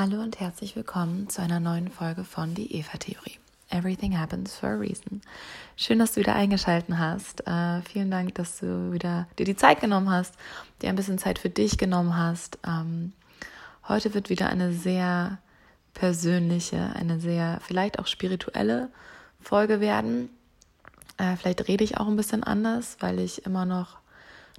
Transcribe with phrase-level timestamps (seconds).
[0.00, 3.40] Hallo und herzlich willkommen zu einer neuen Folge von Die Eva-Theorie.
[3.68, 5.22] Everything happens for a reason.
[5.74, 7.44] Schön, dass du wieder eingeschaltet hast.
[7.48, 10.36] Äh, vielen Dank, dass du wieder dir die Zeit genommen hast,
[10.80, 12.60] dir ein bisschen Zeit für dich genommen hast.
[12.64, 13.12] Ähm,
[13.88, 15.38] heute wird wieder eine sehr
[15.94, 18.90] persönliche, eine sehr vielleicht auch spirituelle
[19.40, 20.30] Folge werden.
[21.16, 23.98] Äh, vielleicht rede ich auch ein bisschen anders, weil ich immer noch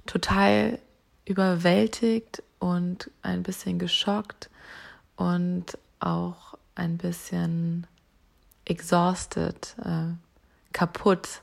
[0.04, 0.78] total
[1.24, 4.49] überwältigt und ein bisschen geschockt
[5.20, 7.86] und auch ein bisschen
[8.64, 10.14] exhausted, äh,
[10.72, 11.42] kaputt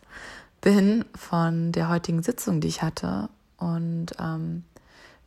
[0.61, 4.63] bin von der heutigen Sitzung, die ich hatte und ähm,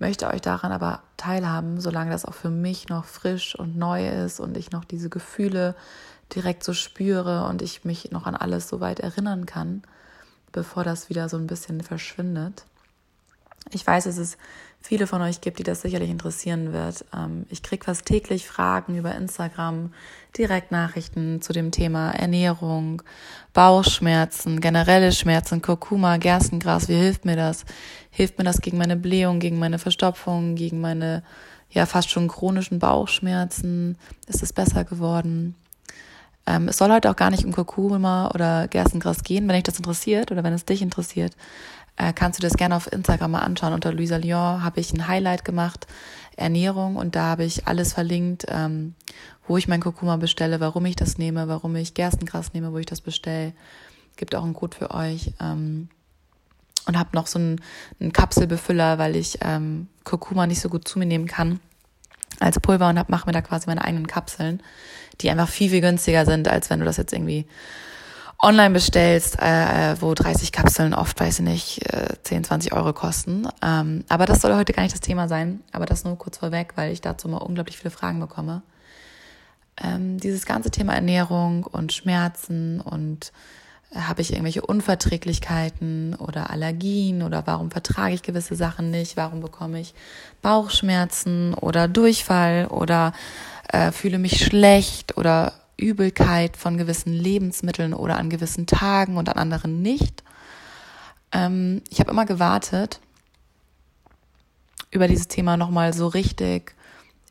[0.01, 4.41] möchte euch daran aber teilhaben, solange das auch für mich noch frisch und neu ist
[4.41, 5.77] und ich noch diese Gefühle
[6.35, 9.83] direkt so spüre und ich mich noch an alles so weit erinnern kann,
[10.51, 12.65] bevor das wieder so ein bisschen verschwindet.
[13.71, 14.19] Ich weiß, es
[14.83, 17.05] viele von euch gibt, die das sicherlich interessieren wird.
[17.15, 19.93] Ähm, ich kriege fast täglich Fragen über Instagram,
[20.37, 23.03] Direktnachrichten zu dem Thema Ernährung,
[23.53, 26.89] Bauchschmerzen, generelle Schmerzen, Kurkuma, Gerstengras.
[26.89, 27.65] Wie hilft mir das?
[28.11, 31.23] Hilft mir das gegen meine Blähung, gegen meine Verstopfung, gegen meine
[31.71, 33.99] ja fast schon chronischen Bauchschmerzen?
[34.27, 35.55] Ist es besser geworden?
[36.47, 39.77] Ähm, es soll heute auch gar nicht um Kurkuma oder Gerstengras gehen, wenn dich das
[39.77, 41.37] interessiert oder wenn es dich interessiert
[42.01, 43.75] äh, kannst du das gerne auf Instagram mal anschauen.
[43.75, 45.87] Unter Luisa Lyon habe ich ein Highlight gemacht,
[46.37, 48.95] Ernährung, und da habe ich alles verlinkt, ähm,
[49.47, 52.87] wo ich mein Kurkuma bestelle, warum ich das nehme, warum ich Gerstengras nehme, wo ich
[52.87, 53.53] das bestelle.
[54.17, 55.33] Gibt auch einen Code für euch.
[55.41, 55.89] Ähm,
[56.87, 57.61] und habe noch so einen,
[58.01, 61.61] einen Kapselbefüller, weil ich ähm, Kurkuma nicht so gut zu mir nehmen kann
[62.39, 64.63] als Pulver und mache mir da quasi meine eigenen Kapseln,
[65.21, 67.47] die einfach viel, viel günstiger sind, als wenn du das jetzt irgendwie
[68.43, 73.47] online bestellst, äh, wo 30 Kapseln oft, weiß ich nicht, äh, 10, 20 Euro kosten.
[73.63, 75.61] Ähm, aber das soll heute gar nicht das Thema sein.
[75.73, 78.63] Aber das nur kurz vorweg, weil ich dazu mal unglaublich viele Fragen bekomme.
[79.83, 83.33] Ähm, dieses ganze Thema Ernährung und Schmerzen und
[83.93, 89.41] äh, habe ich irgendwelche Unverträglichkeiten oder Allergien oder warum vertrage ich gewisse Sachen nicht, warum
[89.41, 89.95] bekomme ich
[90.43, 93.13] Bauchschmerzen oder Durchfall oder
[93.69, 99.37] äh, fühle mich schlecht oder Übelkeit von gewissen Lebensmitteln oder an gewissen Tagen und an
[99.37, 100.23] anderen nicht.
[101.33, 103.01] Ähm, ich habe immer gewartet,
[104.91, 106.75] über dieses Thema nochmal so richtig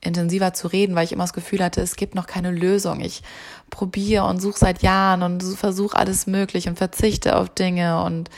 [0.02, 3.02] intensiver zu reden, weil ich immer das Gefühl hatte, es gibt noch keine Lösung.
[3.02, 3.22] Ich
[3.70, 8.30] probiere und suche seit Jahren und versuche alles möglich und verzichte auf Dinge und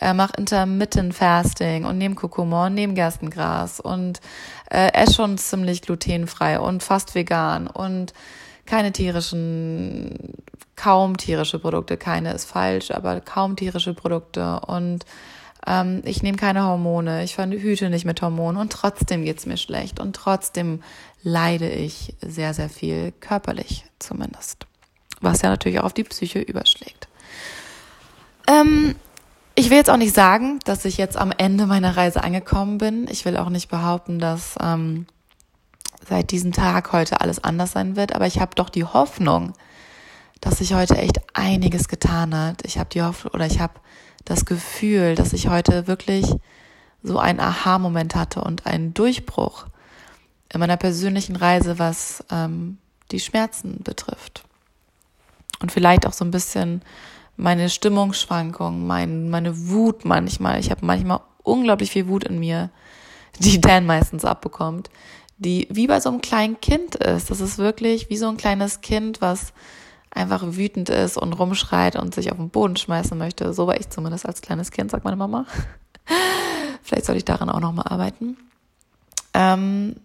[0.00, 4.20] äh, mache Intermittent Fasting und nehme Kurkuma und nehme Gerstengras und
[4.70, 8.12] äh, esse schon ziemlich glutenfrei und fast vegan und
[8.66, 10.34] keine tierischen,
[10.76, 15.04] kaum tierische Produkte, keine ist falsch, aber kaum tierische Produkte und
[15.66, 20.00] ähm, ich nehme keine Hormone, ich verhüte nicht mit Hormonen und trotzdem geht's mir schlecht
[20.00, 20.82] und trotzdem
[21.22, 24.66] leide ich sehr, sehr viel körperlich zumindest,
[25.20, 27.08] was ja natürlich auch auf die Psyche überschlägt.
[28.46, 28.94] Ähm,
[29.54, 33.06] ich will jetzt auch nicht sagen, dass ich jetzt am Ende meiner Reise angekommen bin.
[33.08, 35.06] Ich will auch nicht behaupten, dass ähm,
[36.06, 39.52] seit diesem Tag heute alles anders sein wird, aber ich habe doch die Hoffnung,
[40.40, 42.62] dass sich heute echt einiges getan hat.
[42.64, 43.74] Ich habe die Hoffnung oder ich habe
[44.24, 46.34] das Gefühl, dass ich heute wirklich
[47.02, 49.66] so einen Aha-Moment hatte und einen Durchbruch
[50.52, 52.78] in meiner persönlichen Reise, was ähm,
[53.10, 54.44] die Schmerzen betrifft.
[55.60, 56.82] Und vielleicht auch so ein bisschen
[57.36, 60.60] meine Stimmungsschwankungen, mein, meine Wut manchmal.
[60.60, 62.70] Ich habe manchmal unglaublich viel Wut in mir,
[63.40, 64.90] die Dan meistens abbekommt,
[65.36, 67.30] die wie bei so einem kleinen Kind ist.
[67.30, 69.52] Das ist wirklich wie so ein kleines Kind, was
[70.10, 73.52] einfach wütend ist und rumschreit und sich auf den Boden schmeißen möchte.
[73.52, 75.46] So war ich zumindest als kleines Kind, sagt meine Mama.
[76.82, 78.36] Vielleicht soll ich daran auch nochmal arbeiten.
[79.32, 79.96] Ähm,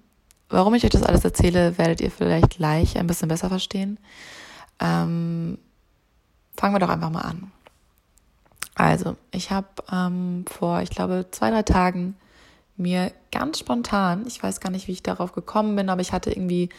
[0.49, 3.99] warum ich euch das alles erzähle, werdet ihr vielleicht gleich ein bisschen besser verstehen.
[4.79, 5.59] Ähm,
[6.57, 7.51] fangen wir doch einfach mal an.
[8.75, 12.15] Also, ich habe ähm, vor, ich glaube, zwei, drei Tagen
[12.79, 16.31] mir ganz spontan, ich weiß gar nicht, wie ich darauf gekommen bin, aber ich hatte
[16.31, 16.69] irgendwie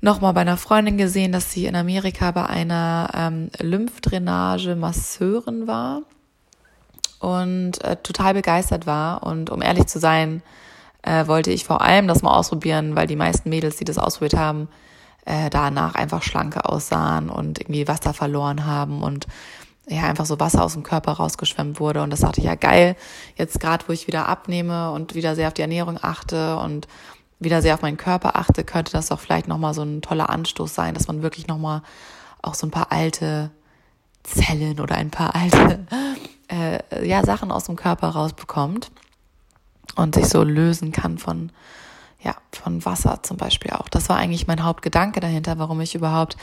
[0.00, 6.02] nochmal bei einer Freundin gesehen, dass sie in Amerika bei einer ähm, Lymphdrainage-Masseurin war
[7.18, 9.22] und äh, total begeistert war.
[9.22, 10.42] Und um ehrlich zu sein,
[11.02, 14.40] äh, wollte ich vor allem das mal ausprobieren, weil die meisten Mädels, die das ausprobiert
[14.40, 14.68] haben,
[15.26, 19.26] äh, danach einfach schlanke aussahen und irgendwie Wasser verloren haben und
[19.96, 22.02] ja einfach so Wasser aus dem Körper rausgeschwemmt wurde.
[22.02, 22.96] Und das dachte ich, ja geil,
[23.36, 26.86] jetzt gerade wo ich wieder abnehme und wieder sehr auf die Ernährung achte und
[27.38, 30.74] wieder sehr auf meinen Körper achte, könnte das doch vielleicht nochmal so ein toller Anstoß
[30.74, 31.82] sein, dass man wirklich nochmal
[32.42, 33.50] auch so ein paar alte
[34.22, 35.86] Zellen oder ein paar alte
[36.48, 38.90] äh, ja, Sachen aus dem Körper rausbekommt
[39.96, 41.50] und sich so lösen kann von
[42.22, 43.88] ja, von Wasser zum Beispiel auch.
[43.88, 46.36] Das war eigentlich mein Hauptgedanke dahinter, warum ich überhaupt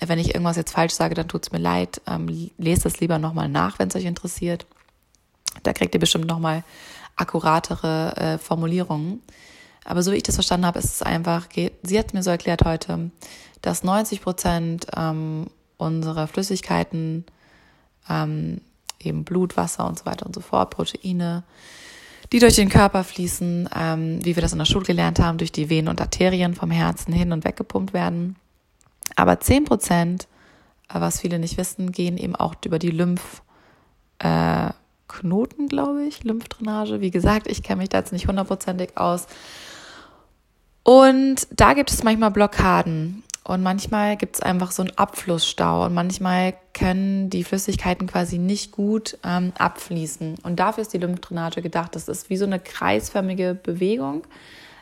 [0.00, 2.00] Wenn ich irgendwas jetzt falsch sage, dann tut's mir leid.
[2.06, 4.66] Ähm, lest es lieber nochmal nach, wenn es euch interessiert.
[5.64, 6.62] Da kriegt ihr bestimmt nochmal
[7.16, 9.20] akkuratere äh, Formulierungen.
[9.84, 11.48] Aber so wie ich das verstanden habe, ist es einfach,
[11.82, 13.10] sie hat mir so erklärt heute,
[13.62, 15.48] dass 90 Prozent ähm,
[15.78, 17.24] unserer Flüssigkeiten
[18.08, 18.60] ähm,
[19.02, 21.44] eben Blut, Wasser und so weiter und so fort, Proteine,
[22.32, 25.52] die durch den Körper fließen, ähm, wie wir das in der Schule gelernt haben, durch
[25.52, 28.36] die Venen und Arterien vom Herzen hin und weggepumpt werden.
[29.16, 30.28] Aber zehn Prozent,
[30.92, 34.74] äh, was viele nicht wissen, gehen eben auch über die Lymphknoten,
[35.64, 37.00] äh, glaube ich, Lymphdrainage.
[37.00, 39.26] Wie gesagt, ich kenne mich da jetzt nicht hundertprozentig aus.
[40.82, 43.22] Und da gibt es manchmal Blockaden.
[43.48, 48.72] Und manchmal gibt es einfach so einen Abflussstau und manchmal können die Flüssigkeiten quasi nicht
[48.72, 50.34] gut ähm, abfließen.
[50.42, 51.96] Und dafür ist die Lymphdrainage gedacht.
[51.96, 54.24] Das ist wie so eine kreisförmige Bewegung,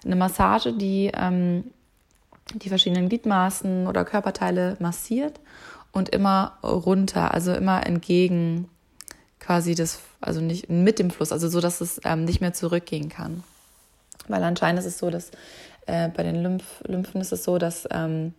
[0.04, 1.62] eine Massage, die ähm,
[2.54, 5.38] die verschiedenen Gliedmaßen oder Körperteile massiert
[5.92, 8.68] und immer runter, also immer entgegen
[9.38, 13.10] quasi das, also nicht mit dem Fluss, also so, dass es ähm, nicht mehr zurückgehen
[13.10, 13.44] kann.
[14.26, 15.30] Weil anscheinend ist es so, dass
[15.86, 18.34] äh, bei den Lymph Lymphen ist es so, dass ähm,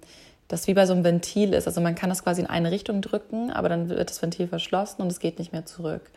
[0.48, 1.68] das wie bei so einem Ventil ist.
[1.68, 5.02] Also man kann das quasi in eine Richtung drücken, aber dann wird das Ventil verschlossen
[5.02, 6.10] und es geht nicht mehr zurück.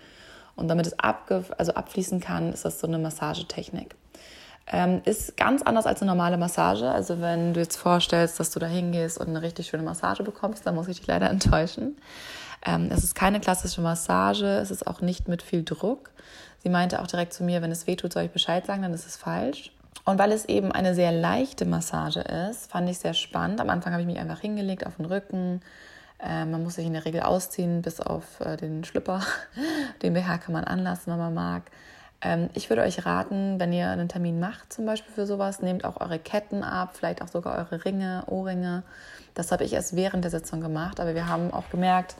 [0.56, 3.96] Und damit es abge also abfließen kann, ist das so eine Massagetechnik.
[4.72, 6.88] Ähm, ist ganz anders als eine normale Massage.
[6.88, 10.66] Also wenn du jetzt vorstellst, dass du da hingehst und eine richtig schöne Massage bekommst,
[10.66, 11.96] dann muss ich dich leider enttäuschen.
[12.64, 16.10] Ähm, es ist keine klassische Massage, es ist auch nicht mit viel Druck.
[16.62, 18.92] Sie meinte auch direkt zu mir, wenn es weh tut, soll ich Bescheid sagen, dann
[18.92, 19.72] ist es falsch.
[20.04, 23.60] Und weil es eben eine sehr leichte Massage ist, fand ich sehr spannend.
[23.60, 25.60] Am Anfang habe ich mich einfach hingelegt auf den Rücken.
[26.18, 29.20] Äh, man muss sich in der Regel ausziehen, bis auf äh, den Schlüpper.
[30.02, 31.62] Den BH kann man anlassen, wenn man mag.
[32.22, 35.84] Ähm, ich würde euch raten, wenn ihr einen Termin macht, zum Beispiel für sowas, nehmt
[35.84, 38.82] auch eure Ketten ab, vielleicht auch sogar eure Ringe, Ohrringe.
[39.34, 42.16] Das habe ich erst während der Sitzung gemacht, aber wir haben auch gemerkt,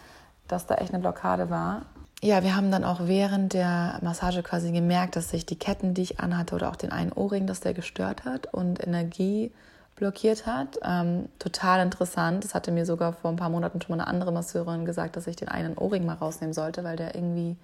[0.49, 1.82] dass da echt eine Blockade war
[2.22, 6.02] ja, wir haben dann auch während der Massage quasi gemerkt, dass sich die Ketten, die
[6.02, 9.52] ich anhatte, oder auch den einen Ohrring, dass der gestört hat und Energie
[9.96, 10.78] blockiert hat.
[10.82, 12.44] Ähm, total interessant.
[12.44, 15.26] Das hatte mir sogar vor ein paar Monaten schon mal eine andere Masseurin gesagt, dass
[15.26, 17.56] ich den einen Ohrring mal rausnehmen sollte, weil der irgendwie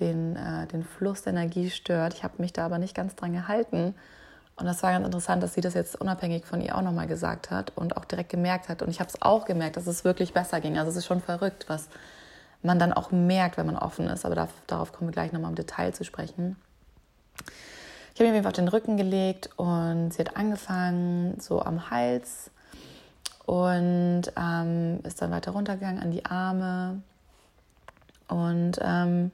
[0.00, 2.14] den, äh, den Fluss der Energie stört.
[2.14, 3.94] Ich habe mich da aber nicht ganz dran gehalten.
[4.56, 7.50] Und das war ganz interessant, dass sie das jetzt unabhängig von ihr auch nochmal gesagt
[7.50, 8.82] hat und auch direkt gemerkt hat.
[8.82, 10.78] Und ich habe es auch gemerkt, dass es wirklich besser ging.
[10.78, 11.88] Also es ist schon verrückt, was
[12.62, 14.24] man dann auch merkt, wenn man offen ist.
[14.24, 16.56] Aber darauf kommen wir gleich nochmal im Detail zu sprechen.
[18.14, 22.50] Ich habe mir einfach auf den Rücken gelegt und sie hat angefangen so am Hals
[23.46, 27.02] und ähm, ist dann weiter runtergegangen an die Arme.
[28.28, 29.30] Und ähm,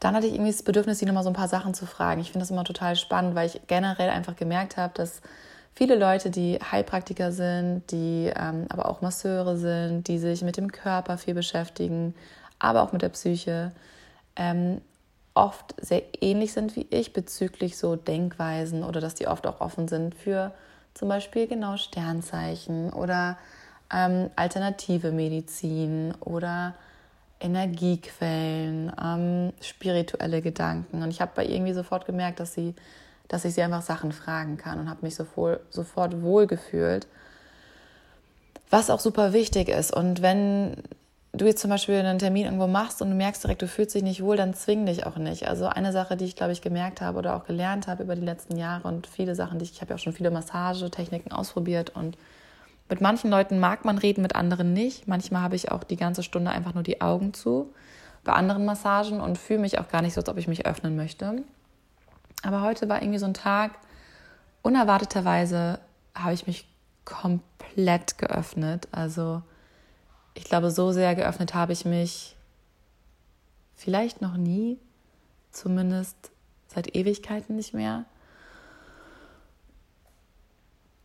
[0.00, 2.20] dann hatte ich irgendwie das Bedürfnis, sie nochmal so ein paar Sachen zu fragen.
[2.20, 5.22] Ich finde das immer total spannend, weil ich generell einfach gemerkt habe, dass
[5.74, 10.70] viele Leute, die Heilpraktiker sind, die ähm, aber auch Masseure sind, die sich mit dem
[10.72, 12.14] Körper viel beschäftigen,
[12.58, 13.72] aber auch mit der Psyche,
[14.36, 14.80] ähm,
[15.34, 19.88] oft sehr ähnlich sind wie ich bezüglich so Denkweisen oder dass die oft auch offen
[19.88, 20.52] sind für
[20.94, 23.38] zum Beispiel genau Sternzeichen oder
[23.92, 26.74] ähm, alternative Medizin oder
[27.40, 31.02] Energiequellen, ähm, spirituelle Gedanken.
[31.02, 32.74] Und ich habe bei irgendwie sofort gemerkt, dass sie
[33.32, 37.06] dass ich sie einfach Sachen fragen kann und habe mich sofort, sofort wohl gefühlt.
[38.68, 39.92] Was auch super wichtig ist.
[39.92, 40.76] Und wenn
[41.32, 44.02] du jetzt zum Beispiel einen Termin irgendwo machst und du merkst direkt, du fühlst dich
[44.02, 45.48] nicht wohl, dann zwing dich auch nicht.
[45.48, 48.24] Also eine Sache, die ich, glaube ich, gemerkt habe oder auch gelernt habe über die
[48.24, 51.90] letzten Jahre und viele Sachen, die ich, ich habe ja auch schon viele Massagetechniken ausprobiert
[51.90, 52.18] und
[52.90, 55.08] mit manchen Leuten mag man reden, mit anderen nicht.
[55.08, 57.72] Manchmal habe ich auch die ganze Stunde einfach nur die Augen zu
[58.24, 60.96] bei anderen Massagen und fühle mich auch gar nicht so, als ob ich mich öffnen
[60.96, 61.42] möchte.
[62.42, 63.72] Aber heute war irgendwie so ein Tag,
[64.62, 65.78] unerwarteterweise
[66.14, 66.66] habe ich mich
[67.04, 68.88] komplett geöffnet.
[68.92, 69.42] Also
[70.34, 72.36] ich glaube, so sehr geöffnet habe ich mich
[73.74, 74.78] vielleicht noch nie,
[75.50, 76.16] zumindest
[76.68, 78.04] seit Ewigkeiten nicht mehr.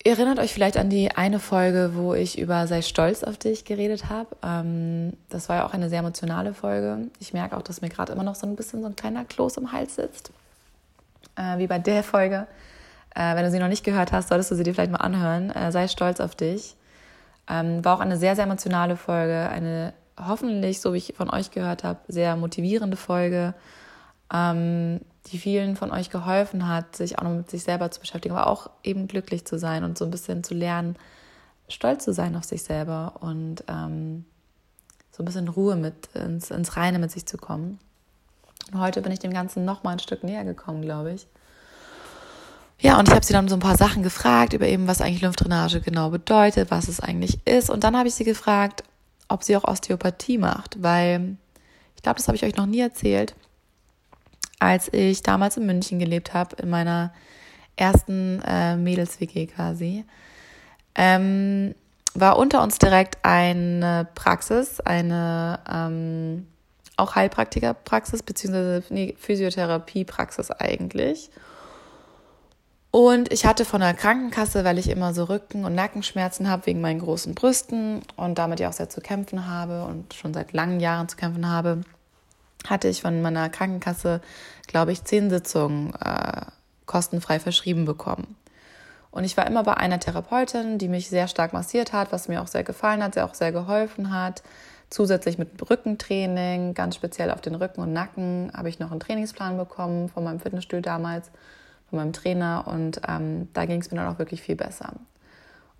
[0.03, 3.65] Ihr erinnert euch vielleicht an die eine Folge, wo ich über Sei stolz auf dich
[3.65, 4.37] geredet habe.
[4.41, 7.09] Ähm, das war ja auch eine sehr emotionale Folge.
[7.19, 9.57] Ich merke auch, dass mir gerade immer noch so ein bisschen so ein kleiner Kloß
[9.57, 10.31] im Hals sitzt.
[11.37, 12.47] Äh, wie bei der Folge.
[13.15, 15.51] Äh, wenn du sie noch nicht gehört hast, solltest du sie dir vielleicht mal anhören.
[15.51, 16.75] Äh, sei stolz auf dich.
[17.49, 19.47] Ähm, war auch eine sehr, sehr emotionale Folge.
[19.49, 23.53] Eine hoffentlich, so wie ich von euch gehört habe, sehr motivierende Folge,
[24.33, 28.35] ähm, die vielen von euch geholfen hat, sich auch noch mit sich selber zu beschäftigen,
[28.35, 30.95] aber auch eben glücklich zu sein und so ein bisschen zu lernen,
[31.69, 34.25] stolz zu sein auf sich selber und ähm,
[35.11, 37.79] so ein bisschen Ruhe mit ins, ins Reine mit sich zu kommen.
[38.71, 41.27] Und heute bin ich dem Ganzen noch mal ein Stück näher gekommen, glaube ich.
[42.79, 45.21] Ja, und ich habe sie dann so ein paar Sachen gefragt über eben, was eigentlich
[45.21, 47.69] Lymphdrainage genau bedeutet, was es eigentlich ist.
[47.69, 48.83] Und dann habe ich sie gefragt,
[49.29, 51.37] ob sie auch Osteopathie macht, weil
[51.95, 53.35] ich glaube, das habe ich euch noch nie erzählt.
[54.59, 57.13] Als ich damals in München gelebt habe, in meiner
[57.75, 60.05] ersten äh, Mädels-WG quasi,
[60.95, 61.73] ähm,
[62.13, 66.47] war unter uns direkt eine Praxis, eine ähm,
[66.97, 71.29] auch Heilpraktikerpraxis, beziehungsweise nee, Physiotherapiepraxis eigentlich.
[72.91, 76.81] Und ich hatte von der Krankenkasse, weil ich immer so Rücken- und Nackenschmerzen habe wegen
[76.81, 80.79] meinen großen Brüsten und damit ja auch sehr zu kämpfen habe und schon seit langen
[80.79, 81.81] Jahren zu kämpfen habe,
[82.67, 84.21] hatte ich von meiner Krankenkasse,
[84.65, 86.45] glaube ich, zehn Sitzungen äh,
[86.85, 88.35] kostenfrei verschrieben bekommen.
[89.11, 92.41] Und ich war immer bei einer Therapeutin, die mich sehr stark massiert hat, was mir
[92.41, 94.43] auch sehr gefallen hat, sehr auch sehr geholfen hat.
[94.89, 99.57] Zusätzlich mit Rückentraining, ganz speziell auf den Rücken und Nacken, habe ich noch einen Trainingsplan
[99.57, 101.29] bekommen von meinem Fitnessstudio damals
[101.89, 104.93] von meinem Trainer und ähm, da ging es mir dann auch wirklich viel besser.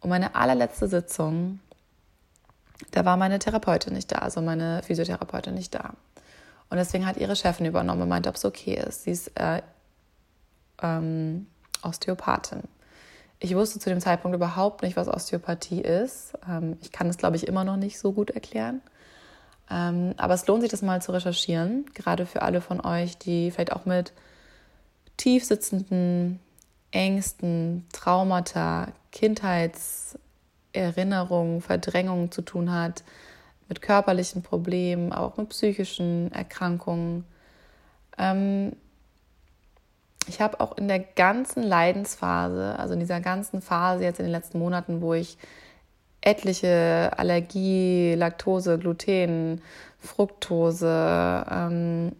[0.02, 1.60] Und meine allerletzte Sitzung,
[2.92, 5.94] da war meine Therapeutin nicht da, also meine Physiotherapeutin nicht da.
[6.70, 9.04] Und deswegen hat ihre Chefin übernommen und meinte, ob es okay ist.
[9.04, 9.62] Sie ist äh,
[10.82, 11.48] ähm,
[11.82, 12.64] Osteopathin.
[13.40, 16.34] Ich wusste zu dem Zeitpunkt überhaupt nicht, was Osteopathie ist.
[16.50, 18.82] Ähm, ich kann es, glaube ich, immer noch nicht so gut erklären.
[19.70, 23.52] Ähm, aber es lohnt sich, das mal zu recherchieren, gerade für alle von euch, die
[23.52, 24.14] vielleicht auch mit
[25.18, 26.40] tiefsitzenden
[26.92, 33.04] Ängsten, Traumata, Kindheitserinnerungen, Verdrängungen zu tun hat,
[33.68, 37.26] mit körperlichen Problemen, aber auch mit psychischen Erkrankungen.
[38.18, 38.72] Ähm
[40.28, 44.32] ich habe auch in der ganzen Leidensphase, also in dieser ganzen Phase jetzt in den
[44.32, 45.38] letzten Monaten, wo ich
[46.22, 49.62] etliche Allergie, Laktose, Gluten,
[50.00, 52.12] Fructose, ähm,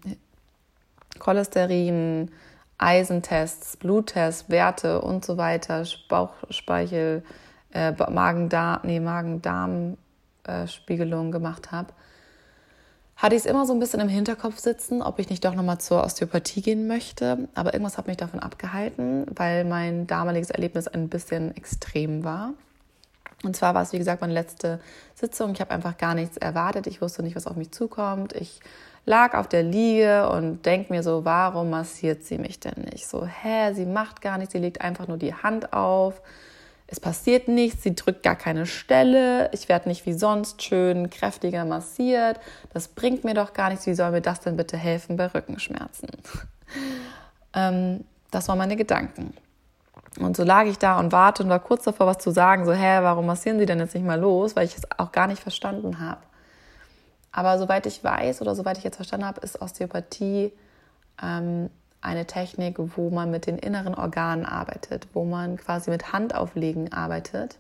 [1.20, 2.32] Cholesterin,
[2.78, 7.24] Eisentests, Bluttests, Werte und so weiter, Bauchspeichel,
[7.74, 11.94] äh, Magen-Darm, nee, Magen-Darm-Spiegelung äh, gemacht habe,
[13.16, 15.80] hatte ich es immer so ein bisschen im Hinterkopf sitzen, ob ich nicht doch nochmal
[15.80, 17.50] zur Osteopathie gehen möchte.
[17.56, 22.54] Aber irgendwas hat mich davon abgehalten, weil mein damaliges Erlebnis ein bisschen extrem war.
[23.44, 24.80] Und zwar war es, wie gesagt, meine letzte
[25.14, 25.52] Sitzung.
[25.54, 26.88] Ich habe einfach gar nichts erwartet.
[26.88, 28.34] Ich wusste nicht, was auf mich zukommt.
[28.34, 28.60] Ich
[29.06, 33.08] lag auf der Liege und denke mir so, warum massiert sie mich denn nicht?
[33.08, 36.22] So, hä, sie macht gar nichts, sie legt einfach nur die Hand auf.
[36.88, 41.66] Es passiert nichts, sie drückt gar keine Stelle, ich werde nicht wie sonst schön kräftiger
[41.66, 42.40] massiert.
[42.74, 43.86] Das bringt mir doch gar nichts.
[43.88, 46.10] Wie soll mir das denn bitte helfen bei Rückenschmerzen?
[47.54, 49.34] ähm, das waren meine Gedanken.
[50.20, 52.66] Und so lag ich da und warte und war kurz davor, was zu sagen.
[52.66, 54.56] So, hä, warum massieren Sie denn jetzt nicht mal los?
[54.56, 56.22] Weil ich es auch gar nicht verstanden habe.
[57.32, 60.52] Aber soweit ich weiß oder soweit ich jetzt verstanden habe, ist Osteopathie
[61.22, 61.70] ähm,
[62.02, 67.60] eine Technik, wo man mit den inneren Organen arbeitet, wo man quasi mit Handauflegen arbeitet.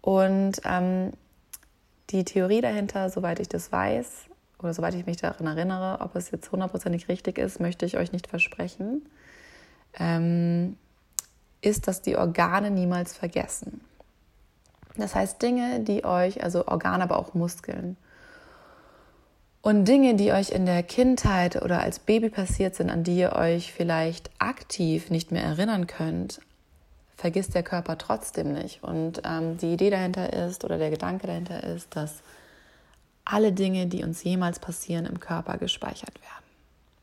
[0.00, 1.12] Und ähm,
[2.10, 4.26] die Theorie dahinter, soweit ich das weiß
[4.58, 8.12] oder soweit ich mich daran erinnere, ob es jetzt hundertprozentig richtig ist, möchte ich euch
[8.12, 9.08] nicht versprechen,
[9.98, 10.76] ähm,
[11.62, 13.80] ist, dass die Organe niemals vergessen.
[14.96, 17.96] Das heißt, Dinge, die euch, also Organe, aber auch Muskeln,
[19.62, 23.32] und Dinge, die euch in der Kindheit oder als Baby passiert sind, an die ihr
[23.34, 26.40] euch vielleicht aktiv nicht mehr erinnern könnt,
[27.16, 28.82] vergisst der Körper trotzdem nicht.
[28.82, 32.22] Und ähm, die Idee dahinter ist oder der Gedanke dahinter ist, dass
[33.24, 36.44] alle Dinge, die uns jemals passieren, im Körper gespeichert werden.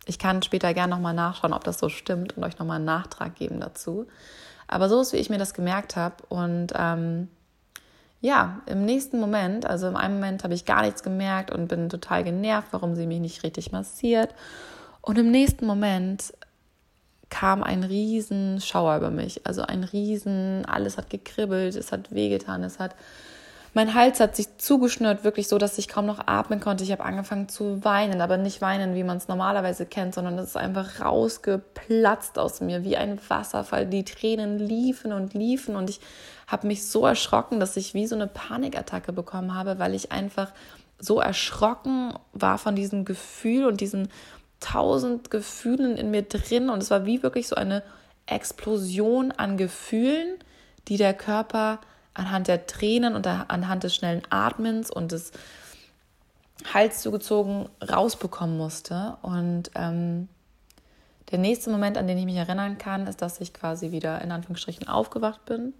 [0.06, 3.36] Ich kann später gerne nochmal nachschauen, ob das so stimmt und euch nochmal einen Nachtrag
[3.36, 4.06] geben dazu.
[4.70, 6.16] Aber so ist, wie ich mir das gemerkt habe.
[6.30, 7.28] Und ähm,
[8.22, 11.90] ja, im nächsten Moment, also im einen Moment habe ich gar nichts gemerkt und bin
[11.90, 14.36] total genervt, warum sie mich nicht richtig massiert.
[15.02, 16.34] Und im nächsten Moment
[17.30, 19.48] kam ein riesen Schauer über mich.
[19.48, 22.96] Also ein riesen, alles hat gekribbelt, es hat wehgetan, es hat,
[23.74, 26.84] mein Hals hat sich zugeschnürt, wirklich so, dass ich kaum noch atmen konnte.
[26.84, 30.50] Ich habe angefangen zu weinen, aber nicht weinen, wie man es normalerweise kennt, sondern es
[30.50, 33.86] ist einfach rausgeplatzt aus mir, wie ein Wasserfall.
[33.86, 36.00] Die Tränen liefen und liefen und ich
[36.48, 40.52] habe mich so erschrocken, dass ich wie so eine Panikattacke bekommen habe, weil ich einfach
[40.98, 44.10] so erschrocken war von diesem Gefühl und diesen
[44.60, 47.84] tausend Gefühlen in mir drin und es war wie wirklich so eine
[48.26, 50.38] Explosion an Gefühlen,
[50.88, 51.80] die der Körper
[52.14, 55.32] anhand der Tränen und anhand des schnellen Atmens und des
[56.74, 59.18] Hals zugezogen rausbekommen musste.
[59.22, 60.28] Und ähm,
[61.32, 64.32] der nächste Moment, an den ich mich erinnern kann, ist, dass ich quasi wieder in
[64.32, 65.74] Anführungsstrichen aufgewacht bin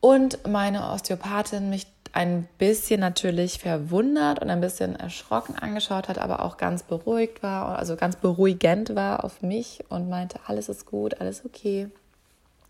[0.00, 6.42] und meine Osteopathin mich ein bisschen natürlich verwundert und ein bisschen erschrocken angeschaut hat, aber
[6.44, 11.20] auch ganz beruhigt war, also ganz beruhigend war auf mich und meinte, alles ist gut,
[11.20, 11.88] alles okay,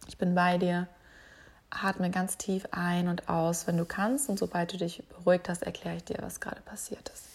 [0.08, 0.88] ich bin bei dir.
[1.70, 5.62] Atme ganz tief ein und aus, wenn du kannst und sobald du dich beruhigt hast,
[5.62, 7.30] erkläre ich dir, was gerade passiert ist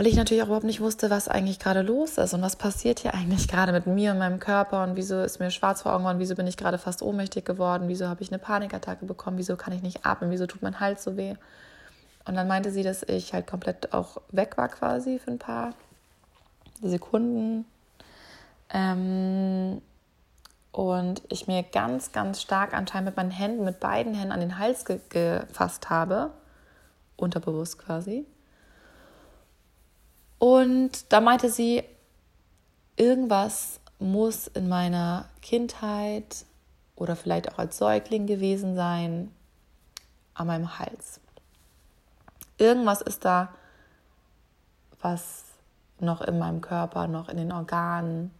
[0.00, 3.00] weil ich natürlich auch überhaupt nicht wusste, was eigentlich gerade los ist und was passiert
[3.00, 6.04] hier eigentlich gerade mit mir und meinem Körper und wieso ist mir schwarz vor Augen
[6.04, 9.56] geworden, wieso bin ich gerade fast ohnmächtig geworden, wieso habe ich eine Panikattacke bekommen, wieso
[9.56, 11.34] kann ich nicht atmen, wieso tut mein Hals so weh.
[12.24, 15.74] Und dann meinte sie, dass ich halt komplett auch weg war quasi für ein paar
[16.80, 17.66] Sekunden.
[18.72, 19.82] Ähm,
[20.72, 24.58] und ich mir ganz, ganz stark anscheinend mit meinen Händen, mit beiden Händen an den
[24.58, 26.32] Hals ge gefasst habe,
[27.16, 28.26] unterbewusst quasi.
[30.38, 31.84] Und da meinte sie,
[32.96, 36.46] irgendwas muss in meiner Kindheit
[36.96, 39.30] oder vielleicht auch als Säugling gewesen sein
[40.34, 41.20] an meinem Hals.
[42.56, 43.48] Irgendwas ist da,
[45.02, 45.44] was
[45.98, 48.30] noch in meinem Körper, noch in den Organen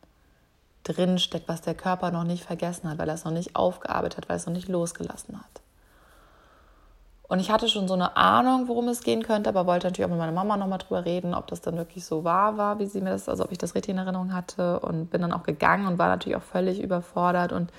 [0.92, 4.18] drin steckt, was der Körper noch nicht vergessen hat, weil er es noch nicht aufgearbeitet
[4.18, 5.62] hat, weil er es noch nicht losgelassen hat.
[7.30, 10.10] Und ich hatte schon so eine Ahnung, worum es gehen könnte, aber wollte natürlich auch
[10.10, 13.00] mit meiner Mama nochmal drüber reden, ob das dann wirklich so wahr war, wie sie
[13.00, 14.80] mir das, also ob ich das richtig in Erinnerung hatte.
[14.80, 17.70] Und bin dann auch gegangen und war natürlich auch völlig überfordert und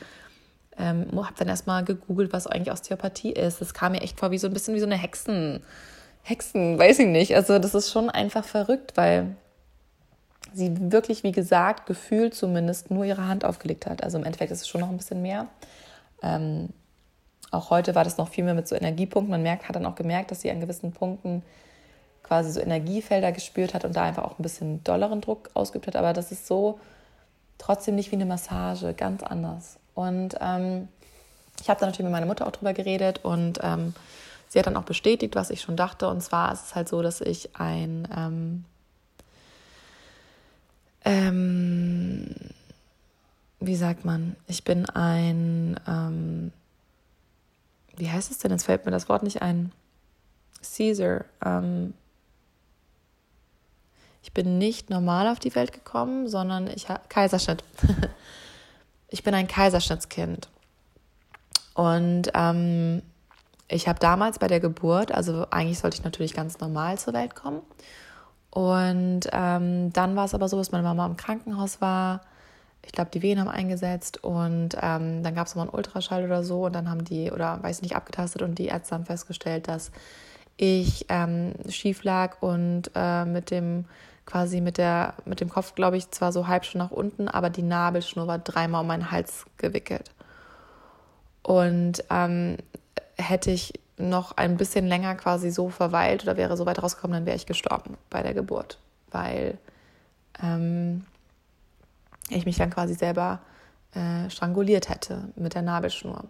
[0.78, 3.60] ähm, habe dann erstmal gegoogelt, was eigentlich Osteopathie ist.
[3.60, 5.62] Das kam mir echt vor wie so ein bisschen wie so eine Hexen,
[6.24, 7.36] Hexen, weiß ich nicht.
[7.36, 9.36] Also das ist schon einfach verrückt, weil
[10.54, 14.04] sie wirklich, wie gesagt, gefühlt zumindest nur ihre Hand aufgelegt hat.
[14.04, 15.48] Also im Endeffekt ist es schon noch ein bisschen mehr.
[16.22, 16.70] Ähm,
[17.52, 19.32] auch heute war das noch viel mehr mit so Energiepunkten.
[19.32, 21.44] Man merkt, hat dann auch gemerkt, dass sie an gewissen Punkten
[22.24, 25.96] quasi so Energiefelder gespürt hat und da einfach auch ein bisschen dolleren Druck ausgeübt hat.
[25.96, 26.80] Aber das ist so
[27.58, 29.78] trotzdem nicht wie eine Massage, ganz anders.
[29.96, 30.88] Und ähm,
[31.62, 33.94] ich habe dann natürlich mit meiner Mutter auch drüber geredet und ähm,
[34.48, 36.08] sie hat dann auch bestätigt, was ich schon dachte.
[36.08, 38.08] Und zwar ist es halt so, dass ich ein
[41.06, 42.36] ähm,
[43.60, 46.52] wie sagt man, ich bin ein ähm,
[48.02, 48.52] wie heißt es denn?
[48.52, 49.72] Jetzt fällt mir das Wort nicht ein.
[50.64, 51.26] Caesar.
[51.44, 51.94] Ähm,
[54.24, 57.64] ich bin nicht normal auf die Welt gekommen, sondern ich habe Kaiserschnitt.
[59.10, 60.50] ich bin ein Kaiserschnittskind.
[61.74, 63.02] Und ähm,
[63.68, 67.36] ich habe damals bei der Geburt, also eigentlich sollte ich natürlich ganz normal zur Welt
[67.36, 67.62] kommen.
[68.52, 72.22] Und ähm, dann war es aber so, dass meine Mama im Krankenhaus war
[72.84, 76.44] ich glaube, die Wehen haben eingesetzt und ähm, dann gab es nochmal einen Ultraschall oder
[76.44, 79.92] so und dann haben die, oder weiß nicht, abgetastet und die Ärzte haben festgestellt, dass
[80.58, 83.86] ich ähm, schief lag und äh, mit dem
[84.26, 87.50] quasi mit der mit dem Kopf, glaube ich, zwar so halb schon nach unten, aber
[87.50, 90.12] die Nabelschnur war dreimal um meinen Hals gewickelt.
[91.44, 92.58] Und ähm,
[93.18, 93.74] hätte ich
[94.10, 97.46] noch ein bisschen länger quasi so verweilt oder wäre so weit rausgekommen, dann wäre ich
[97.46, 98.78] gestorben bei der Geburt,
[99.12, 99.58] weil
[100.42, 101.06] ähm,
[102.30, 103.40] ich mich dann quasi selber
[103.94, 106.26] äh, stranguliert hätte mit der Nabelschnur.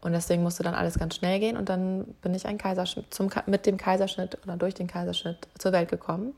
[0.00, 3.30] Und deswegen musste dann alles ganz schnell gehen und dann bin ich ein Kaiserschnitt, zum,
[3.46, 6.34] mit dem Kaiserschnitt oder durch den Kaiserschnitt zur Welt gekommen.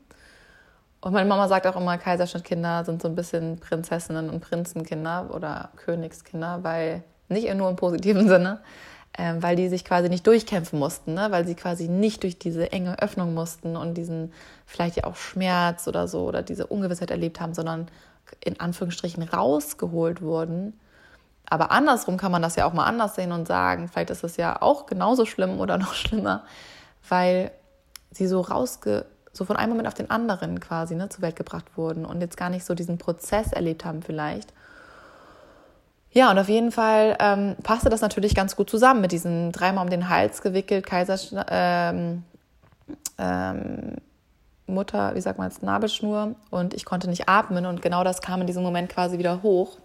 [1.01, 5.69] Und meine Mama sagt auch immer, Kaiserschnittkinder sind so ein bisschen Prinzessinnen und Prinzenkinder oder
[5.77, 8.59] Königskinder, weil nicht nur im positiven Sinne,
[9.17, 11.27] äh, weil die sich quasi nicht durchkämpfen mussten, ne?
[11.31, 14.33] weil sie quasi nicht durch diese enge Öffnung mussten und diesen
[14.65, 17.87] vielleicht ja auch Schmerz oder so oder diese Ungewissheit erlebt haben, sondern
[18.43, 20.79] in Anführungsstrichen rausgeholt wurden.
[21.47, 24.37] Aber andersrum kann man das ja auch mal anders sehen und sagen, vielleicht ist es
[24.37, 26.43] ja auch genauso schlimm oder noch schlimmer,
[27.07, 27.51] weil
[28.11, 31.65] sie so rausge so von einem Moment auf den anderen quasi ne, zur Welt gebracht
[31.75, 34.53] wurden und jetzt gar nicht so diesen Prozess erlebt haben vielleicht.
[36.15, 39.83] Ja, und auf jeden Fall ähm, passte das natürlich ganz gut zusammen mit diesen dreimal
[39.83, 42.23] um den Hals gewickelt, Kaiserschnitt, ähm,
[43.17, 43.95] ähm,
[44.65, 48.39] Mutter, wie sagt man jetzt, Nabelschnur und ich konnte nicht atmen und genau das kam
[48.39, 49.77] in diesem Moment quasi wieder hoch.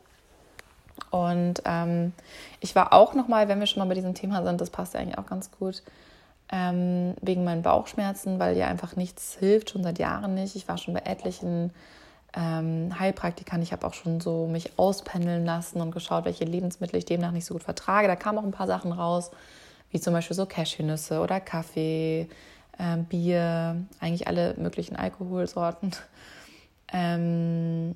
[1.10, 2.12] Und ähm,
[2.60, 5.00] ich war auch nochmal, wenn wir schon mal bei diesem Thema sind, das passt ja
[5.00, 5.82] eigentlich auch ganz gut,
[6.52, 10.54] ähm, wegen meinen Bauchschmerzen, weil ja einfach nichts hilft, schon seit Jahren nicht.
[10.54, 11.72] Ich war schon bei etlichen
[12.34, 13.62] ähm, Heilpraktikern.
[13.62, 17.44] Ich habe auch schon so mich auspendeln lassen und geschaut, welche Lebensmittel ich demnach nicht
[17.44, 18.08] so gut vertrage.
[18.08, 19.30] Da kamen auch ein paar Sachen raus,
[19.90, 22.28] wie zum Beispiel so Cashewnüsse oder Kaffee,
[22.78, 25.92] äh, Bier, eigentlich alle möglichen Alkoholsorten.
[26.92, 27.94] Ähm,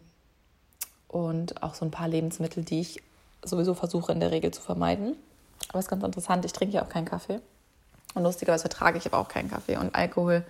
[1.08, 3.02] und auch so ein paar Lebensmittel, die ich
[3.42, 5.16] sowieso versuche in der Regel zu vermeiden.
[5.68, 7.40] Aber es ist ganz interessant, ich trinke ja auch keinen Kaffee.
[8.14, 9.76] Und lustigerweise vertrage ich aber auch keinen Kaffee.
[9.76, 10.44] Und Alkohol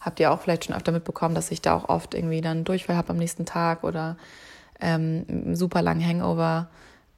[0.00, 2.96] habt ihr auch vielleicht schon öfter mitbekommen, dass ich da auch oft irgendwie dann Durchfall
[2.96, 4.16] habe am nächsten Tag oder
[4.80, 6.68] ähm, super langen Hangover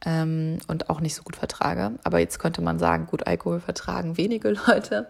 [0.05, 1.93] ähm, und auch nicht so gut vertrage.
[2.05, 5.09] Aber jetzt könnte man sagen, gut, Alkohol vertragen wenige Leute.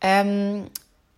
[0.00, 0.66] Ähm,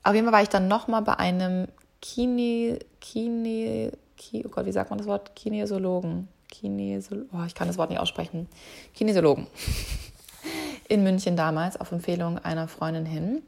[0.03, 1.69] auf jeden Fall war ich dann nochmal bei einem
[2.01, 5.35] Kine, Kine, Ki, oh Gott, wie sagt man das Wort?
[5.35, 6.29] Kinesiologen.
[6.49, 8.49] Kinesiologen, oh, ich kann das Wort nicht aussprechen.
[8.95, 9.47] Kinesiologen.
[10.89, 13.43] In München damals auf Empfehlung einer Freundin hin,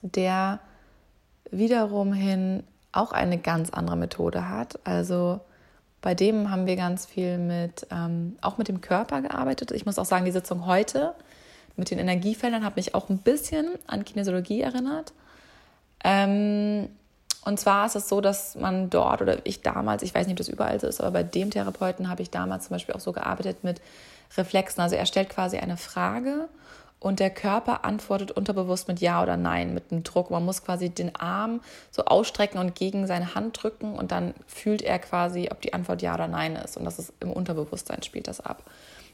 [0.00, 0.60] der
[1.50, 4.78] wiederum hin auch eine ganz andere Methode hat.
[4.84, 5.40] Also
[6.00, 9.70] bei dem haben wir ganz viel mit, ähm, auch mit dem Körper gearbeitet.
[9.72, 11.14] Ich muss auch sagen, die Sitzung heute
[11.76, 15.12] mit den Energiefeldern hat mich auch ein bisschen an Kinesiologie erinnert.
[16.04, 16.88] Ähm,
[17.44, 20.38] und zwar ist es so, dass man dort oder ich damals, ich weiß nicht, ob
[20.38, 23.12] das überall so ist, aber bei dem Therapeuten habe ich damals zum Beispiel auch so
[23.12, 23.80] gearbeitet mit
[24.36, 24.80] Reflexen.
[24.80, 26.48] Also er stellt quasi eine Frage
[26.98, 30.30] und der Körper antwortet unterbewusst mit Ja oder Nein, mit einem Druck.
[30.30, 34.82] Man muss quasi den Arm so ausstrecken und gegen seine Hand drücken und dann fühlt
[34.82, 36.76] er quasi, ob die Antwort Ja oder Nein ist.
[36.76, 38.62] Und das ist im Unterbewusstsein spielt das ab.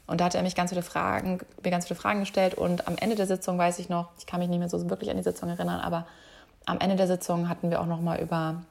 [0.07, 2.97] Und da hat er mich ganz viele Fragen, mir ganz viele Fragen gestellt und am
[2.97, 5.23] Ende der Sitzung weiß ich noch, ich kann mich nicht mehr so wirklich an die
[5.23, 6.05] Sitzung erinnern, aber
[6.65, 8.63] am Ende der Sitzung hatten wir auch noch mal über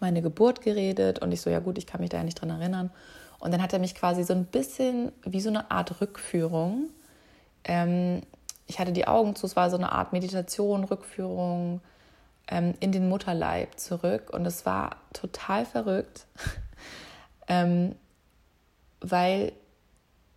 [0.00, 2.50] meine Geburt geredet und ich so ja gut, ich kann mich da ja nicht dran
[2.50, 2.90] erinnern.
[3.38, 6.90] Und dann hat er mich quasi so ein bisschen wie so eine Art Rückführung
[7.64, 8.22] ähm,
[8.66, 11.80] ich hatte die Augen zu, es war so eine Art Meditation, Rückführung
[12.48, 16.26] ähm, in den Mutterleib zurück und es war total verrückt,
[17.48, 17.94] ähm,
[19.00, 19.52] weil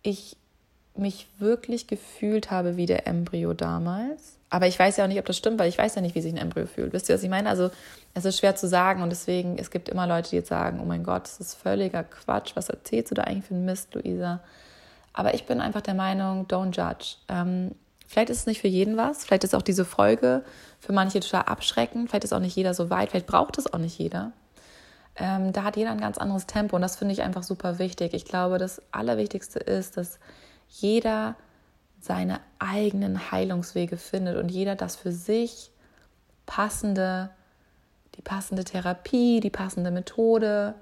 [0.02, 0.36] ich
[0.94, 4.38] mich wirklich gefühlt habe wie der Embryo damals.
[4.50, 6.20] Aber ich weiß ja auch nicht, ob das stimmt, weil ich weiß ja nicht, wie
[6.20, 6.92] sich ein Embryo fühlt.
[6.92, 7.48] Wisst ihr, was ich meine?
[7.48, 7.70] Also
[8.14, 10.86] es ist schwer zu sagen und deswegen, es gibt immer Leute, die jetzt sagen, oh
[10.86, 12.52] mein Gott, das ist völliger Quatsch.
[12.54, 14.40] Was erzählst du da eigentlich für einen Mist, Luisa?
[15.18, 17.16] Aber ich bin einfach der Meinung, don't judge.
[17.26, 17.72] Ähm,
[18.06, 19.24] vielleicht ist es nicht für jeden was.
[19.24, 20.44] Vielleicht ist auch diese Folge
[20.78, 22.08] für manche total abschreckend.
[22.08, 23.10] Vielleicht ist auch nicht jeder so weit.
[23.10, 24.30] Vielleicht braucht es auch nicht jeder.
[25.16, 28.14] Ähm, da hat jeder ein ganz anderes Tempo und das finde ich einfach super wichtig.
[28.14, 30.20] Ich glaube, das Allerwichtigste ist, dass
[30.68, 31.34] jeder
[32.00, 35.72] seine eigenen Heilungswege findet und jeder das für sich
[36.46, 37.30] passende,
[38.14, 40.76] die passende Therapie, die passende Methode,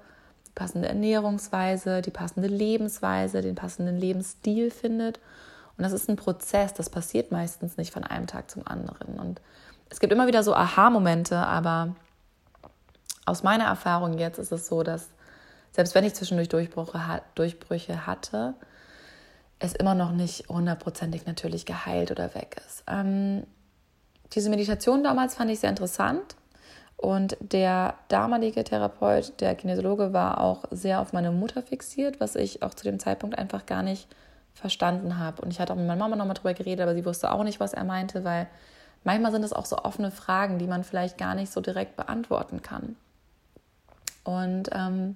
[0.57, 5.19] passende Ernährungsweise, die passende Lebensweise, den passenden Lebensstil findet.
[5.77, 9.19] Und das ist ein Prozess, das passiert meistens nicht von einem Tag zum anderen.
[9.19, 9.39] Und
[9.89, 11.95] es gibt immer wieder so Aha-Momente, aber
[13.25, 15.09] aus meiner Erfahrung jetzt ist es so, dass
[15.71, 18.55] selbst wenn ich zwischendurch Durchbrüche, Durchbrüche hatte,
[19.59, 22.83] es immer noch nicht hundertprozentig natürlich geheilt oder weg ist.
[22.87, 23.45] Ähm,
[24.33, 26.35] diese Meditation damals fand ich sehr interessant.
[26.97, 32.63] Und der damalige Therapeut, der Kinesiologe, war auch sehr auf meine Mutter fixiert, was ich
[32.63, 34.07] auch zu dem Zeitpunkt einfach gar nicht
[34.55, 35.43] verstanden habe.
[35.43, 37.59] Und ich hatte auch mit meiner Mama nochmal drüber geredet, aber sie wusste auch nicht,
[37.59, 38.47] was er meinte, weil
[39.03, 42.63] manchmal sind es auch so offene Fragen, die man vielleicht gar nicht so direkt beantworten
[42.63, 42.95] kann.
[44.23, 45.15] Und ähm,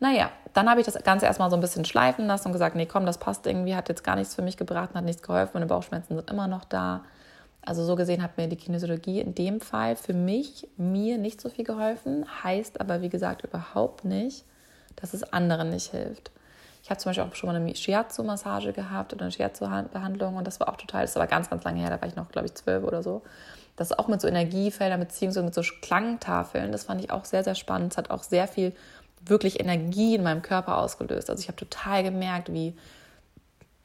[0.00, 2.86] naja, dann habe ich das Ganze erstmal so ein bisschen schleifen lassen und gesagt, nee,
[2.86, 5.66] komm, das passt irgendwie, hat jetzt gar nichts für mich gebracht, hat nichts geholfen, meine
[5.66, 7.02] Bauchschmerzen sind immer noch da.
[7.62, 11.48] Also so gesehen hat mir die Kinesiologie in dem Fall für mich, mir nicht so
[11.48, 14.44] viel geholfen, heißt aber wie gesagt überhaupt nicht,
[14.96, 16.30] dass es anderen nicht hilft.
[16.82, 20.58] Ich habe zum Beispiel auch schon mal eine Shiatsu-Massage gehabt oder eine Shiatsu-Behandlung und das
[20.60, 22.54] war auch total, das war ganz, ganz lange her, da war ich noch, glaube ich,
[22.54, 23.22] zwölf oder so.
[23.76, 27.54] Das auch mit so Energiefeldern beziehungsweise mit so Klangtafeln, das fand ich auch sehr, sehr
[27.54, 27.92] spannend.
[27.92, 28.72] Es hat auch sehr viel
[29.24, 31.28] wirklich Energie in meinem Körper ausgelöst.
[31.30, 32.74] Also ich habe total gemerkt, wie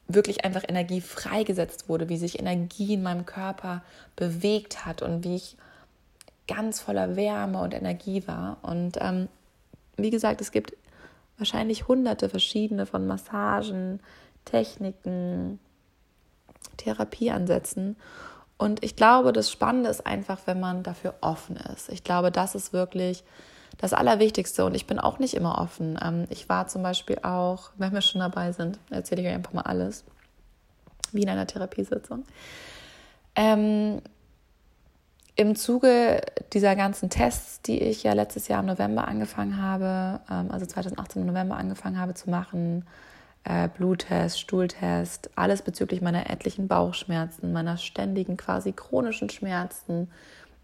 [0.08, 3.82] wirklich einfach Energie freigesetzt wurde, wie sich Energie in meinem Körper
[4.14, 5.56] bewegt hat und wie ich
[6.46, 8.58] ganz voller Wärme und Energie war.
[8.62, 9.28] Und ähm,
[9.96, 10.74] wie gesagt, es gibt
[11.38, 14.00] wahrscheinlich hunderte verschiedene von Massagen,
[14.44, 15.58] Techniken,
[16.76, 17.96] Therapieansätzen.
[18.58, 21.88] Und ich glaube, das Spannende ist einfach, wenn man dafür offen ist.
[21.90, 23.24] Ich glaube, das ist wirklich
[23.78, 24.64] das Allerwichtigste.
[24.64, 25.98] Und ich bin auch nicht immer offen.
[26.02, 29.52] Ähm, ich war zum Beispiel auch, wenn wir schon dabei sind, erzähle ich euch einfach
[29.52, 30.04] mal alles,
[31.12, 32.24] wie in einer Therapiesitzung.
[33.34, 34.00] Ähm,
[35.38, 36.22] im Zuge
[36.54, 41.22] dieser ganzen Tests, die ich ja letztes Jahr im November angefangen habe, ähm, also 2018
[41.22, 42.86] im November angefangen habe zu machen,
[43.44, 50.10] äh, Bluttest, Stuhltest, alles bezüglich meiner etlichen Bauchschmerzen, meiner ständigen quasi chronischen Schmerzen,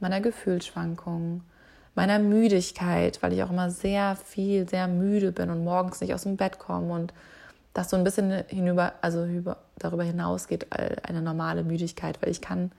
[0.00, 1.42] meiner Gefühlsschwankungen,
[1.94, 6.22] meiner Müdigkeit, weil ich auch immer sehr viel, sehr müde bin und morgens nicht aus
[6.22, 7.12] dem Bett komme und
[7.74, 12.70] das so ein bisschen hinüber, also über, darüber hinausgeht eine normale Müdigkeit, weil ich kann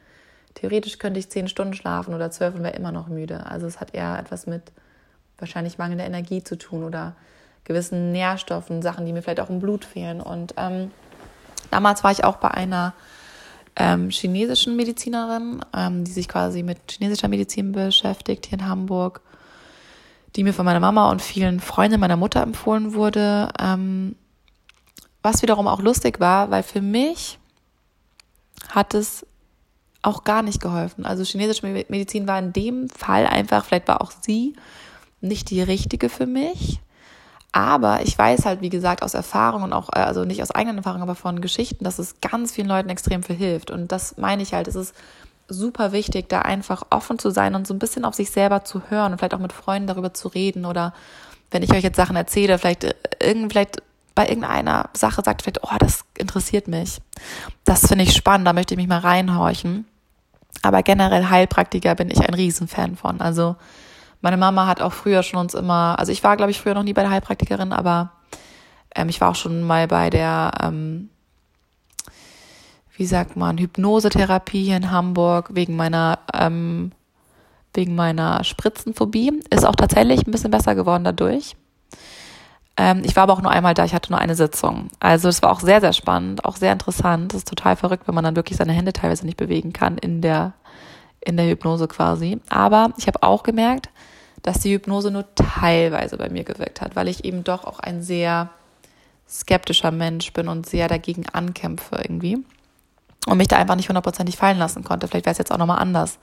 [0.55, 3.45] Theoretisch könnte ich zehn Stunden schlafen oder zwölf und wäre immer noch müde.
[3.45, 4.71] Also es hat eher etwas mit
[5.37, 7.15] wahrscheinlich mangelnder Energie zu tun oder
[7.63, 10.21] gewissen Nährstoffen, Sachen, die mir vielleicht auch im Blut fehlen.
[10.21, 10.91] Und ähm,
[11.71, 12.93] damals war ich auch bei einer
[13.75, 19.21] ähm, chinesischen Medizinerin, ähm, die sich quasi mit chinesischer Medizin beschäftigt hier in Hamburg,
[20.35, 23.49] die mir von meiner Mama und vielen Freunden meiner Mutter empfohlen wurde.
[23.59, 24.15] Ähm,
[25.21, 27.39] was wiederum auch lustig war, weil für mich
[28.69, 29.25] hat es
[30.01, 31.05] auch gar nicht geholfen.
[31.05, 34.53] Also chinesische Medizin war in dem Fall einfach, vielleicht war auch sie
[35.21, 36.81] nicht die richtige für mich.
[37.53, 40.77] Aber ich weiß halt, wie gesagt, aus Erfahrung und auch, äh, also nicht aus eigenen
[40.77, 43.71] Erfahrungen, aber von Geschichten, dass es ganz vielen Leuten extrem viel hilft.
[43.71, 44.95] Und das meine ich halt, es ist
[45.47, 48.81] super wichtig, da einfach offen zu sein und so ein bisschen auf sich selber zu
[48.89, 50.93] hören und vielleicht auch mit Freunden darüber zu reden oder
[51.51, 53.83] wenn ich euch jetzt Sachen erzähle, vielleicht äh, irgend, vielleicht
[54.15, 56.99] bei irgendeiner Sache sagt vielleicht, oh, das interessiert mich.
[57.65, 59.85] Das finde ich spannend, da möchte ich mich mal reinhorchen.
[60.63, 63.21] Aber generell Heilpraktiker bin ich ein Riesenfan von.
[63.21, 63.55] Also
[64.23, 66.83] meine Mama hat auch früher schon uns immer, also ich war, glaube ich, früher noch
[66.83, 68.13] nie bei der Heilpraktikerin, aber
[68.95, 71.09] ähm, ich war auch schon mal bei der, ähm,
[72.95, 76.93] wie sagt man, Hypnosetherapie hier in Hamburg wegen meiner, ähm,
[77.73, 79.41] wegen meiner Spritzenphobie.
[79.49, 81.57] Ist auch tatsächlich ein bisschen besser geworden dadurch.
[82.77, 84.87] Ähm, ich war aber auch nur einmal da, ich hatte nur eine Sitzung.
[85.01, 87.33] Also es war auch sehr, sehr spannend, auch sehr interessant.
[87.33, 90.21] Es ist total verrückt, wenn man dann wirklich seine Hände teilweise nicht bewegen kann in
[90.21, 90.53] der,
[91.19, 92.39] in der Hypnose quasi.
[92.49, 93.89] Aber ich habe auch gemerkt,
[94.43, 98.03] dass die Hypnose nur teilweise bei mir gewirkt hat, weil ich eben doch auch ein
[98.03, 98.49] sehr
[99.27, 102.37] skeptischer Mensch bin und sehr dagegen ankämpfe irgendwie.
[103.25, 105.07] Und mich da einfach nicht hundertprozentig fallen lassen konnte.
[105.07, 106.19] Vielleicht wäre es jetzt auch nochmal anders.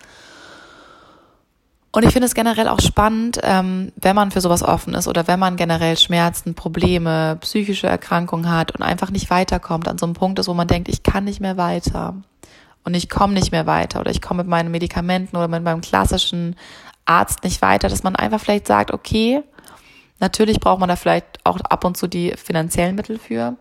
[1.93, 5.27] Und ich finde es generell auch spannend, ähm, wenn man für sowas offen ist oder
[5.27, 10.15] wenn man generell Schmerzen, Probleme, psychische Erkrankungen hat und einfach nicht weiterkommt, an so einem
[10.15, 12.15] Punkt ist, wo man denkt, ich kann nicht mehr weiter
[12.85, 15.81] und ich komme nicht mehr weiter oder ich komme mit meinen Medikamenten oder mit meinem
[15.81, 16.55] klassischen
[17.11, 19.43] Arzt nicht weiter, dass man einfach vielleicht sagt, okay,
[20.21, 23.57] natürlich braucht man da vielleicht auch ab und zu die finanziellen Mittel für.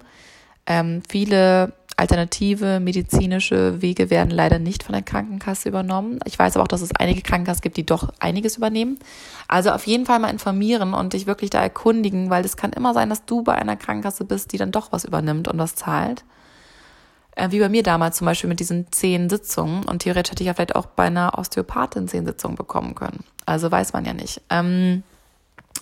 [0.68, 6.20] Ähm, viele alternative medizinische Wege werden leider nicht von der Krankenkasse übernommen.
[6.26, 9.00] Ich weiß aber auch, dass es einige Krankenkassen gibt, die doch einiges übernehmen.
[9.48, 12.94] Also auf jeden Fall mal informieren und dich wirklich da erkundigen, weil es kann immer
[12.94, 16.24] sein, dass du bei einer Krankenkasse bist, die dann doch was übernimmt und was zahlt.
[17.40, 19.86] Äh, wie bei mir damals zum Beispiel mit diesen zehn Sitzungen.
[19.86, 23.24] Und theoretisch hätte ich ja vielleicht auch bei einer Osteopathin zehn Sitzungen bekommen können.
[23.46, 24.42] Also weiß man ja nicht.
[24.50, 25.04] Ähm,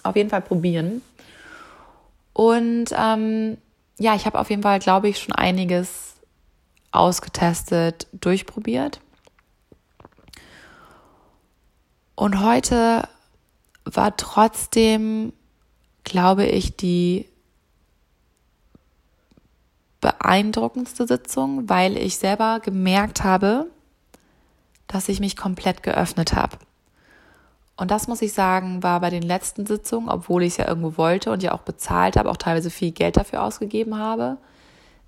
[0.03, 1.01] auf jeden Fall probieren.
[2.33, 3.57] Und ähm,
[3.97, 6.13] ja, ich habe auf jeden Fall, glaube ich, schon einiges
[6.91, 9.01] ausgetestet, durchprobiert.
[12.13, 13.07] Und heute
[13.83, 15.33] war trotzdem,
[16.03, 17.25] glaube ich, die
[20.01, 23.67] beeindruckendste Sitzung, weil ich selber gemerkt habe,
[24.87, 26.57] dass ich mich komplett geöffnet habe.
[27.75, 30.97] Und das muss ich sagen, war bei den letzten Sitzungen, obwohl ich es ja irgendwo
[30.97, 34.37] wollte und ja auch bezahlt habe, auch teilweise viel Geld dafür ausgegeben habe.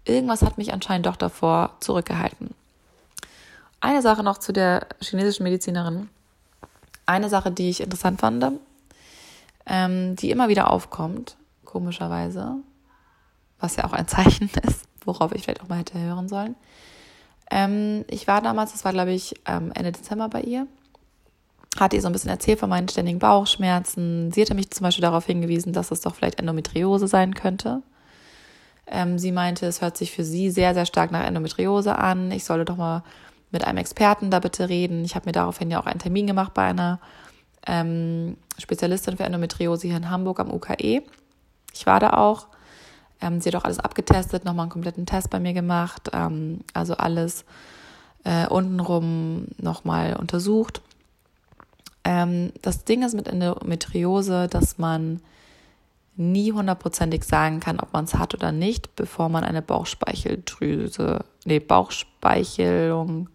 [0.05, 2.51] Irgendwas hat mich anscheinend doch davor zurückgehalten.
[3.81, 6.09] Eine Sache noch zu der chinesischen Medizinerin.
[7.05, 8.59] Eine Sache, die ich interessant fand,
[9.65, 12.57] ähm, die immer wieder aufkommt, komischerweise,
[13.59, 16.55] was ja auch ein Zeichen ist, worauf ich vielleicht auch mal hätte hören sollen.
[17.51, 20.67] Ähm, ich war damals, das war glaube ich ähm, Ende Dezember bei ihr
[21.77, 24.31] hat ihr so ein bisschen erzählt von meinen ständigen Bauchschmerzen.
[24.31, 27.83] Sie hatte mich zum Beispiel darauf hingewiesen, dass es doch vielleicht Endometriose sein könnte.
[28.87, 32.31] Ähm, sie meinte, es hört sich für sie sehr, sehr stark nach Endometriose an.
[32.31, 33.03] Ich solle doch mal
[33.51, 35.05] mit einem Experten da bitte reden.
[35.05, 36.99] Ich habe mir daraufhin ja auch einen Termin gemacht bei einer
[37.67, 41.03] ähm, Spezialistin für Endometriose hier in Hamburg am UKE.
[41.73, 42.47] Ich war da auch.
[43.21, 46.09] Ähm, sie hat auch alles abgetestet, nochmal einen kompletten Test bei mir gemacht.
[46.13, 47.45] Ähm, also alles
[48.23, 50.81] äh, untenrum nochmal untersucht.
[52.03, 55.21] Ähm, das Ding ist mit Endometriose, dass man
[56.15, 61.59] nie hundertprozentig sagen kann, ob man es hat oder nicht, bevor man eine Bauchspeicheldrüse, nee,
[61.59, 63.29] Bauchspeichelung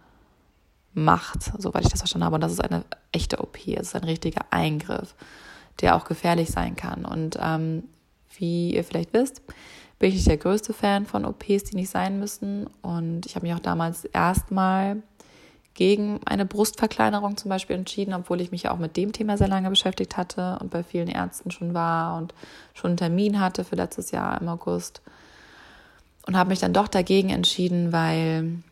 [0.92, 2.34] macht, soweit ich das verstanden habe.
[2.34, 5.14] Und das ist eine echte OP, es ist ein richtiger Eingriff,
[5.80, 7.06] der auch gefährlich sein kann.
[7.06, 7.84] Und ähm,
[8.38, 9.42] wie ihr vielleicht wisst,
[9.98, 12.66] bin ich nicht der größte Fan von OPs, die nicht sein müssen.
[12.82, 15.02] Und ich habe mich auch damals erstmal
[15.74, 19.48] gegen eine Brustverkleinerung zum Beispiel entschieden, obwohl ich mich ja auch mit dem Thema sehr
[19.48, 22.32] lange beschäftigt hatte und bei vielen Ärzten schon war und
[22.74, 25.02] schon einen Termin hatte für letztes Jahr im August.
[26.26, 28.62] Und habe mich dann doch dagegen entschieden, weil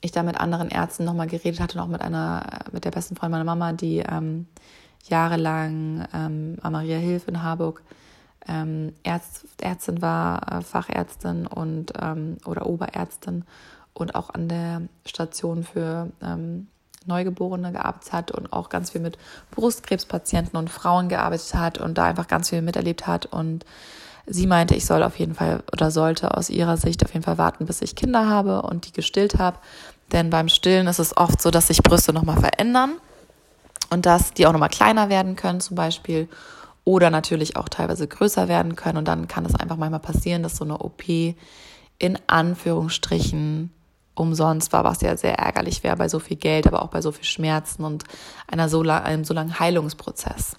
[0.00, 3.38] ich da mit anderen Ärzten nochmal geredet hatte, noch mit einer, mit der besten Freundin
[3.38, 4.46] meiner Mama, die ähm,
[5.04, 7.82] jahrelang ähm, an Maria Hilf in Harburg
[8.48, 13.44] ähm, Ärzt, Ärztin war, äh, Fachärztin und ähm, oder Oberärztin
[13.92, 16.68] und auch an der Station für ähm,
[17.06, 19.18] Neugeborene gearbeitet hat und auch ganz viel mit
[19.50, 23.26] Brustkrebspatienten und Frauen gearbeitet hat und da einfach ganz viel miterlebt hat.
[23.26, 23.64] Und
[24.26, 27.38] sie meinte, ich soll auf jeden Fall oder sollte aus ihrer Sicht auf jeden Fall
[27.38, 29.58] warten, bis ich Kinder habe und die gestillt habe.
[30.12, 32.96] Denn beim Stillen ist es oft so, dass sich Brüste nochmal verändern
[33.90, 36.28] und dass die auch nochmal kleiner werden können zum Beispiel
[36.84, 38.98] oder natürlich auch teilweise größer werden können.
[38.98, 41.02] Und dann kann es einfach manchmal passieren, dass so eine OP
[41.98, 43.72] in Anführungsstrichen
[44.14, 47.12] umsonst war, was ja sehr ärgerlich wäre bei so viel Geld, aber auch bei so
[47.12, 48.04] viel Schmerzen und
[48.46, 50.56] einer so lang, einem so langen Heilungsprozess.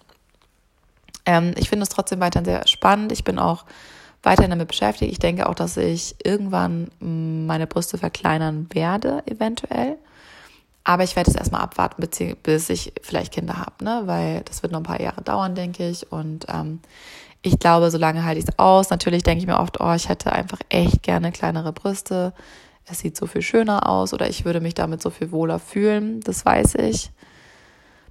[1.26, 3.12] Ähm, ich finde es trotzdem weiterhin sehr spannend.
[3.12, 3.66] Ich bin auch
[4.24, 5.12] weiterhin damit beschäftigt.
[5.12, 9.98] Ich denke auch, dass ich irgendwann meine Brüste verkleinern werde, eventuell.
[10.84, 12.02] Aber ich werde es erstmal abwarten,
[12.42, 14.04] bis ich vielleicht Kinder habe, ne?
[14.06, 16.12] Weil das wird noch ein paar Jahre dauern, denke ich.
[16.12, 16.80] Und ähm,
[17.42, 18.90] ich glaube, solange halte ich es aus.
[18.90, 22.34] Natürlich denke ich mir oft, oh, ich hätte einfach echt gerne kleinere Brüste
[22.92, 26.22] es sieht so viel schöner aus oder ich würde mich damit so viel wohler fühlen,
[26.22, 27.12] das weiß ich.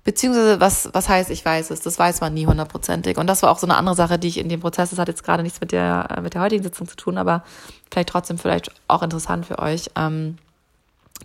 [0.04, 3.18] Beziehungsweise, was, was heißt, ich weiß es, das weiß man nie hundertprozentig.
[3.18, 5.08] Und das war auch so eine andere Sache, die ich in dem Prozess, das hat
[5.08, 7.44] jetzt gerade nichts mit der, mit der heutigen Sitzung zu tun, aber
[7.90, 9.90] vielleicht trotzdem vielleicht auch interessant für euch.
[9.96, 10.38] Ähm,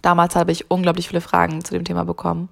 [0.02, 2.50] damals habe ich unglaublich viele Fragen zu dem Thema bekommen.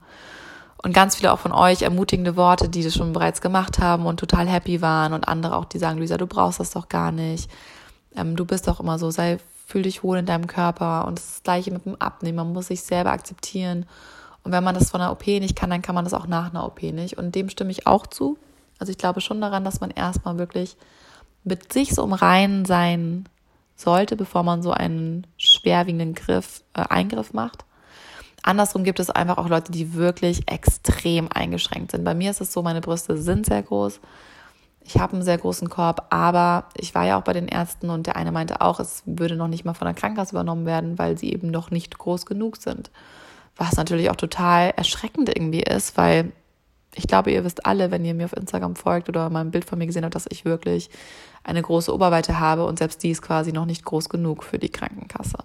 [0.83, 4.19] Und ganz viele auch von euch ermutigende Worte, die das schon bereits gemacht haben und
[4.19, 5.13] total happy waren.
[5.13, 7.51] Und andere auch, die sagen, Luisa, du brauchst das doch gar nicht.
[8.15, 11.05] Ähm, du bist doch immer so, sei fühl dich wohl in deinem Körper.
[11.05, 12.37] Und das, ist das gleiche mit dem Abnehmen.
[12.37, 13.85] Man muss sich selber akzeptieren.
[14.43, 16.49] Und wenn man das von der OP nicht kann, dann kann man das auch nach
[16.49, 17.17] einer OP nicht.
[17.17, 18.37] Und dem stimme ich auch zu.
[18.79, 20.77] Also ich glaube schon daran, dass man erstmal wirklich
[21.43, 23.25] mit sich so im Reinen sein
[23.81, 27.65] sollte, bevor man so einen schwerwiegenden Griff, äh, Eingriff macht.
[28.43, 32.03] Andersrum gibt es einfach auch Leute, die wirklich extrem eingeschränkt sind.
[32.03, 33.99] Bei mir ist es so, meine Brüste sind sehr groß.
[34.83, 38.07] Ich habe einen sehr großen Korb, aber ich war ja auch bei den Ärzten und
[38.07, 41.17] der eine meinte auch, es würde noch nicht mal von der Krankenkasse übernommen werden, weil
[41.19, 42.89] sie eben noch nicht groß genug sind.
[43.57, 46.31] Was natürlich auch total erschreckend irgendwie ist, weil
[46.95, 49.65] ich glaube, ihr wisst alle, wenn ihr mir auf Instagram folgt oder mal ein Bild
[49.65, 50.89] von mir gesehen habt, dass ich wirklich
[51.43, 54.69] eine große Oberweite habe und selbst die ist quasi noch nicht groß genug für die
[54.69, 55.37] Krankenkasse.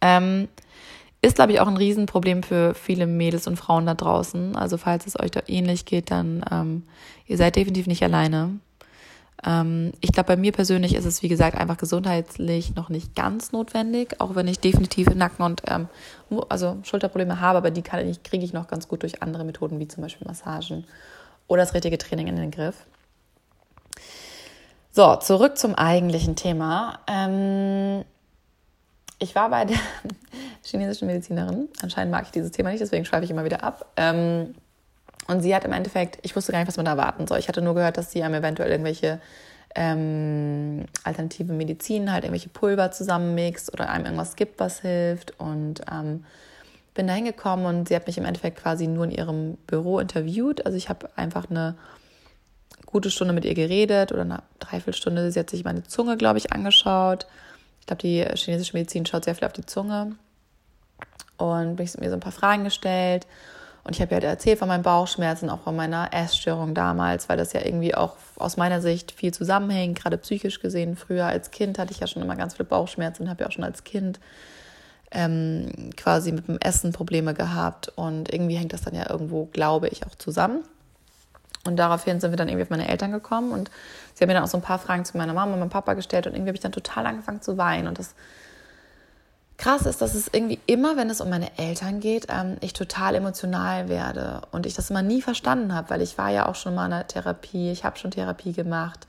[0.00, 0.48] Ähm,
[1.22, 4.56] ist, glaube ich, auch ein Riesenproblem für viele Mädels und Frauen da draußen.
[4.56, 6.82] Also falls es euch da ähnlich geht, dann ähm,
[7.26, 8.58] ihr seid definitiv nicht alleine.
[9.44, 13.52] Ähm, ich glaube, bei mir persönlich ist es, wie gesagt, einfach gesundheitlich noch nicht ganz
[13.52, 15.88] notwendig, auch wenn ich definitiv Nacken- und ähm,
[16.48, 20.02] also Schulterprobleme habe, aber die kriege ich noch ganz gut durch andere Methoden, wie zum
[20.02, 20.84] Beispiel Massagen
[21.46, 22.86] oder das richtige Training in den Griff.
[24.96, 27.00] So, zurück zum eigentlichen Thema.
[27.08, 28.04] Ähm,
[29.18, 29.76] ich war bei der
[30.62, 31.68] chinesischen Medizinerin.
[31.82, 33.86] Anscheinend mag ich dieses Thema nicht, deswegen schweife ich immer wieder ab.
[33.96, 34.54] Ähm,
[35.26, 37.40] und sie hat im Endeffekt, ich wusste gar nicht, was man erwarten soll.
[37.40, 39.20] Ich hatte nur gehört, dass sie einem eventuell irgendwelche
[39.74, 45.40] ähm, alternative Medizin, halt irgendwelche Pulver zusammenmixt oder einem irgendwas gibt, was hilft.
[45.40, 46.24] Und ähm,
[46.94, 50.64] bin da hingekommen und sie hat mich im Endeffekt quasi nur in ihrem Büro interviewt.
[50.64, 51.74] Also ich habe einfach eine
[52.86, 55.30] gute Stunde mit ihr geredet oder eine Dreiviertelstunde.
[55.30, 57.26] Sie hat sich meine Zunge, glaube ich, angeschaut.
[57.80, 60.16] Ich glaube, die chinesische Medizin schaut sehr viel auf die Zunge
[61.36, 63.26] und mich mir so ein paar Fragen gestellt.
[63.84, 67.36] Und ich habe ihr halt erzählt von meinen Bauchschmerzen, auch von meiner Essstörung damals, weil
[67.36, 70.96] das ja irgendwie auch aus meiner Sicht viel zusammenhängt, gerade psychisch gesehen.
[70.96, 73.52] Früher als Kind hatte ich ja schon immer ganz viele Bauchschmerzen und habe ja auch
[73.52, 74.20] schon als Kind
[75.10, 77.92] ähm, quasi mit dem Essen Probleme gehabt.
[77.94, 80.64] Und irgendwie hängt das dann ja irgendwo, glaube ich, auch zusammen.
[81.66, 83.70] Und daraufhin sind wir dann irgendwie auf meine Eltern gekommen und
[84.14, 85.94] sie haben mir dann auch so ein paar Fragen zu meiner Mama und meinem Papa
[85.94, 87.88] gestellt und irgendwie habe ich dann total angefangen zu weinen.
[87.88, 88.14] Und das
[89.56, 93.14] krass ist, dass es irgendwie immer, wenn es um meine Eltern geht, ähm, ich total
[93.14, 96.74] emotional werde und ich das immer nie verstanden habe, weil ich war ja auch schon
[96.74, 99.06] mal in der Therapie, ich habe schon Therapie gemacht,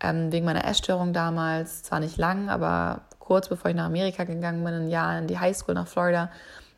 [0.00, 4.62] ähm, wegen meiner Essstörung damals, zwar nicht lang, aber kurz bevor ich nach Amerika gegangen
[4.62, 6.30] bin, ein Jahr in die Highschool nach Florida,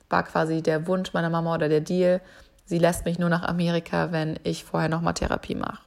[0.08, 2.20] war quasi der Wunsch meiner Mama oder der Deal,
[2.70, 5.82] sie lässt mich nur nach Amerika, wenn ich vorher nochmal Therapie mache.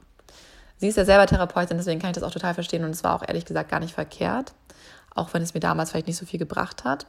[0.76, 3.16] Sie ist ja selber Therapeutin, deswegen kann ich das auch total verstehen und es war
[3.16, 4.54] auch ehrlich gesagt gar nicht verkehrt
[5.14, 7.06] auch wenn es mir damals vielleicht nicht so viel gebracht hat.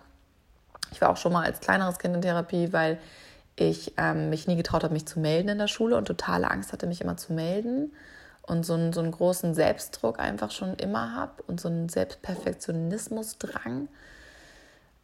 [0.91, 2.99] Ich war auch schon mal als kleineres Kind in Therapie, weil
[3.55, 6.71] ich ähm, mich nie getraut habe, mich zu melden in der Schule und totale Angst
[6.71, 7.91] hatte, mich immer zu melden
[8.43, 13.87] und so einen, so einen großen Selbstdruck einfach schon immer habe und so einen Selbstperfektionismusdrang.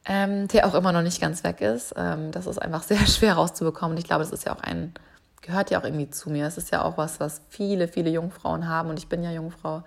[0.06, 1.94] Ähm, der auch immer noch nicht ganz weg ist.
[1.98, 3.96] Ähm, das ist einfach sehr schwer rauszubekommen.
[3.96, 4.94] Und ich glaube, das ist ja auch ein,
[5.42, 6.48] gehört ja auch irgendwie zu mir.
[6.48, 8.90] Es ist ja auch was, was viele, viele Jungfrauen haben.
[8.90, 9.84] Und ich bin ja Jungfrau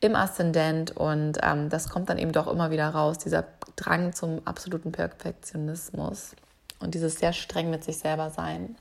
[0.00, 0.96] im Aszendent.
[0.96, 3.44] Und ähm, das kommt dann eben doch immer wieder raus, dieser
[3.76, 6.34] Drang zum absoluten Perfektionismus
[6.80, 8.76] und dieses sehr streng mit sich selber sein.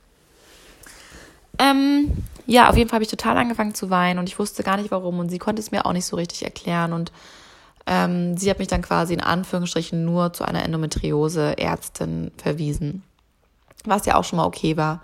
[1.58, 4.78] Ähm, ja, auf jeden Fall habe ich total angefangen zu weinen und ich wusste gar
[4.78, 7.12] nicht warum und sie konnte es mir auch nicht so richtig erklären und
[7.92, 13.02] ähm, sie hat mich dann quasi in Anführungsstrichen nur zu einer Endometriose-Ärztin verwiesen,
[13.84, 15.02] was ja auch schon mal okay war.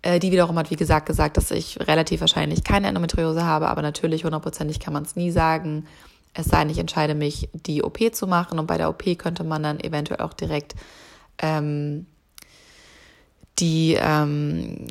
[0.00, 3.82] Äh, die wiederum hat, wie gesagt, gesagt, dass ich relativ wahrscheinlich keine Endometriose habe, aber
[3.82, 5.86] natürlich hundertprozentig kann man es nie sagen.
[6.32, 9.44] Es sei denn, ich entscheide mich, die OP zu machen und bei der OP könnte
[9.44, 10.74] man dann eventuell auch direkt
[11.36, 12.06] ähm,
[13.58, 14.86] die ähm,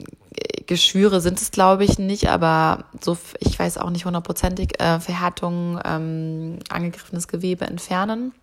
[0.68, 5.80] Geschwüre sind es, glaube ich, nicht, aber so, ich weiß auch nicht hundertprozentig, äh, Verhärtung,
[5.86, 8.34] ähm, angegriffenes Gewebe entfernen.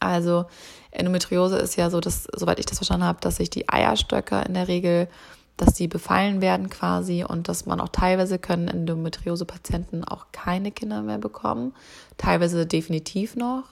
[0.00, 0.46] Also
[0.90, 4.54] Endometriose ist ja so, dass, soweit ich das verstanden habe, dass sich die Eierstöcke in
[4.54, 5.08] der Regel,
[5.56, 11.02] dass die befallen werden quasi und dass man auch teilweise können Endometriose-Patienten auch keine Kinder
[11.02, 11.74] mehr bekommen,
[12.16, 13.64] teilweise definitiv noch.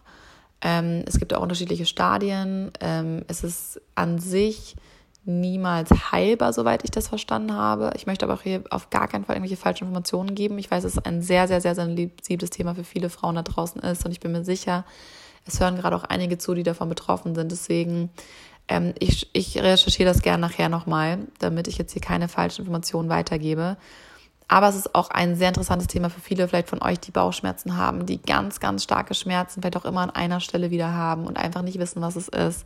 [0.63, 2.73] Ähm, es gibt auch unterschiedliche Stadien.
[2.81, 4.77] Ähm, es ist an sich
[5.27, 7.93] niemals heilbar, soweit ich das verstanden habe.
[7.97, 10.59] Ich möchte aber auch hier auf gar keinen Fall irgendwelche falschen Informationen geben.
[10.59, 13.83] Ich weiß, dass es ein sehr, sehr, sehr sensibles Thema für viele Frauen da draußen
[13.83, 14.85] ist und ich bin mir sicher,
[15.45, 17.51] es hören gerade auch einige zu, die davon betroffen sind.
[17.51, 18.11] Deswegen,
[18.69, 23.09] ähm, ich, ich recherchiere das gerne nachher nochmal, damit ich jetzt hier keine falschen Informationen
[23.09, 23.77] weitergebe.
[24.49, 27.77] Aber es ist auch ein sehr interessantes Thema für viele vielleicht von euch, die Bauchschmerzen
[27.77, 31.37] haben, die ganz, ganz starke Schmerzen vielleicht auch immer an einer Stelle wieder haben und
[31.37, 32.65] einfach nicht wissen, was es ist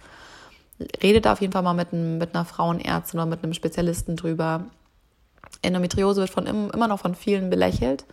[1.03, 4.64] redet auf jeden Fall mal mit, mit einer Frauenärztin oder mit einem Spezialisten drüber.
[5.62, 8.05] Endometriose wird von immer noch von vielen belächelt.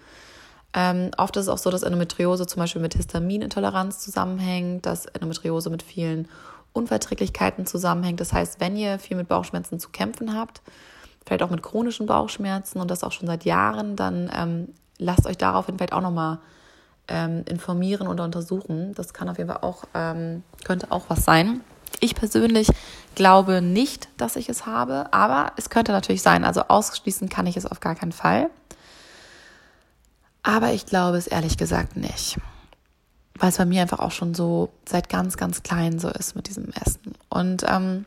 [0.73, 5.69] Ähm, oft ist es auch so, dass Endometriose zum Beispiel mit Histaminintoleranz zusammenhängt, dass Endometriose
[5.69, 6.27] mit vielen
[6.73, 8.19] Unverträglichkeiten zusammenhängt.
[8.19, 10.61] Das heißt, wenn ihr viel mit Bauchschmerzen zu kämpfen habt,
[11.25, 15.37] vielleicht auch mit chronischen Bauchschmerzen und das auch schon seit Jahren, dann ähm, lasst euch
[15.37, 16.39] daraufhin vielleicht auch nochmal
[17.07, 18.93] ähm, informieren oder untersuchen.
[18.93, 21.61] Das kann auf jeden Fall auch, ähm, könnte auch was sein.
[21.99, 22.69] Ich persönlich
[23.15, 26.45] glaube nicht, dass ich es habe, aber es könnte natürlich sein.
[26.45, 28.49] Also ausschließen kann ich es auf gar keinen Fall.
[30.43, 32.37] Aber ich glaube es ehrlich gesagt nicht.
[33.39, 36.47] Weil es bei mir einfach auch schon so seit ganz, ganz klein so ist mit
[36.47, 37.13] diesem Essen.
[37.29, 38.05] Und ähm,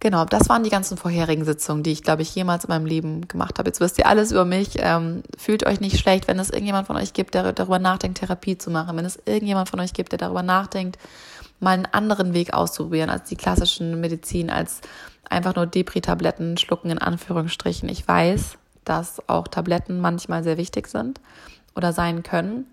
[0.00, 3.26] genau, das waren die ganzen vorherigen Sitzungen, die ich, glaube ich, jemals in meinem Leben
[3.26, 3.68] gemacht habe.
[3.68, 4.70] Jetzt wisst ihr alles über mich.
[4.76, 8.58] Ähm, fühlt euch nicht schlecht, wenn es irgendjemand von euch gibt, der darüber nachdenkt, Therapie
[8.58, 8.96] zu machen.
[8.96, 10.98] Wenn es irgendjemand von euch gibt, der darüber nachdenkt,
[11.60, 14.80] mal einen anderen Weg auszuprobieren als die klassischen Medizin, als
[15.28, 17.88] einfach nur Depri-Tabletten schlucken in Anführungsstrichen.
[17.88, 21.20] Ich weiß, dass auch Tabletten manchmal sehr wichtig sind
[21.74, 22.66] oder sein können.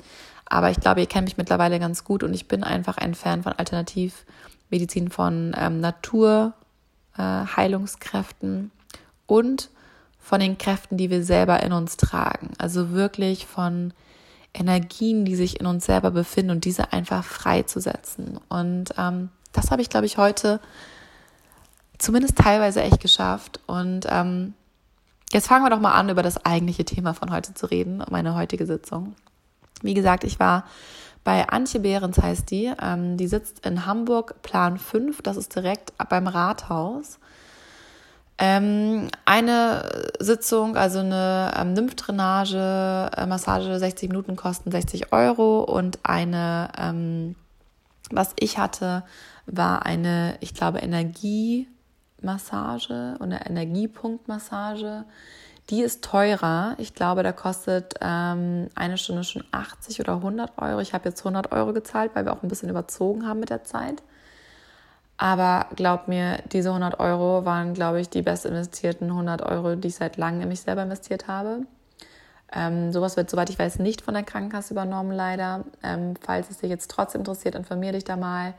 [0.45, 3.43] Aber ich glaube, ihr kennt mich mittlerweile ganz gut und ich bin einfach ein Fan
[3.43, 9.69] von Alternativmedizin, von ähm, Naturheilungskräften äh, und
[10.19, 12.51] von den Kräften, die wir selber in uns tragen.
[12.57, 13.93] Also wirklich von
[14.55, 18.39] Energien, die sich in uns selber befinden und diese einfach freizusetzen.
[18.49, 20.59] Und ähm, das habe ich, glaube ich, heute
[21.97, 23.59] zumindest teilweise echt geschafft.
[23.67, 24.53] Und ähm,
[25.31, 28.35] jetzt fangen wir doch mal an, über das eigentliche Thema von heute zu reden, meine
[28.35, 29.15] heutige Sitzung.
[29.81, 30.65] Wie gesagt, ich war
[31.23, 32.71] bei Antje Behrens, heißt die.
[32.81, 37.19] Ähm, die sitzt in Hamburg, Plan 5, das ist direkt beim Rathaus.
[38.37, 45.99] Ähm, eine Sitzung, also eine ähm, Lymphdrainage, äh, Massage 60 Minuten kosten 60 Euro und
[46.03, 47.37] eine, ähm,
[48.11, 49.03] was ich hatte,
[49.45, 55.05] war eine, ich glaube, Energiemassage oder Energiepunktmassage.
[55.69, 56.75] Die ist teurer.
[56.77, 60.81] Ich glaube, da kostet ähm, eine Stunde schon 80 oder 100 Euro.
[60.81, 63.63] Ich habe jetzt 100 Euro gezahlt, weil wir auch ein bisschen überzogen haben mit der
[63.63, 64.03] Zeit.
[65.17, 69.87] Aber glaub mir, diese 100 Euro waren, glaube ich, die best investierten 100 Euro, die
[69.87, 71.61] ich seit langem in mich selber investiert habe.
[72.53, 75.63] Ähm, sowas wird, soweit ich weiß, nicht von der Krankenkasse übernommen, leider.
[75.83, 78.53] Ähm, falls es dich jetzt trotzdem interessiert, informiere dich da mal.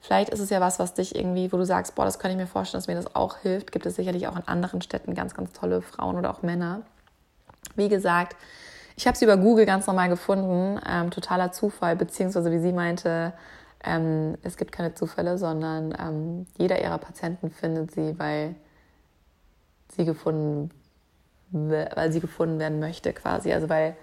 [0.00, 2.36] Vielleicht ist es ja was, was dich irgendwie, wo du sagst, boah, das kann ich
[2.36, 3.72] mir vorstellen, dass mir das auch hilft.
[3.72, 6.82] Gibt es sicherlich auch in anderen Städten ganz, ganz tolle Frauen oder auch Männer.
[7.74, 8.36] Wie gesagt,
[8.96, 13.32] ich habe sie über Google ganz normal gefunden, ähm, totaler Zufall, beziehungsweise wie sie meinte,
[13.86, 18.56] ähm, es gibt keine Zufälle, sondern ähm, jeder ihrer Patienten findet sie, weil
[19.96, 20.70] sie gefunden,
[21.50, 23.52] weil sie gefunden werden möchte, quasi.
[23.52, 23.96] Also weil,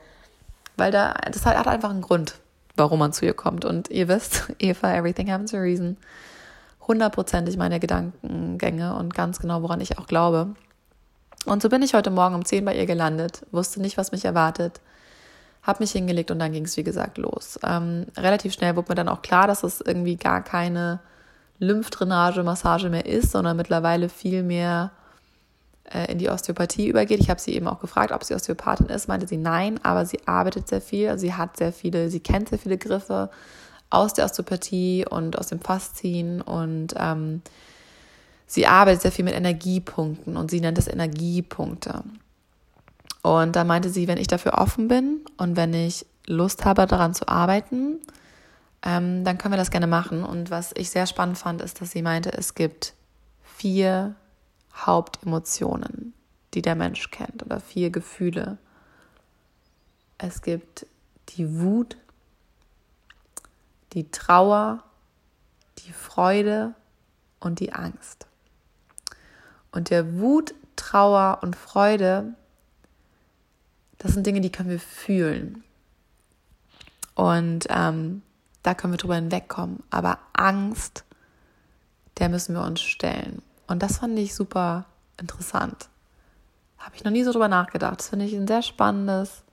[0.77, 2.39] weil da, das hat einfach einen Grund,
[2.75, 3.65] warum man zu ihr kommt.
[3.65, 5.97] Und ihr wisst, Eva, everything happens for a reason.
[6.87, 10.55] Hundertprozentig meine Gedankengänge und ganz genau, woran ich auch glaube.
[11.45, 14.25] Und so bin ich heute Morgen um 10 bei ihr gelandet, wusste nicht, was mich
[14.25, 14.79] erwartet,
[15.63, 17.57] habe mich hingelegt und dann ging es, wie gesagt, los.
[17.63, 20.99] Ähm, relativ schnell wurde mir dann auch klar, dass es irgendwie gar keine
[21.59, 24.91] Lymphdrainage-Massage mehr ist, sondern mittlerweile viel mehr
[25.85, 27.21] äh, in die Osteopathie übergeht.
[27.21, 30.19] Ich habe sie eben auch gefragt, ob sie Osteopathin ist, meinte sie nein, aber sie
[30.27, 33.29] arbeitet sehr viel, also sie hat sehr viele, sie kennt sehr viele Griffe
[33.89, 37.41] aus der Osteopathie und aus dem Faszien und ähm,
[38.47, 42.03] sie arbeitet sehr viel mit Energiepunkten und sie nennt es Energiepunkte.
[43.23, 47.13] Und da meinte sie, wenn ich dafür offen bin und wenn ich Lust habe, daran
[47.13, 47.99] zu arbeiten,
[48.83, 50.23] ähm, dann können wir das gerne machen.
[50.23, 52.93] Und was ich sehr spannend fand, ist, dass sie meinte, es gibt
[53.41, 54.15] vier
[54.75, 56.13] Hauptemotionen,
[56.53, 58.57] die der Mensch kennt, oder vier Gefühle.
[60.17, 60.85] Es gibt
[61.29, 61.95] die Wut,
[63.93, 64.83] die Trauer,
[65.79, 66.73] die Freude
[67.39, 68.27] und die Angst.
[69.71, 72.33] Und der Wut, Trauer und Freude
[74.03, 75.63] das sind Dinge, die können wir fühlen.
[77.15, 78.21] Und ähm,
[78.61, 79.81] da können wir drüber hinwegkommen.
[79.89, 81.05] Aber Angst,
[82.19, 83.41] der müssen wir uns stellen.
[83.65, 84.85] Und das fand ich super
[85.17, 85.87] interessant.
[86.77, 87.99] Habe ich noch nie so drüber nachgedacht.
[87.99, 89.43] Das finde ich ein sehr spannendes,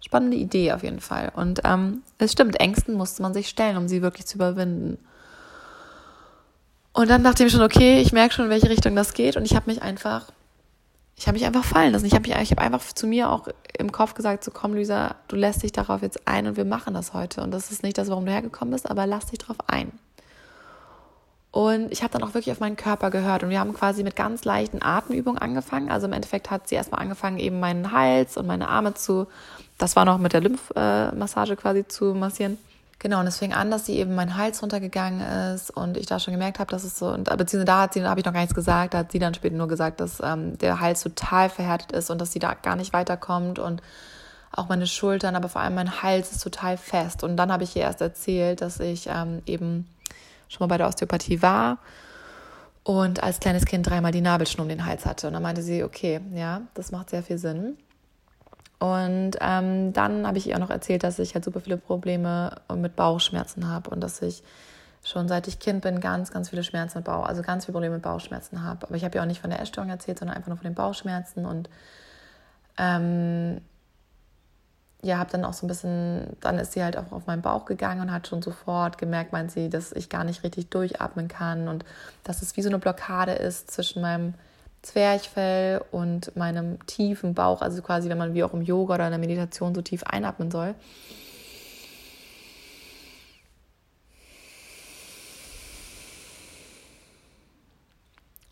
[0.00, 1.32] spannende Idee auf jeden Fall.
[1.34, 4.98] Und ähm, es stimmt, Ängsten musste man sich stellen, um sie wirklich zu überwinden.
[6.92, 9.36] Und dann dachte ich schon, okay, ich merke schon, in welche Richtung das geht.
[9.36, 10.30] Und ich habe mich einfach
[11.18, 12.06] ich habe mich einfach fallen lassen.
[12.06, 15.34] Ich habe ich habe einfach zu mir auch im Kopf gesagt, so komm Lisa, du
[15.34, 17.42] lässt dich darauf jetzt ein und wir machen das heute.
[17.42, 19.90] Und das ist nicht das, warum du hergekommen bist, aber lass dich darauf ein.
[21.50, 24.14] Und ich habe dann auch wirklich auf meinen Körper gehört und wir haben quasi mit
[24.14, 25.90] ganz leichten Atemübungen angefangen.
[25.90, 29.26] Also im Endeffekt hat sie erstmal angefangen, eben meinen Hals und meine Arme zu,
[29.76, 32.58] das war noch mit der Lymphmassage quasi zu massieren.
[33.00, 35.20] Genau, und es fing an, dass sie eben mein Hals runtergegangen
[35.54, 38.00] ist und ich da schon gemerkt habe, dass es so, und beziehungsweise da hat sie,
[38.00, 40.20] da habe ich noch gar nichts gesagt, da hat sie dann später nur gesagt, dass
[40.20, 43.82] ähm, der Hals total verhärtet ist und dass sie da gar nicht weiterkommt und
[44.50, 47.22] auch meine Schultern, aber vor allem mein Hals ist total fest.
[47.22, 49.86] Und dann habe ich ihr erst erzählt, dass ich ähm, eben
[50.48, 51.78] schon mal bei der Osteopathie war
[52.82, 55.28] und als kleines Kind dreimal die Nabelschnur um den Hals hatte.
[55.28, 57.76] Und dann meinte sie, okay, ja, das macht sehr viel Sinn.
[58.78, 62.60] Und ähm, dann habe ich ihr auch noch erzählt, dass ich halt super viele Probleme
[62.74, 64.42] mit Bauchschmerzen habe und dass ich
[65.02, 67.94] schon seit ich Kind bin ganz, ganz viele Schmerzen mit Bauch, also ganz viele Probleme
[67.96, 68.86] mit Bauchschmerzen habe.
[68.86, 70.74] Aber ich habe ihr auch nicht von der Essstörung erzählt, sondern einfach nur von den
[70.74, 71.68] Bauchschmerzen und
[72.76, 73.60] ähm,
[75.02, 77.64] ja, habe dann auch so ein bisschen, dann ist sie halt auch auf meinen Bauch
[77.64, 81.68] gegangen und hat schon sofort gemerkt, meint sie, dass ich gar nicht richtig durchatmen kann
[81.68, 81.84] und
[82.24, 84.34] dass es wie so eine Blockade ist zwischen meinem
[84.82, 89.10] Zwerchfell und meinem tiefen Bauch, also quasi, wenn man wie auch im Yoga oder in
[89.10, 90.74] der Meditation so tief einatmen soll.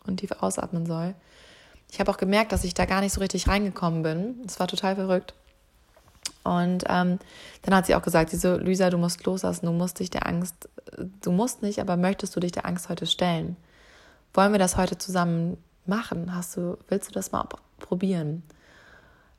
[0.04, 1.14] Und tief ausatmen soll.
[1.90, 4.36] Ich habe auch gemerkt, dass ich da gar nicht so richtig reingekommen bin.
[4.46, 5.34] Es war total verrückt.
[6.44, 7.18] Und ähm,
[7.62, 10.26] dann hat sie auch gesagt, sie so, Lisa, du musst loslassen, du musst dich der
[10.26, 10.68] Angst,
[11.22, 13.56] du musst nicht, aber möchtest du dich der Angst heute stellen?
[14.32, 15.56] Wollen wir das heute zusammen
[15.88, 16.34] machen?
[16.34, 17.46] Hast du, willst du das mal
[17.78, 18.42] probieren?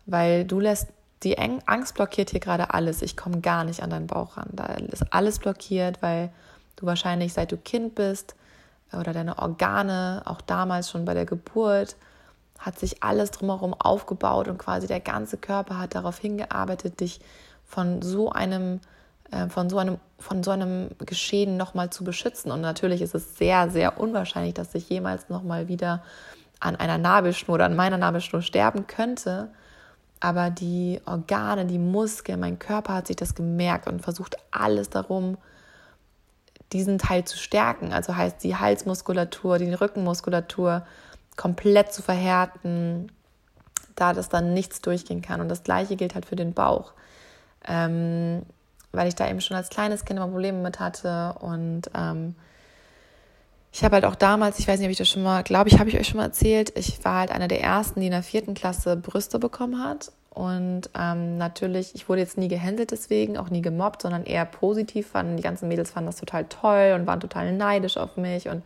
[0.05, 0.87] Weil du lässt,
[1.23, 3.01] die Angst blockiert hier gerade alles.
[3.01, 4.49] Ich komme gar nicht an deinen Bauch ran.
[4.53, 6.31] Da ist alles blockiert, weil
[6.75, 8.35] du wahrscheinlich seit du Kind bist
[8.93, 11.95] oder deine Organe, auch damals schon bei der Geburt,
[12.59, 17.19] hat sich alles drumherum aufgebaut und quasi der ganze Körper hat darauf hingearbeitet, dich
[17.65, 18.79] von so einem
[19.31, 22.51] äh, von so einem von so einem Geschehen nochmal zu beschützen.
[22.51, 26.01] Und natürlich ist es sehr, sehr unwahrscheinlich, dass sich jemals nochmal wieder
[26.59, 29.49] an einer Nabelschnur oder an meiner Nabelschnur sterben könnte.
[30.19, 35.37] Aber die Organe, die Muskeln, mein Körper hat sich das gemerkt und versucht alles darum,
[36.73, 37.93] diesen Teil zu stärken.
[37.93, 40.85] Also heißt die Halsmuskulatur, die Rückenmuskulatur
[41.35, 43.11] komplett zu verhärten,
[43.95, 45.39] da das dann nichts durchgehen kann.
[45.39, 46.93] Und das gleiche gilt halt für den Bauch.
[47.67, 48.43] Ähm,
[48.91, 52.35] weil ich da eben schon als kleines Kind immer Probleme mit hatte und ähm,
[53.71, 55.79] ich habe halt auch damals, ich weiß nicht, ob ich das schon mal, glaube ich,
[55.79, 58.23] habe ich euch schon mal erzählt, ich war halt eine der ersten, die in der
[58.23, 60.11] vierten Klasse Brüste bekommen hat.
[60.37, 65.07] Und ähm, natürlich, ich wurde jetzt nie gehänselt deswegen, auch nie gemobbt, sondern eher positiv
[65.07, 65.35] fanden.
[65.35, 68.47] Die ganzen Mädels fanden das total toll und waren total neidisch auf mich.
[68.47, 68.63] Und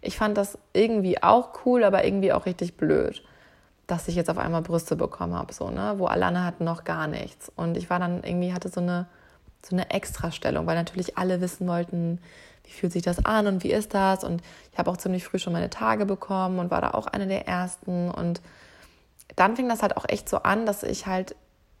[0.00, 3.22] ich fand das irgendwie auch cool, aber irgendwie auch richtig blöd,
[3.86, 5.94] dass ich jetzt auf einmal Brüste bekommen habe, so, ne?
[5.98, 7.52] Wo alle anderen hatten noch gar nichts.
[7.54, 9.06] Und ich war dann irgendwie, hatte so eine,
[9.62, 12.18] so eine Extrastellung, weil natürlich alle wissen wollten,
[12.70, 14.22] wie fühlt sich das an und wie ist das?
[14.22, 14.42] Und
[14.72, 17.48] ich habe auch ziemlich früh schon meine Tage bekommen und war da auch eine der
[17.48, 18.10] ersten.
[18.10, 18.40] Und
[19.34, 21.34] dann fing das halt auch echt so an, dass ich halt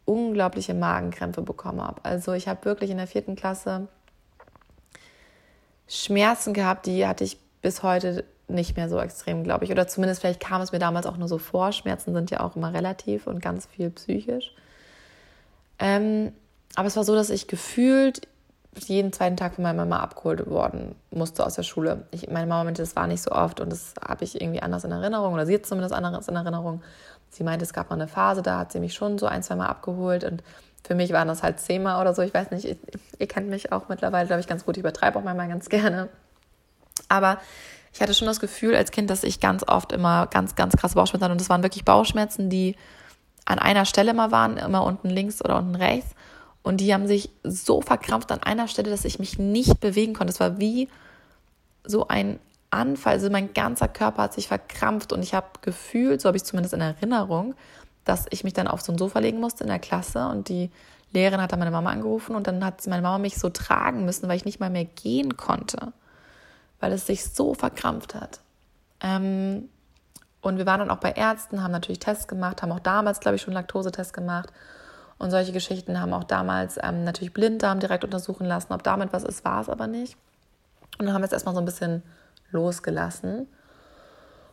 [0.04, 2.04] unglaubliche Magenkrämpfe bekommen habe.
[2.04, 3.86] Also ich habe wirklich in der vierten Klasse
[5.86, 9.70] Schmerzen gehabt, die hatte ich bis heute nicht mehr so extrem, glaube ich.
[9.70, 11.70] Oder zumindest vielleicht kam es mir damals auch nur so vor.
[11.70, 14.52] Schmerzen sind ja auch immer relativ und ganz viel psychisch.
[15.78, 16.32] Ähm,
[16.74, 18.26] aber es war so, dass ich gefühlt
[18.76, 22.06] jeden zweiten Tag von meiner Mama abgeholt worden musste aus der Schule.
[22.12, 24.84] Ich, meine Mama meinte, das war nicht so oft und das habe ich irgendwie anders
[24.84, 26.82] in Erinnerung oder sie hat zumindest anders in Erinnerung.
[27.30, 29.56] Sie meinte, es gab mal eine Phase, da hat sie mich schon so ein, zwei
[29.56, 30.42] Mal abgeholt und
[30.84, 32.22] für mich waren das halt zehnmal oder so.
[32.22, 32.76] Ich weiß nicht, ihr,
[33.18, 34.76] ihr kennt mich auch mittlerweile, glaube ich, ganz gut.
[34.76, 36.08] Ich übertreibe auch manchmal ganz gerne.
[37.08, 37.38] Aber
[37.92, 40.94] ich hatte schon das Gefühl als Kind, dass ich ganz oft immer ganz, ganz krasse
[40.94, 41.32] Bauchschmerzen hatte.
[41.32, 42.76] Und das waren wirklich Bauchschmerzen, die
[43.44, 46.14] an einer Stelle mal waren, immer unten links oder unten rechts.
[46.62, 50.32] Und die haben sich so verkrampft an einer Stelle, dass ich mich nicht bewegen konnte.
[50.32, 50.88] Es war wie
[51.84, 52.38] so ein
[52.70, 53.14] Anfall.
[53.14, 56.74] Also mein ganzer Körper hat sich verkrampft und ich habe gefühlt, so habe ich zumindest
[56.74, 57.54] in Erinnerung,
[58.04, 60.70] dass ich mich dann auf so ein Sofa legen musste in der Klasse und die
[61.12, 64.28] Lehrerin hat dann meine Mama angerufen und dann hat meine Mama mich so tragen müssen,
[64.28, 65.92] weil ich nicht mal mehr gehen konnte,
[66.78, 68.40] weil es sich so verkrampft hat.
[69.00, 69.68] Ähm,
[70.40, 73.36] und wir waren dann auch bei Ärzten, haben natürlich Tests gemacht, haben auch damals, glaube
[73.36, 74.52] ich, schon Laktosetests gemacht
[75.20, 78.72] und solche Geschichten haben auch damals ähm, natürlich Blinddarm direkt untersuchen lassen.
[78.72, 80.16] Ob damit was ist, war es aber nicht.
[80.98, 82.02] Und dann haben wir es erstmal so ein bisschen
[82.50, 83.46] losgelassen.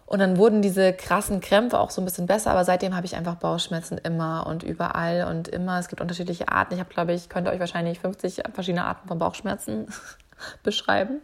[0.06, 3.16] Und dann wurden diese krassen Krämpfe auch so ein bisschen besser, aber seitdem habe ich
[3.16, 5.80] einfach Bauchschmerzen immer und überall und immer.
[5.80, 6.74] Es gibt unterschiedliche Arten.
[6.74, 9.88] Ich habe, glaube ich, könnte euch wahrscheinlich 50 verschiedene Arten von Bauchschmerzen
[10.64, 11.22] beschreiben.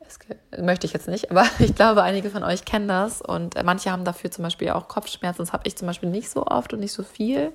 [0.00, 0.18] Das
[0.58, 3.92] möchte ich jetzt nicht, aber ich glaube, einige von euch kennen das und äh, manche
[3.92, 5.42] haben dafür zum Beispiel auch Kopfschmerzen.
[5.42, 7.52] Das habe ich zum Beispiel nicht so oft und nicht so viel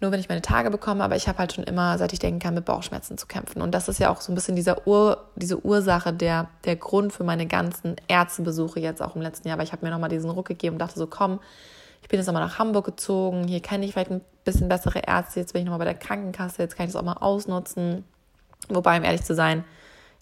[0.00, 2.38] nur wenn ich meine Tage bekomme, aber ich habe halt schon immer, seit ich denken
[2.38, 3.60] kann, mit Bauchschmerzen zu kämpfen.
[3.60, 7.12] Und das ist ja auch so ein bisschen dieser Ur, diese Ursache, der, der Grund
[7.12, 9.56] für meine ganzen Ärztebesuche jetzt auch im letzten Jahr.
[9.56, 11.40] Aber ich habe mir nochmal diesen Ruck gegeben und dachte so, komm,
[12.02, 15.40] ich bin jetzt nochmal nach Hamburg gezogen, hier kenne ich vielleicht ein bisschen bessere Ärzte,
[15.40, 18.04] jetzt bin ich nochmal bei der Krankenkasse, jetzt kann ich das auch mal ausnutzen.
[18.68, 19.64] Wobei, um ehrlich zu sein,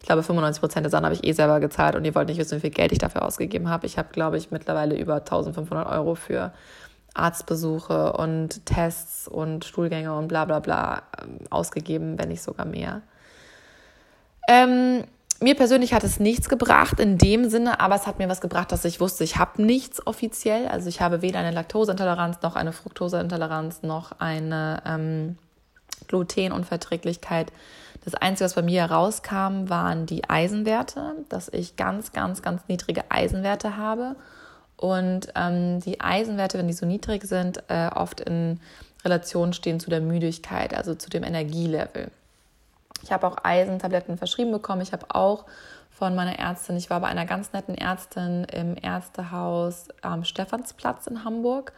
[0.00, 2.38] ich glaube, 95 Prozent der Sachen habe ich eh selber gezahlt und ihr wollt nicht
[2.38, 3.86] wissen, wie viel Geld ich dafür ausgegeben habe.
[3.86, 6.52] Ich habe, glaube ich, mittlerweile über 1500 Euro für
[7.18, 13.02] Arztbesuche und Tests und Stuhlgänge und bla bla bla ähm, ausgegeben, wenn nicht sogar mehr.
[14.48, 15.04] Ähm,
[15.40, 18.72] mir persönlich hat es nichts gebracht in dem Sinne, aber es hat mir was gebracht,
[18.72, 20.66] dass ich wusste, ich habe nichts offiziell.
[20.68, 25.36] Also ich habe weder eine Laktoseintoleranz noch eine Fructoseintoleranz noch eine ähm,
[26.08, 27.52] Glutenunverträglichkeit.
[28.04, 33.04] Das Einzige, was bei mir herauskam, waren die Eisenwerte, dass ich ganz, ganz, ganz niedrige
[33.10, 34.16] Eisenwerte habe
[34.76, 38.60] und ähm, die Eisenwerte, wenn die so niedrig sind, äh, oft in
[39.04, 42.10] Relation stehen zu der Müdigkeit, also zu dem Energielevel.
[43.02, 44.82] Ich habe auch Eisentabletten verschrieben bekommen.
[44.82, 45.44] Ich habe auch
[45.90, 51.24] von meiner Ärztin, ich war bei einer ganz netten Ärztin im Ärztehaus am Stephansplatz in
[51.24, 51.72] Hamburg.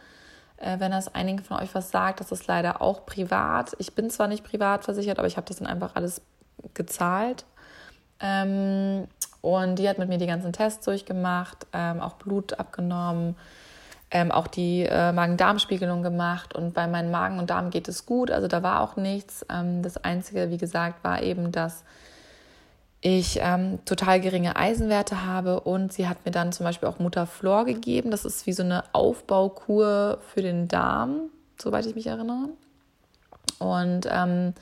[0.57, 3.75] Äh, wenn das einigen von euch was sagt, das ist leider auch privat.
[3.79, 6.21] Ich bin zwar nicht privat versichert, aber ich habe das dann einfach alles
[6.73, 7.45] gezahlt.
[8.19, 9.07] Ähm,
[9.41, 13.35] und die hat mit mir die ganzen Tests durchgemacht, ähm, auch Blut abgenommen,
[14.11, 16.55] ähm, auch die äh, Magen-Darm-Spiegelung gemacht.
[16.55, 19.45] Und bei meinem Magen und Darm geht es gut, also da war auch nichts.
[19.49, 21.83] Ähm, das Einzige, wie gesagt, war eben, dass
[23.01, 27.63] ich ähm, total geringe Eisenwerte habe und sie hat mir dann zum Beispiel auch Mutterflor
[27.63, 28.11] gegeben.
[28.11, 32.49] Das ist wie so eine Aufbaukur für den Darm, soweit ich mich erinnere.
[33.59, 34.53] Und ähm,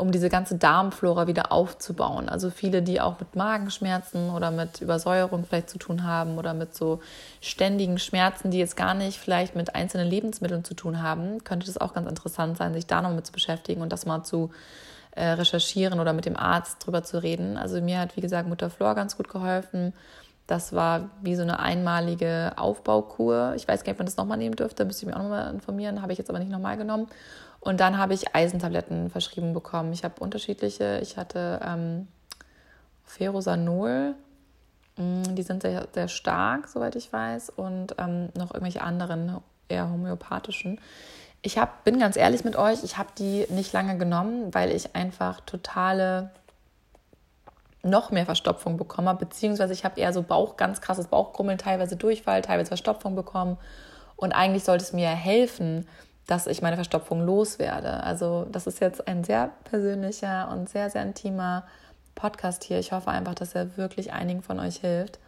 [0.00, 2.28] um diese ganze Darmflora wieder aufzubauen.
[2.28, 6.74] Also viele, die auch mit Magenschmerzen oder mit Übersäuerung vielleicht zu tun haben oder mit
[6.74, 7.00] so
[7.40, 11.78] ständigen Schmerzen, die jetzt gar nicht vielleicht mit einzelnen Lebensmitteln zu tun haben, könnte das
[11.78, 14.50] auch ganz interessant sein, sich da noch mit zu beschäftigen und das mal zu
[15.12, 17.56] äh, recherchieren oder mit dem Arzt drüber zu reden.
[17.56, 19.92] Also mir hat, wie gesagt, Mutter Flor ganz gut geholfen.
[20.46, 23.52] Das war wie so eine einmalige Aufbaukur.
[23.56, 25.52] Ich weiß gar nicht, ob man das nochmal nehmen dürfte, müsste ich mich auch nochmal
[25.52, 27.06] informieren, habe ich jetzt aber nicht nochmal genommen.
[27.60, 29.92] Und dann habe ich Eisentabletten verschrieben bekommen.
[29.92, 30.98] Ich habe unterschiedliche.
[31.02, 32.08] Ich hatte ähm,
[33.04, 34.14] Ferrosanol.
[34.96, 37.50] Mm, die sind sehr, sehr stark, soweit ich weiß.
[37.50, 39.38] Und ähm, noch irgendwelche anderen,
[39.68, 40.80] eher homöopathischen.
[41.42, 44.94] Ich hab, bin ganz ehrlich mit euch, ich habe die nicht lange genommen, weil ich
[44.94, 46.30] einfach totale
[47.82, 51.96] noch mehr Verstopfung bekommen habe, beziehungsweise ich habe eher so Bauch, ganz krasses Bauchkrummeln, teilweise
[51.96, 53.56] Durchfall, teilweise Verstopfung bekommen.
[54.16, 55.88] Und eigentlich sollte es mir helfen,
[56.30, 58.04] dass ich meine Verstopfung loswerde.
[58.04, 61.64] Also das ist jetzt ein sehr persönlicher und sehr, sehr intimer
[62.14, 62.78] Podcast hier.
[62.78, 65.18] Ich hoffe einfach, dass er wirklich einigen von euch hilft.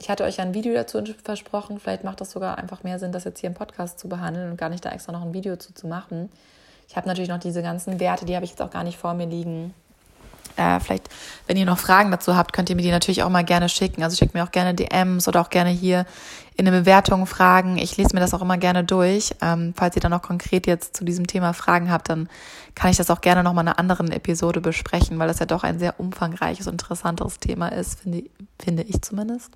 [0.00, 1.78] Ich hatte euch ein Video dazu versprochen.
[1.78, 4.56] Vielleicht macht das sogar einfach mehr Sinn, das jetzt hier im Podcast zu behandeln und
[4.56, 6.30] gar nicht da extra noch ein Video zu, zu machen.
[6.88, 9.12] Ich habe natürlich noch diese ganzen Werte, die habe ich jetzt auch gar nicht vor
[9.12, 9.74] mir liegen.
[10.56, 11.08] Äh, vielleicht,
[11.46, 14.02] wenn ihr noch Fragen dazu habt, könnt ihr mir die natürlich auch mal gerne schicken.
[14.02, 16.06] Also schickt mir auch gerne DMs oder auch gerne hier
[16.56, 17.78] in der Bewertung Fragen.
[17.78, 19.34] Ich lese mir das auch immer gerne durch.
[19.40, 22.28] Ähm, falls ihr dann noch konkret jetzt zu diesem Thema Fragen habt, dann
[22.74, 25.46] kann ich das auch gerne noch mal in einer anderen Episode besprechen, weil das ja
[25.46, 28.24] doch ein sehr umfangreiches interessantes Thema ist, finde,
[28.58, 29.50] finde ich zumindest.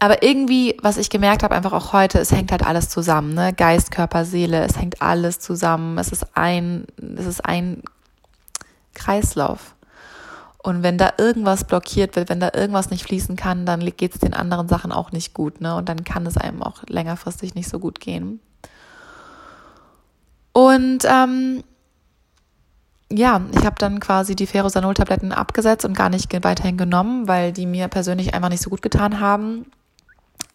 [0.00, 3.52] Aber irgendwie, was ich gemerkt habe, einfach auch heute, es hängt halt alles zusammen, ne?
[3.52, 5.98] Geist, Körper, Seele, es hängt alles zusammen.
[5.98, 6.86] Es ist ein,
[7.16, 7.82] es ist ein
[8.94, 9.74] Kreislauf.
[10.62, 14.20] Und wenn da irgendwas blockiert wird, wenn da irgendwas nicht fließen kann, dann geht es
[14.20, 15.74] den anderen Sachen auch nicht gut, ne?
[15.74, 18.38] Und dann kann es einem auch längerfristig nicht so gut gehen.
[20.52, 21.64] Und ähm,
[23.10, 27.66] ja, ich habe dann quasi die Ferrosanol-Tabletten abgesetzt und gar nicht weiterhin genommen, weil die
[27.66, 29.66] mir persönlich einfach nicht so gut getan haben.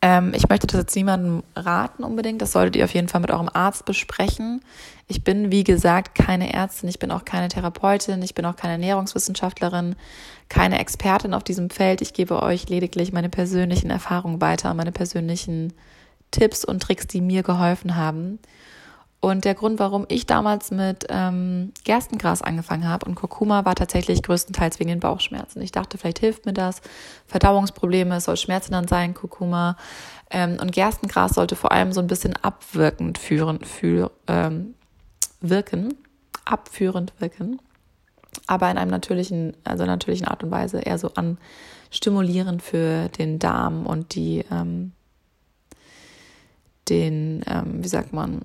[0.08, 2.42] Ähm, ich möchte das jetzt niemandem raten unbedingt.
[2.42, 4.62] Das solltet ihr auf jeden Fall mit eurem Arzt besprechen.
[5.10, 8.74] Ich bin, wie gesagt, keine Ärztin, ich bin auch keine Therapeutin, ich bin auch keine
[8.74, 9.96] Ernährungswissenschaftlerin,
[10.48, 12.02] keine Expertin auf diesem Feld.
[12.02, 15.74] Ich gebe euch lediglich meine persönlichen Erfahrungen weiter, meine persönlichen
[16.32, 18.40] Tipps und Tricks, die mir geholfen haben.
[19.20, 24.22] Und der Grund, warum ich damals mit ähm, Gerstengras angefangen habe und Kurkuma, war tatsächlich
[24.22, 25.62] größtenteils wegen den Bauchschmerzen.
[25.62, 26.82] Ich dachte, vielleicht hilft mir das.
[27.26, 29.76] Verdauungsprobleme, es soll Schmerzen dann sein, Kurkuma.
[30.30, 34.76] Ähm, und Gerstengras sollte vor allem so ein bisschen abwirkend führen, für, ähm,
[35.42, 35.96] wirken,
[36.46, 37.60] abführend wirken,
[38.46, 41.38] aber in einem natürlichen, also natürlichen Art und Weise eher so an
[41.90, 44.92] stimulierend für den Darm und die, ähm,
[46.90, 48.42] den, ähm, wie sagt man,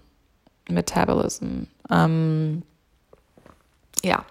[0.68, 1.64] Metabolism.
[1.90, 2.62] Ähm,
[4.04, 4.24] ja,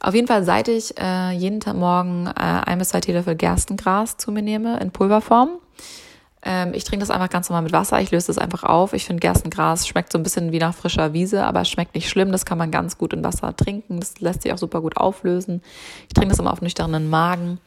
[0.00, 4.16] auf jeden Fall, seit ich äh, jeden Tag morgen äh, ein bis zwei Teelöffel Gerstengras
[4.16, 5.50] zu mir nehme in Pulverform.
[6.42, 8.00] Ähm, ich trinke das einfach ganz normal mit Wasser.
[8.00, 8.92] Ich löse das einfach auf.
[8.92, 12.08] Ich finde Gerstengras schmeckt so ein bisschen wie nach frischer Wiese, aber es schmeckt nicht
[12.08, 12.30] schlimm.
[12.30, 13.98] Das kann man ganz gut in Wasser trinken.
[13.98, 15.62] Das lässt sich auch super gut auflösen.
[16.08, 17.58] Ich trinke das immer auf nüchternen Magen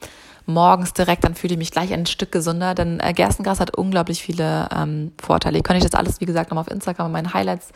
[0.50, 4.22] morgens direkt, dann fühle ich mich gleich ein Stück gesünder, denn äh, Gerstengras hat unglaublich
[4.22, 5.58] viele ähm, Vorteile.
[5.58, 7.70] Ihr könnt euch das alles, wie gesagt, nochmal auf Instagram in meinen Highlights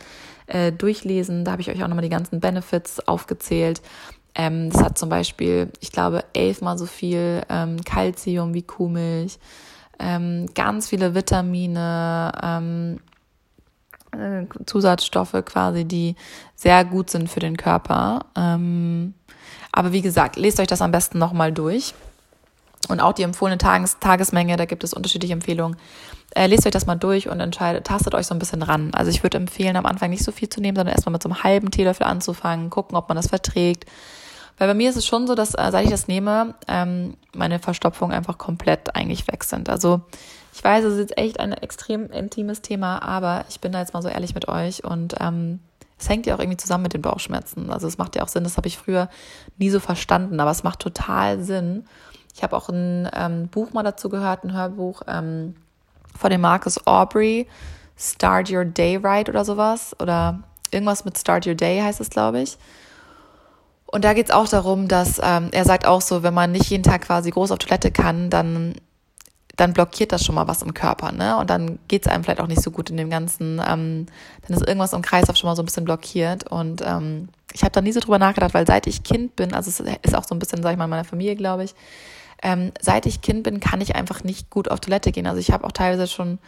[0.46, 1.44] äh, durchlesen.
[1.44, 3.80] Da habe ich euch auch nochmal die ganzen Benefits aufgezählt.
[4.34, 9.38] Ähm, das hat zum Beispiel, ich glaube, elfmal so viel ähm, wie Kuhmilch,
[9.98, 13.00] ähm, ganz viele Vitamine, ähm,
[14.12, 16.16] äh, Zusatzstoffe quasi, die
[16.56, 18.26] sehr gut sind für den Körper.
[18.36, 19.14] Ähm,
[19.70, 21.94] aber wie gesagt, lest euch das am besten nochmal durch
[22.86, 25.76] und auch die empfohlene Tages Tagesmenge, da gibt es unterschiedliche Empfehlungen.
[26.34, 28.92] Äh, lest euch das mal durch und entscheidet, tastet euch so ein bisschen ran.
[28.94, 31.28] Also ich würde empfehlen, am Anfang nicht so viel zu nehmen, sondern erstmal mit so
[31.28, 33.86] einem halben Teelöffel anzufangen, gucken, ob man das verträgt.
[34.58, 37.58] Weil bei mir ist es schon so, dass äh, seit ich das nehme, ähm, meine
[37.58, 39.68] Verstopfungen einfach komplett eigentlich weg sind.
[39.68, 40.02] Also
[40.52, 43.94] ich weiß, es ist jetzt echt ein extrem intimes Thema, aber ich bin da jetzt
[43.94, 45.58] mal so ehrlich mit euch und ähm,
[45.98, 47.70] es hängt ja auch irgendwie zusammen mit den Bauchschmerzen.
[47.70, 49.08] Also es macht ja auch Sinn, das habe ich früher
[49.58, 51.84] nie so verstanden, aber es macht total Sinn.
[52.34, 55.54] Ich habe auch ein ähm, Buch mal dazu gehört, ein Hörbuch ähm,
[56.18, 57.46] von dem Marcus Aubrey,
[57.96, 59.94] Start Your Day Right oder sowas.
[60.00, 60.40] Oder
[60.72, 62.58] irgendwas mit Start Your Day heißt es, glaube ich.
[63.86, 66.68] Und da geht es auch darum, dass ähm, er sagt auch so, wenn man nicht
[66.70, 68.74] jeden Tag quasi groß auf Toilette kann, dann,
[69.54, 71.36] dann blockiert das schon mal was im Körper, ne?
[71.36, 73.62] Und dann geht es einem vielleicht auch nicht so gut in dem Ganzen.
[73.64, 74.06] Ähm,
[74.42, 76.50] dann ist irgendwas im Kreislauf schon mal so ein bisschen blockiert.
[76.50, 79.70] Und ähm, ich habe da nie so drüber nachgedacht, weil seit ich Kind bin, also
[79.70, 81.76] es ist auch so ein bisschen, sag ich mal, in meiner Familie, glaube ich,
[82.44, 85.26] ähm, seit ich Kind bin, kann ich einfach nicht gut auf Toilette gehen.
[85.26, 86.38] Also ich habe auch teilweise schon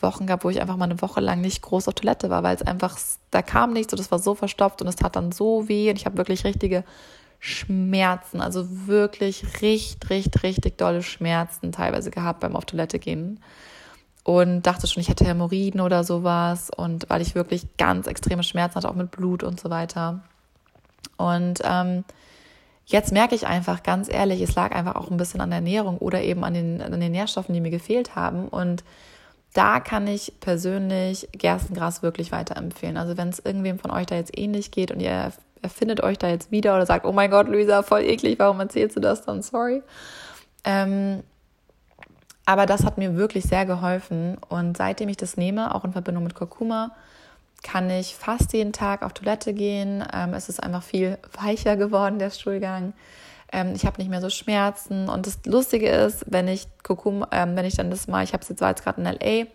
[0.00, 2.56] Wochen gehabt, wo ich einfach mal eine Woche lang nicht groß auf Toilette war, weil
[2.56, 2.98] es einfach,
[3.30, 5.96] da kam nichts und es war so verstopft und es tat dann so weh und
[5.96, 6.84] ich habe wirklich richtige
[7.38, 13.40] Schmerzen, also wirklich richtig, richtig, richtig dolle Schmerzen teilweise gehabt beim auf Toilette gehen
[14.24, 18.76] und dachte schon, ich hätte Hämorrhoiden oder sowas und weil ich wirklich ganz extreme Schmerzen
[18.76, 20.20] hatte, auch mit Blut und so weiter.
[21.16, 22.04] Und ähm,
[22.86, 25.98] Jetzt merke ich einfach ganz ehrlich, es lag einfach auch ein bisschen an der Ernährung
[25.98, 28.48] oder eben an den, an den Nährstoffen, die mir gefehlt haben.
[28.48, 28.84] Und
[29.54, 32.96] da kann ich persönlich Gerstengras wirklich weiterempfehlen.
[32.96, 35.32] Also wenn es irgendwem von euch da jetzt ähnlich geht und ihr
[35.62, 38.96] erfindet euch da jetzt wieder oder sagt, oh mein Gott, Luisa, voll eklig, warum erzählst
[38.96, 39.42] du das dann?
[39.42, 39.82] Sorry.
[40.64, 41.22] Ähm,
[42.44, 44.36] aber das hat mir wirklich sehr geholfen.
[44.48, 46.94] Und seitdem ich das nehme, auch in Verbindung mit Kurkuma,
[47.64, 50.04] kann ich fast jeden Tag auf Toilette gehen.
[50.12, 52.92] Ähm, es ist einfach viel weicher geworden, der Stuhlgang.
[53.50, 55.08] Ähm, ich habe nicht mehr so Schmerzen.
[55.08, 58.42] Und das Lustige ist, wenn ich Kurkuma, ähm, wenn ich dann das mal, ich habe
[58.42, 59.46] es jetzt, war jetzt gerade in LA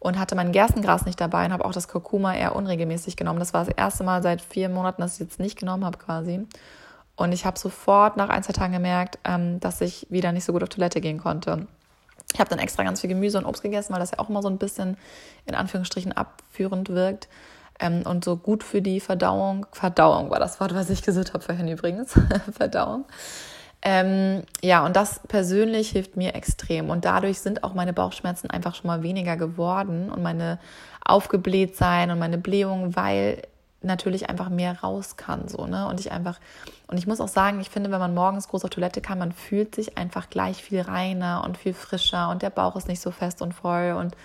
[0.00, 3.38] und hatte mein Gerstengras nicht dabei und habe auch das Kurkuma eher unregelmäßig genommen.
[3.38, 5.98] Das war das erste Mal seit vier Monaten, dass ich es jetzt nicht genommen habe
[5.98, 6.44] quasi.
[7.14, 10.52] Und ich habe sofort nach ein, zwei Tagen gemerkt, ähm, dass ich wieder nicht so
[10.52, 11.68] gut auf Toilette gehen konnte.
[12.34, 14.42] Ich habe dann extra ganz viel Gemüse und Obst gegessen, weil das ja auch immer
[14.42, 14.96] so ein bisschen
[15.46, 17.28] in Anführungsstrichen abführend wirkt
[17.80, 19.66] ähm, und so gut für die Verdauung.
[19.72, 22.12] Verdauung war das Wort, was ich gesucht habe vorhin übrigens.
[22.52, 23.04] Verdauung.
[23.84, 26.88] Ähm, ja, und das persönlich hilft mir extrem.
[26.88, 30.58] Und dadurch sind auch meine Bauchschmerzen einfach schon mal weniger geworden und meine
[31.04, 33.42] aufgebläht sein und meine Blähungen, weil
[33.84, 35.88] natürlich einfach mehr raus kann, so, ne?
[35.88, 36.38] Und ich einfach,
[36.86, 39.32] und ich muss auch sagen, ich finde, wenn man morgens groß auf Toilette kann, man
[39.32, 43.10] fühlt sich einfach gleich viel reiner und viel frischer und der Bauch ist nicht so
[43.10, 44.16] fest und voll und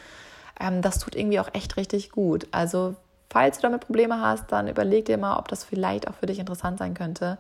[0.60, 2.48] ähm, das tut irgendwie auch echt richtig gut.
[2.52, 2.96] Also,
[3.30, 6.40] falls du damit Probleme hast, dann überleg dir mal, ob das vielleicht auch für dich
[6.40, 7.38] interessant sein könnte.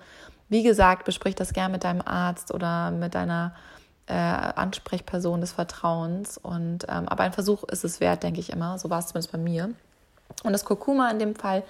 [0.49, 3.53] Wie gesagt, besprich das gern mit deinem Arzt oder mit deiner
[4.07, 6.37] äh, Ansprechperson des Vertrauens.
[6.37, 8.79] Und ähm, aber ein Versuch ist es wert, denke ich immer.
[8.79, 9.69] So war es zumindest bei mir.
[10.43, 11.63] Und das Kurkuma in dem Fall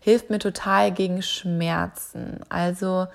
[0.00, 2.40] hilft mir total gegen Schmerzen.
[2.48, 3.06] Also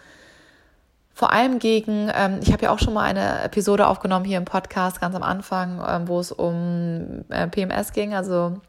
[1.13, 4.45] vor allem gegen, ähm, ich habe ja auch schon mal eine Episode aufgenommen hier im
[4.45, 8.59] Podcast ganz am Anfang, ähm, wo es um äh, PMS ging, also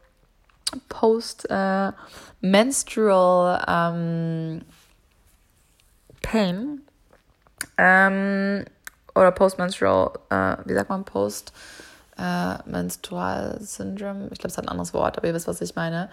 [0.89, 4.61] Post-Menstrual äh, ähm,
[6.21, 6.81] Pain
[7.77, 8.65] ähm,
[9.13, 11.53] oder Postmenstrual, äh, wie sagt man Post
[12.17, 12.55] äh,
[13.59, 14.29] Syndrome?
[14.31, 16.09] Ich glaube, es hat ein anderes Wort, aber ihr wisst, was ich meine.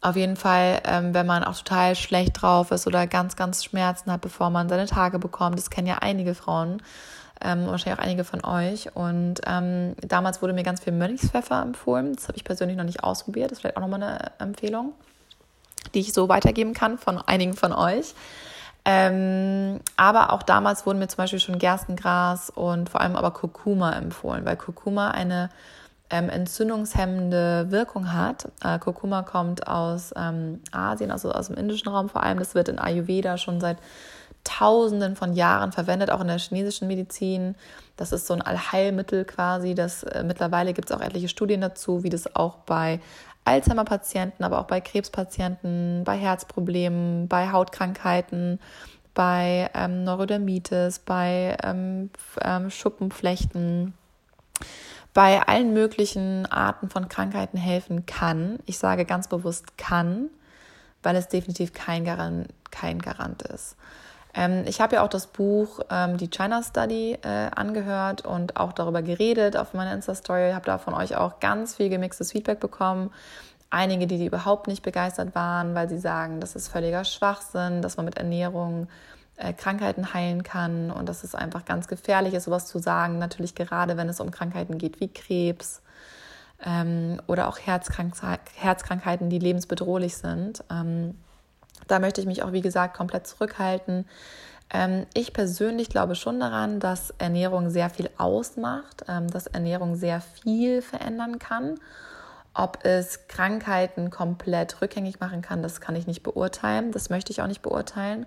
[0.00, 4.12] Auf jeden Fall, ähm, wenn man auch total schlecht drauf ist oder ganz, ganz Schmerzen
[4.12, 5.58] hat, bevor man seine Tage bekommt.
[5.58, 6.80] Das kennen ja einige Frauen,
[7.42, 8.94] ähm, wahrscheinlich auch einige von euch.
[8.94, 12.14] Und ähm, damals wurde mir ganz viel Mönchspfeffer empfohlen.
[12.14, 13.50] Das habe ich persönlich noch nicht ausprobiert.
[13.50, 14.92] Das ist vielleicht auch nochmal eine Empfehlung,
[15.94, 18.14] die ich so weitergeben kann von einigen von euch.
[18.84, 23.92] Ähm, aber auch damals wurden mir zum Beispiel schon Gerstengras und vor allem aber Kurkuma
[23.92, 25.50] empfohlen, weil Kurkuma eine
[26.10, 28.48] ähm, entzündungshemmende Wirkung hat.
[28.64, 32.38] Äh, Kurkuma kommt aus ähm, Asien, also aus dem indischen Raum vor allem.
[32.38, 33.76] Das wird in Ayurveda schon seit
[34.48, 37.54] Tausenden von Jahren verwendet, auch in der chinesischen Medizin.
[37.96, 39.74] Das ist so ein Allheilmittel quasi.
[39.74, 42.98] Das, äh, mittlerweile gibt es auch etliche Studien dazu, wie das auch bei
[43.44, 48.58] Alzheimer-Patienten, aber auch bei Krebspatienten, bei Herzproblemen, bei Hautkrankheiten,
[49.12, 53.92] bei ähm, Neurodermitis, bei ähm, ähm, Schuppenflechten,
[55.12, 58.60] bei allen möglichen Arten von Krankheiten helfen kann.
[58.64, 60.30] Ich sage ganz bewusst kann,
[61.02, 63.76] weil es definitiv kein Garant, kein Garant ist.
[64.38, 68.72] Ähm, ich habe ja auch das Buch ähm, Die China Study äh, angehört und auch
[68.72, 70.50] darüber geredet auf meiner Insta-Story.
[70.50, 73.10] Ich habe da von euch auch ganz viel gemixtes Feedback bekommen.
[73.70, 77.96] Einige, die, die überhaupt nicht begeistert waren, weil sie sagen, das ist völliger Schwachsinn, dass
[77.96, 78.86] man mit Ernährung
[79.36, 83.18] äh, Krankheiten heilen kann und dass es einfach ganz gefährlich ist, sowas zu sagen.
[83.18, 85.82] Natürlich gerade, wenn es um Krankheiten geht wie Krebs
[86.64, 88.14] ähm, oder auch Herzkrank
[88.54, 90.62] Herzkrankheiten, die lebensbedrohlich sind.
[90.70, 91.16] Ähm,
[91.88, 94.06] da möchte ich mich auch, wie gesagt, komplett zurückhalten.
[94.70, 100.20] Ähm, ich persönlich glaube schon daran, dass Ernährung sehr viel ausmacht, ähm, dass Ernährung sehr
[100.20, 101.80] viel verändern kann.
[102.54, 106.92] Ob es Krankheiten komplett rückgängig machen kann, das kann ich nicht beurteilen.
[106.92, 108.26] Das möchte ich auch nicht beurteilen.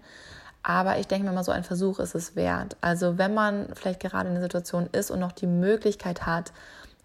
[0.64, 2.78] Aber ich denke mir mal, so ein Versuch ist es wert.
[2.82, 6.53] Also wenn man vielleicht gerade in der Situation ist und noch die Möglichkeit hat,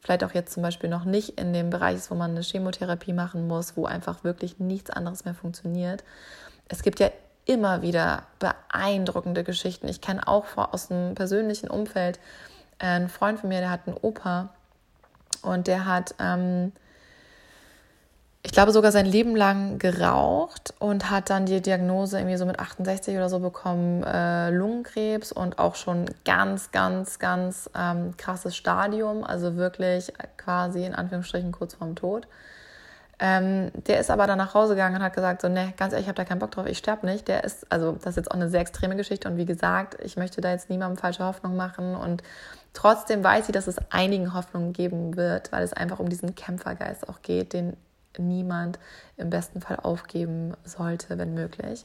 [0.00, 3.12] vielleicht auch jetzt zum Beispiel noch nicht in dem Bereich ist, wo man eine Chemotherapie
[3.12, 6.04] machen muss, wo einfach wirklich nichts anderes mehr funktioniert.
[6.68, 7.10] Es gibt ja
[7.44, 9.88] immer wieder beeindruckende Geschichten.
[9.88, 12.18] Ich kenne auch aus dem persönlichen Umfeld
[12.78, 14.50] einen Freund von mir, der hat einen Opa
[15.42, 16.72] und der hat ähm,
[18.46, 22.60] ich glaube, sogar sein Leben lang geraucht und hat dann die Diagnose irgendwie so mit
[22.60, 29.24] 68 oder so bekommen, äh, Lungenkrebs und auch schon ganz, ganz, ganz ähm, krasses Stadium,
[29.24, 32.28] also wirklich quasi in Anführungsstrichen kurz vorm Tod.
[33.18, 36.04] Ähm, der ist aber dann nach Hause gegangen und hat gesagt, so, ne, ganz ehrlich,
[36.04, 37.28] ich habe da keinen Bock drauf, ich sterbe nicht.
[37.28, 40.16] Der ist, also das ist jetzt auch eine sehr extreme Geschichte und wie gesagt, ich
[40.16, 42.22] möchte da jetzt niemandem falsche Hoffnung machen und
[42.74, 47.08] trotzdem weiß ich, dass es einigen Hoffnung geben wird, weil es einfach um diesen Kämpfergeist
[47.08, 47.76] auch geht, den
[48.18, 48.78] niemand
[49.16, 51.84] im besten Fall aufgeben sollte, wenn möglich.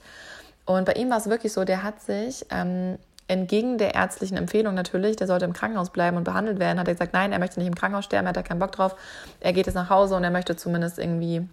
[0.66, 2.98] Und bei ihm war es wirklich so, der hat sich ähm,
[3.32, 6.94] entgegen der ärztlichen Empfehlung natürlich, der sollte im Krankenhaus bleiben und behandelt werden, hat er
[6.94, 8.96] gesagt, nein, er möchte nicht im Krankenhaus sterben, er hat da keinen Bock drauf.
[9.40, 11.48] Er geht jetzt nach Hause und er möchte zumindest irgendwie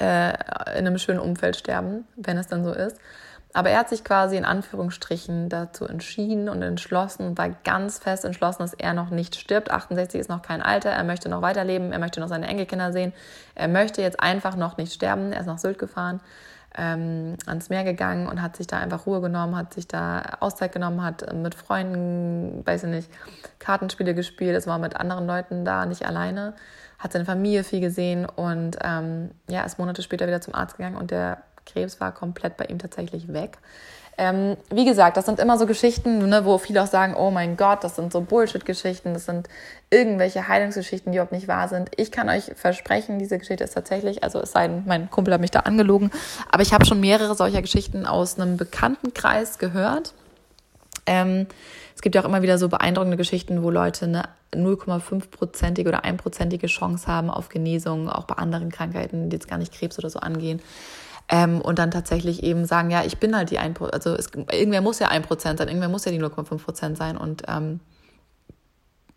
[0.00, 0.30] äh,
[0.78, 2.98] in einem schönen Umfeld sterben, wenn es dann so ist.
[3.54, 8.58] Aber er hat sich quasi in Anführungsstrichen dazu entschieden und entschlossen war ganz fest entschlossen,
[8.58, 9.70] dass er noch nicht stirbt.
[9.70, 13.14] 68 ist noch kein Alter, er möchte noch weiterleben, er möchte noch seine Enkelkinder sehen.
[13.54, 15.32] Er möchte jetzt einfach noch nicht sterben.
[15.32, 16.20] Er ist nach Sylt gefahren,
[16.76, 20.72] ähm, ans Meer gegangen und hat sich da einfach Ruhe genommen, hat sich da Auszeit
[20.72, 23.10] genommen, hat mit Freunden, weiß ich nicht,
[23.58, 24.56] Kartenspiele gespielt.
[24.56, 26.54] Es war mit anderen Leuten da, nicht alleine.
[26.98, 30.96] Hat seine Familie viel gesehen und ähm, ja, ist Monate später wieder zum Arzt gegangen
[30.96, 33.58] und der Krebs war komplett bei ihm tatsächlich weg.
[34.18, 37.58] Ähm, wie gesagt, das sind immer so Geschichten, ne, wo viele auch sagen, oh mein
[37.58, 39.48] Gott, das sind so Bullshit-Geschichten, das sind
[39.90, 41.90] irgendwelche Heilungsgeschichten, die überhaupt nicht wahr sind.
[41.96, 45.42] Ich kann euch versprechen, diese Geschichte ist tatsächlich, also es sei denn, mein Kumpel hat
[45.42, 46.10] mich da angelogen,
[46.50, 50.14] aber ich habe schon mehrere solcher Geschichten aus einem Bekanntenkreis gehört.
[51.04, 51.46] Ähm,
[51.94, 56.68] es gibt ja auch immer wieder so beeindruckende Geschichten, wo Leute eine 0,5-prozentige oder 1-prozentige
[56.68, 60.20] Chance haben auf Genesung, auch bei anderen Krankheiten, die jetzt gar nicht Krebs oder so
[60.20, 60.60] angehen.
[61.28, 64.80] Ähm, und dann tatsächlich eben sagen, ja, ich bin halt die 1%, also es, irgendwer
[64.80, 67.80] muss ja 1% sein, irgendwer muss ja die 0,5% sein und ähm,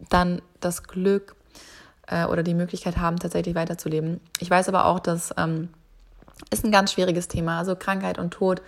[0.10, 1.36] dann das Glück
[2.08, 4.20] äh, oder die Möglichkeit haben, tatsächlich weiterzuleben.
[4.40, 5.70] Ich weiß aber auch, dass ähm,
[6.50, 8.62] ist ein ganz schwieriges Thema, also Krankheit und Tod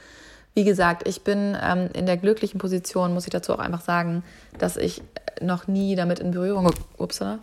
[0.54, 4.24] wie gesagt, ich bin ähm, in der glücklichen Position, muss ich dazu auch einfach sagen,
[4.58, 5.02] dass ich
[5.42, 7.40] noch nie damit in Berührung upsala,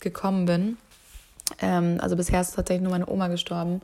[0.00, 0.76] gekommen bin.
[1.60, 3.80] Ähm, also bisher ist tatsächlich nur meine Oma gestorben.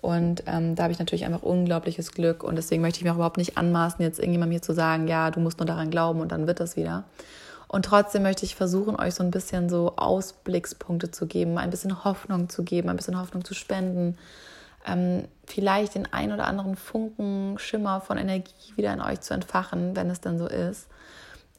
[0.00, 2.44] Und ähm, da habe ich natürlich einfach unglaubliches Glück.
[2.44, 5.30] Und deswegen möchte ich mir auch überhaupt nicht anmaßen, jetzt irgendjemandem hier zu sagen, ja,
[5.30, 7.04] du musst nur daran glauben und dann wird das wieder.
[7.66, 12.04] Und trotzdem möchte ich versuchen, euch so ein bisschen so Ausblickspunkte zu geben, ein bisschen
[12.04, 14.16] Hoffnung zu geben, ein bisschen Hoffnung zu spenden,
[14.86, 19.96] ähm, vielleicht den ein oder anderen Funken, Schimmer von Energie wieder in euch zu entfachen,
[19.96, 20.88] wenn es dann so ist.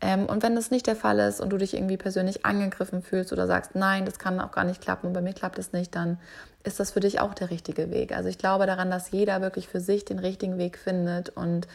[0.02, 3.34] Ähm, und wenn das nicht der Fall ist und du dich irgendwie persönlich angegriffen fühlst
[3.34, 5.94] oder sagst, nein, das kann auch gar nicht klappen und bei mir klappt es nicht,
[5.94, 6.18] dann
[6.64, 8.12] ist das für dich auch der richtige Weg.
[8.12, 11.68] Also ich glaube daran, dass jeder wirklich für sich den richtigen Weg findet und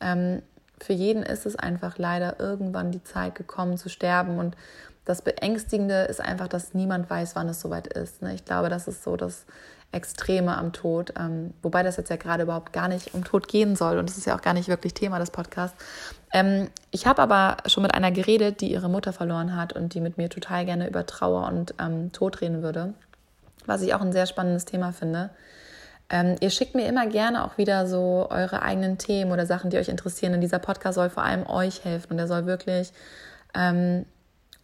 [0.00, 0.42] ähm,
[0.80, 4.56] für jeden ist es einfach leider irgendwann die Zeit gekommen zu sterben und
[5.04, 8.20] das Beängstigende ist einfach, dass niemand weiß, wann es soweit ist.
[8.20, 8.34] Ne?
[8.34, 9.46] Ich glaube, das ist so das
[9.90, 13.74] Extreme am Tod, ähm, wobei das jetzt ja gerade überhaupt gar nicht um Tod gehen
[13.74, 15.82] soll und das ist ja auch gar nicht wirklich Thema des Podcasts.
[16.30, 20.02] Ähm, ich habe aber schon mit einer geredet, die ihre Mutter verloren hat und die
[20.02, 22.92] mit mir total gerne über Trauer und ähm, Tod reden würde,
[23.68, 25.30] was ich auch ein sehr spannendes Thema finde.
[26.10, 29.76] Ähm, ihr schickt mir immer gerne auch wieder so eure eigenen Themen oder Sachen, die
[29.76, 30.34] euch interessieren.
[30.34, 32.92] Und dieser Podcast soll vor allem euch helfen und er soll wirklich
[33.54, 34.06] ähm,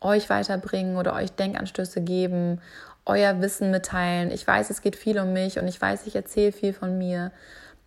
[0.01, 2.61] euch weiterbringen oder euch Denkanstöße geben,
[3.07, 4.31] euer Wissen mitteilen.
[4.31, 7.31] Ich weiß, es geht viel um mich und ich weiß, ich erzähle viel von mir,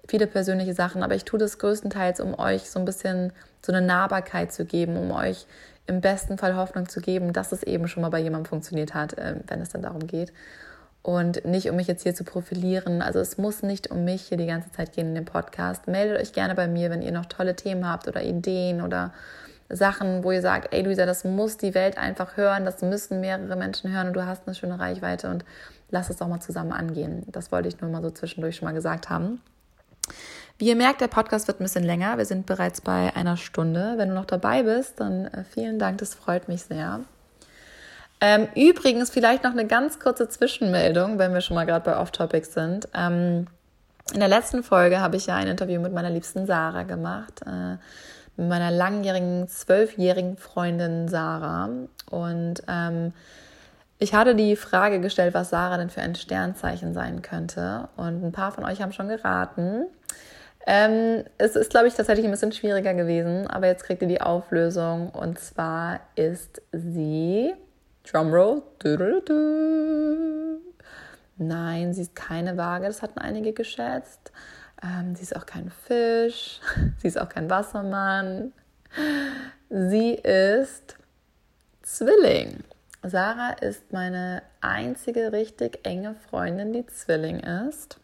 [0.07, 3.34] viele persönliche Sachen, aber ich tue das größtenteils, um euch so ein bisschen
[3.65, 5.47] so eine Nahbarkeit zu geben, um euch
[5.88, 9.18] im besten Fall Hoffnung zu geben, dass es eben schon mal bei jemandem funktioniert hat,
[9.18, 10.32] äh, wenn es dann darum geht.
[11.08, 13.01] Und nicht, um mich jetzt hier zu profilieren.
[13.01, 15.88] Also es muss nicht um mich hier die ganze Zeit gehen in dem Podcast.
[15.88, 19.14] Meldet euch gerne bei mir, wenn ihr noch tolle Themen habt oder Ideen oder
[19.70, 23.55] Sachen, wo ihr sagt, ey Luisa, das muss die Welt einfach hören, das müssen mehrere
[23.55, 25.45] Menschen hören und du hast eine schöne Reichweite und
[25.91, 27.24] lass es doch mal zusammen angehen.
[27.28, 29.41] Das wollte ich nur mal so zwischendurch schon mal gesagt haben.
[30.58, 32.18] Wie ihr merkt, der Podcast wird ein bisschen länger.
[32.18, 33.93] Wir sind bereits bei einer Stunde.
[33.95, 37.05] Wenn du noch dabei bist, dann äh, vielen Dank, das freut mich sehr.
[38.20, 42.47] Ähm, übrigens, vielleicht noch eine ganz kurze Zwischenmeldung, wenn wir schon mal gerade bei Off-Topic
[42.47, 42.88] sind.
[42.95, 43.47] Ähm,
[44.13, 47.41] in der letzten Folge habe ich ja ein Interview mit meiner liebsten Sarah gemacht.
[47.45, 47.78] Äh,
[48.38, 51.70] mit meiner langjährigen, zwölfjährigen Freundin Sarah.
[52.09, 53.13] Und ähm,
[53.99, 57.89] ich hatte die Frage gestellt, was Sarah denn für ein Sternzeichen sein könnte.
[57.97, 59.88] Und ein paar von euch haben schon geraten.
[60.68, 64.22] Ähm, es ist, glaube ich, tatsächlich ein bisschen schwieriger gewesen, aber jetzt kriegt ihr die
[64.22, 65.09] Auflösung.
[65.09, 67.53] Und zwar ist sie,
[68.10, 68.64] Drumroll,
[71.38, 74.32] nein, sie ist keine Waage, das hatten einige geschätzt.
[74.82, 76.62] Ähm, sie ist auch kein Fisch,
[76.99, 78.53] sie ist auch kein Wassermann.
[79.70, 80.95] Sie ist
[81.82, 82.64] Zwilling.
[83.03, 87.99] Sarah ist meine einzige richtig enge Freundin, die Zwilling ist.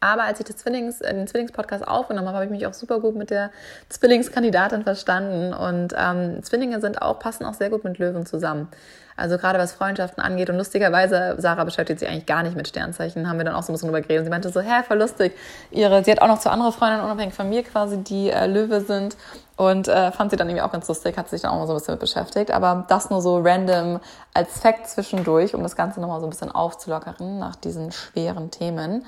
[0.00, 3.00] Aber als ich das Zwillings, äh, den Zwillingspodcast aufgenommen habe, habe ich mich auch super
[3.00, 3.50] gut mit der
[3.88, 5.52] Zwillingskandidatin verstanden.
[5.52, 8.68] Und ähm, Zwillinge sind auch, passen auch sehr gut mit Löwen zusammen.
[9.16, 10.50] Also gerade was Freundschaften angeht.
[10.50, 13.72] Und lustigerweise, Sarah beschäftigt sich eigentlich gar nicht mit Sternzeichen, haben wir dann auch so
[13.72, 14.24] ein bisschen drüber geredet.
[14.24, 15.32] Sie meinte so, hä, voll lustig.
[15.70, 18.80] Ihre, sie hat auch noch zwei andere Freundinnen, unabhängig von mir quasi, die äh, Löwe
[18.80, 19.16] sind.
[19.56, 21.74] Und äh, fand sie dann irgendwie auch ganz lustig, hat sich dann auch mal so
[21.74, 22.50] ein bisschen mit beschäftigt.
[22.50, 24.00] Aber das nur so random
[24.34, 29.04] als Fact zwischendurch, um das Ganze nochmal so ein bisschen aufzulockern nach diesen schweren Themen.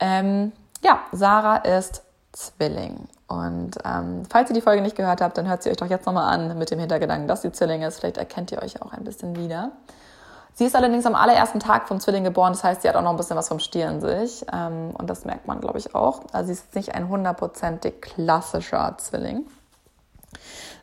[0.00, 3.08] Ähm, ja, Sarah ist Zwilling.
[3.26, 6.06] Und ähm, falls ihr die Folge nicht gehört habt, dann hört sie euch doch jetzt
[6.06, 8.00] nochmal an mit dem Hintergedanken, dass sie Zwilling ist.
[8.00, 9.72] Vielleicht erkennt ihr euch auch ein bisschen wieder.
[10.56, 13.10] Sie ist allerdings am allerersten Tag vom Zwilling geboren, das heißt, sie hat auch noch
[13.10, 14.46] ein bisschen was vom Stier in sich.
[14.52, 16.22] Ähm, und das merkt man, glaube ich, auch.
[16.32, 19.46] Also sie ist nicht ein hundertprozentig klassischer Zwilling.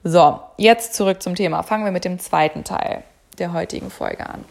[0.03, 1.63] So, jetzt zurück zum Thema.
[1.63, 3.03] Fangen wir mit dem zweiten Teil
[3.37, 4.43] der heutigen Folge an.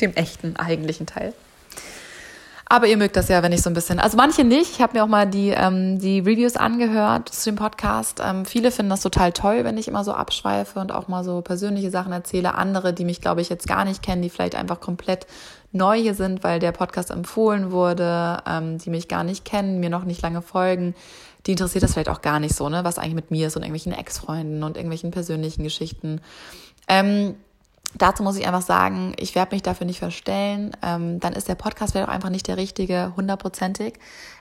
[0.00, 1.34] Dem echten, eigentlichen Teil.
[2.70, 3.98] Aber ihr mögt das ja, wenn ich so ein bisschen.
[3.98, 4.72] Also manche nicht.
[4.72, 8.20] Ich habe mir auch mal die, ähm, die Reviews angehört zu dem Podcast.
[8.22, 11.40] Ähm, viele finden das total toll, wenn ich immer so abschweife und auch mal so
[11.40, 12.54] persönliche Sachen erzähle.
[12.54, 15.26] Andere, die mich, glaube ich, jetzt gar nicht kennen, die vielleicht einfach komplett
[15.72, 19.90] neu hier sind, weil der Podcast empfohlen wurde, ähm, die mich gar nicht kennen, mir
[19.90, 20.94] noch nicht lange folgen,
[21.46, 23.62] die interessiert das vielleicht auch gar nicht so, ne, was eigentlich mit mir ist und
[23.62, 26.20] irgendwelchen Ex-Freunden und irgendwelchen persönlichen Geschichten.
[26.88, 27.34] Ähm,
[27.94, 30.76] dazu muss ich einfach sagen, ich werde mich dafür nicht verstellen.
[30.82, 33.94] Ähm, dann ist der Podcast vielleicht auch einfach nicht der richtige, hundertprozentig.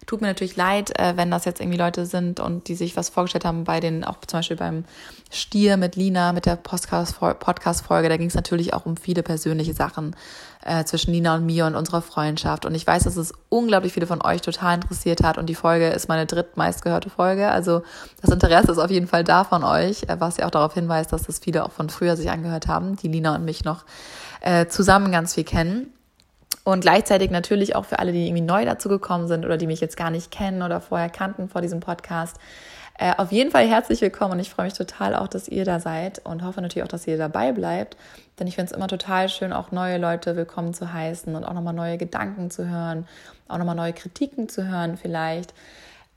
[0.06, 3.10] Tut mir natürlich leid, äh, wenn das jetzt irgendwie Leute sind und die sich was
[3.10, 4.86] vorgestellt haben bei den, auch zum Beispiel beim
[5.32, 8.10] Stier mit Lina, mit der Podcast-Folge.
[8.10, 10.16] Da ging es natürlich auch um viele persönliche Sachen
[10.68, 12.66] äh, zwischen Lina und mir und unserer Freundschaft.
[12.66, 15.38] Und ich weiß, dass es unglaublich viele von euch total interessiert hat.
[15.38, 17.50] Und die Folge ist meine drittmeistgehörte Folge.
[17.50, 17.84] Also
[18.22, 21.14] das Interesse ist auf jeden Fall da von euch, äh, was ja auch darauf hinweist,
[21.14, 23.86] dass das viele auch von früher sich angehört haben, die Lina und mich noch
[24.42, 25.94] äh, zusammen ganz viel kennen.
[26.64, 29.80] Und gleichzeitig natürlich auch für alle, die irgendwie neu dazu gekommen sind oder die mich
[29.80, 32.36] jetzt gar nicht kennen oder vorher kannten vor diesem Podcast.
[33.00, 35.80] Äh, auf jeden Fall herzlich willkommen und ich freue mich total auch, dass ihr da
[35.80, 37.96] seid und hoffe natürlich auch, dass ihr dabei bleibt.
[38.40, 41.54] Denn ich finde es immer total schön, auch neue Leute willkommen zu heißen und auch
[41.54, 43.08] nochmal neue Gedanken zu hören,
[43.48, 45.54] auch nochmal neue Kritiken zu hören vielleicht.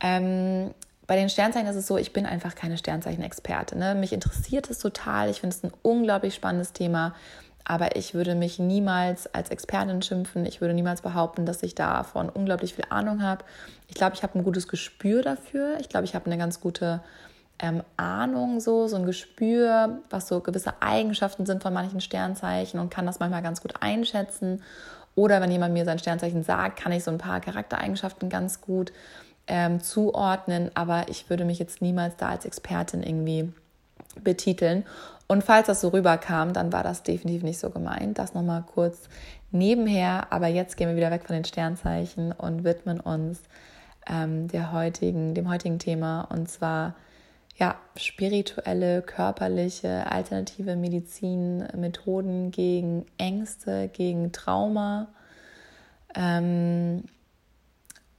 [0.01, 0.73] Ähm,
[1.07, 3.77] bei den Sternzeichen ist es so, ich bin einfach keine Sternzeichen-Experte.
[3.77, 3.95] Ne?
[3.95, 5.29] Mich interessiert es total.
[5.29, 7.15] Ich finde es ein unglaublich spannendes Thema
[7.65, 10.47] aber ich würde mich niemals als Expertin schimpfen.
[10.47, 13.45] Ich würde niemals behaupten, dass ich davon unglaublich viel Ahnung habe.
[13.89, 15.79] Ich glaube, ich habe ein gutes Gespür dafür.
[15.81, 17.01] Ich glaube, ich habe eine ganz gute
[17.59, 22.91] ähm, Ahnung, so, so ein Gespür, was so gewisse Eigenschaften sind von manchen Sternzeichen und
[22.91, 24.63] kann das manchmal ganz gut einschätzen.
[25.15, 28.93] Oder wenn jemand mir sein Sternzeichen sagt, kann ich so ein paar Charaktereigenschaften ganz gut
[29.47, 30.71] ähm, zuordnen.
[30.75, 33.53] Aber ich würde mich jetzt niemals da als Expertin irgendwie
[34.23, 34.85] betiteln.
[35.27, 38.19] Und falls das so rüberkam, dann war das definitiv nicht so gemeint.
[38.19, 39.09] Das nochmal kurz
[39.53, 40.33] nebenher.
[40.33, 43.41] Aber jetzt gehen wir wieder weg von den Sternzeichen und widmen uns
[44.09, 46.23] ähm, der heutigen, dem heutigen Thema.
[46.23, 46.95] Und zwar
[47.61, 55.09] ja, spirituelle, körperliche, alternative Medizinmethoden gegen Ängste, gegen Trauma
[56.15, 57.05] ähm,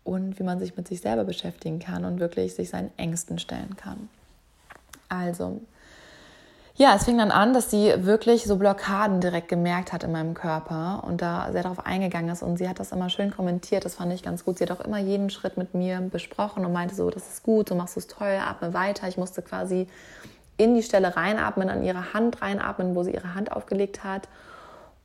[0.04, 3.76] und wie man sich mit sich selber beschäftigen kann und wirklich sich seinen Ängsten stellen
[3.76, 4.10] kann.
[5.10, 5.62] Also,
[6.82, 10.34] ja, es fing dann an, dass sie wirklich so Blockaden direkt gemerkt hat in meinem
[10.34, 12.42] Körper und da sehr darauf eingegangen ist.
[12.42, 14.58] Und sie hat das immer schön kommentiert, das fand ich ganz gut.
[14.58, 17.70] Sie hat auch immer jeden Schritt mit mir besprochen und meinte so, das ist gut,
[17.70, 19.08] so machst du es toll, atme weiter.
[19.08, 19.88] Ich musste quasi
[20.58, 24.28] in die Stelle reinatmen, an ihre Hand reinatmen, wo sie ihre Hand aufgelegt hat.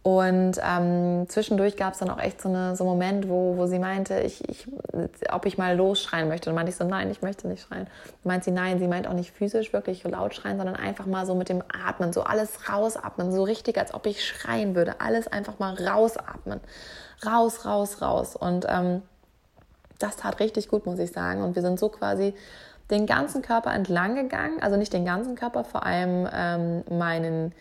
[0.06, 3.66] Und ähm, zwischendurch gab es dann auch echt so, eine, so einen Moment, wo, wo
[3.66, 4.68] sie meinte, ich, ich,
[5.32, 6.48] ob ich mal losschreien möchte.
[6.48, 7.88] Und meinte ich so, nein, ich möchte nicht schreien.
[8.22, 11.34] Meint sie, nein, sie meint auch nicht physisch wirklich laut schreien, sondern einfach mal so
[11.34, 15.00] mit dem Atmen, so alles rausatmen, so richtig, als ob ich schreien würde.
[15.00, 16.60] Alles einfach mal rausatmen.
[17.26, 18.36] Raus, raus, raus.
[18.36, 19.02] Und ähm,
[19.98, 21.42] das tat richtig gut, muss ich sagen.
[21.42, 22.32] Und wir sind so quasi
[22.92, 24.62] den ganzen Körper entlang gegangen.
[24.62, 27.52] Also nicht den ganzen Körper, vor allem ähm, meinen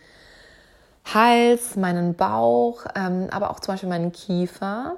[1.13, 4.97] Hals, meinen Bauch, ähm, aber auch zum Beispiel meinen Kiefer.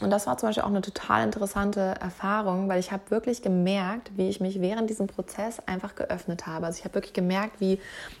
[0.00, 4.10] Und das war zum Beispiel auch eine total interessante Erfahrung, weil ich habe wirklich gemerkt,
[4.16, 6.66] wie ich mich während diesem Prozess einfach geöffnet habe.
[6.66, 7.78] Also ich habe wirklich gemerkt, wie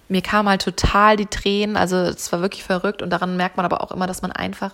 [0.08, 1.76] mir kam halt total die Tränen.
[1.76, 4.72] Also es war wirklich verrückt und daran merkt man aber auch immer, dass man einfach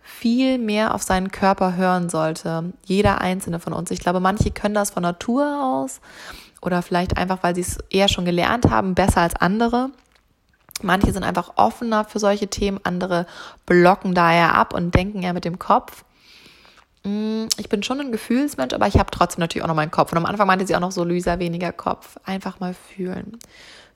[0.00, 2.72] viel mehr auf seinen Körper hören sollte.
[2.84, 3.90] Jeder einzelne von uns.
[3.90, 6.00] Ich glaube, manche können das von Natur aus
[6.60, 9.90] oder vielleicht einfach, weil sie es eher schon gelernt haben, besser als andere.
[10.82, 13.26] Manche sind einfach offener für solche Themen, andere
[13.66, 16.04] blocken daher ab und denken eher mit dem Kopf.
[17.04, 20.12] Mm, ich bin schon ein Gefühlsmensch, aber ich habe trotzdem natürlich auch noch meinen Kopf.
[20.12, 22.16] Und am Anfang meinte sie auch noch so, Lisa, weniger Kopf.
[22.24, 23.38] Einfach mal fühlen.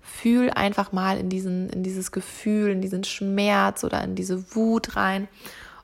[0.03, 4.97] Fühl einfach mal in, diesen, in dieses Gefühl, in diesen Schmerz oder in diese Wut
[4.97, 5.29] rein.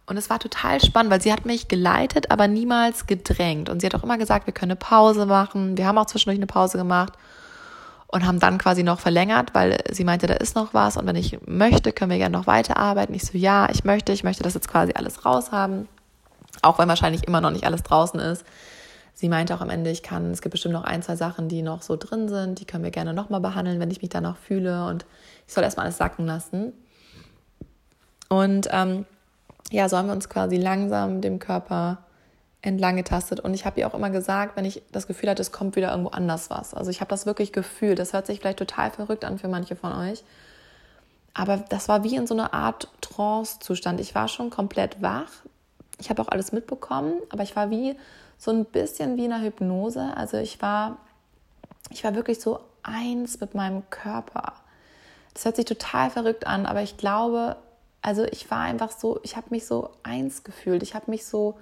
[0.07, 3.69] Und es war total spannend, weil sie hat mich geleitet, aber niemals gedrängt.
[3.69, 5.77] Und sie hat auch immer gesagt, wir können eine Pause machen.
[5.77, 7.13] Wir haben auch zwischendurch eine Pause gemacht
[8.13, 11.17] und haben dann quasi noch verlängert, weil sie meinte, da ist noch was und wenn
[11.17, 13.15] ich möchte, können wir gerne noch weiterarbeiten.
[13.15, 15.89] Ich so, ja, ich möchte, ich möchte das jetzt quasi alles raushaben,
[16.61, 18.45] auch wenn wahrscheinlich immer noch nicht alles draußen ist.
[19.15, 21.63] Sie meinte auch am Ende, ich kann, es gibt bestimmt noch ein, zwei Sachen, die
[21.63, 24.87] noch so drin sind, die können wir gerne nochmal behandeln, wenn ich mich danach fühle
[24.87, 25.07] und
[25.47, 26.75] ich soll erstmal alles sacken lassen.
[28.29, 29.07] Und ähm,
[29.71, 31.99] ja, so haben wir uns quasi langsam dem Körper
[32.63, 33.41] entlang getastet.
[33.41, 35.91] Und ich habe ihr auch immer gesagt, wenn ich das Gefühl hatte, es kommt wieder
[35.91, 36.75] irgendwo anders was.
[36.75, 37.99] Also ich habe das wirklich gefühlt.
[37.99, 40.23] Das hört sich vielleicht total verrückt an für manche von euch.
[41.35, 44.01] Aber das war wie in so einer Art Trance-Zustand.
[44.01, 45.31] Ich war schon komplett wach.
[45.99, 47.97] Ich habe auch alles mitbekommen, aber ich war wie
[48.39, 50.17] so ein bisschen wie in einer Hypnose.
[50.17, 50.99] Also ich war,
[51.91, 54.55] ich war wirklich so eins mit meinem Körper.
[55.35, 57.57] Das hört sich total verrückt an, aber ich glaube,
[58.03, 60.83] also ich war einfach so, ich habe mich so eins gefühlt.
[60.83, 61.57] Ich habe mich so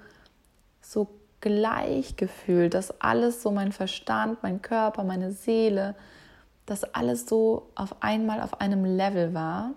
[0.81, 1.07] so
[1.39, 5.95] gleich gefühlt, dass alles so mein Verstand, mein Körper, meine Seele,
[6.65, 9.71] dass alles so auf einmal auf einem Level war.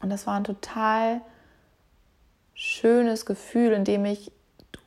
[0.00, 1.20] Und das war ein total
[2.54, 4.32] schönes Gefühl, in dem ich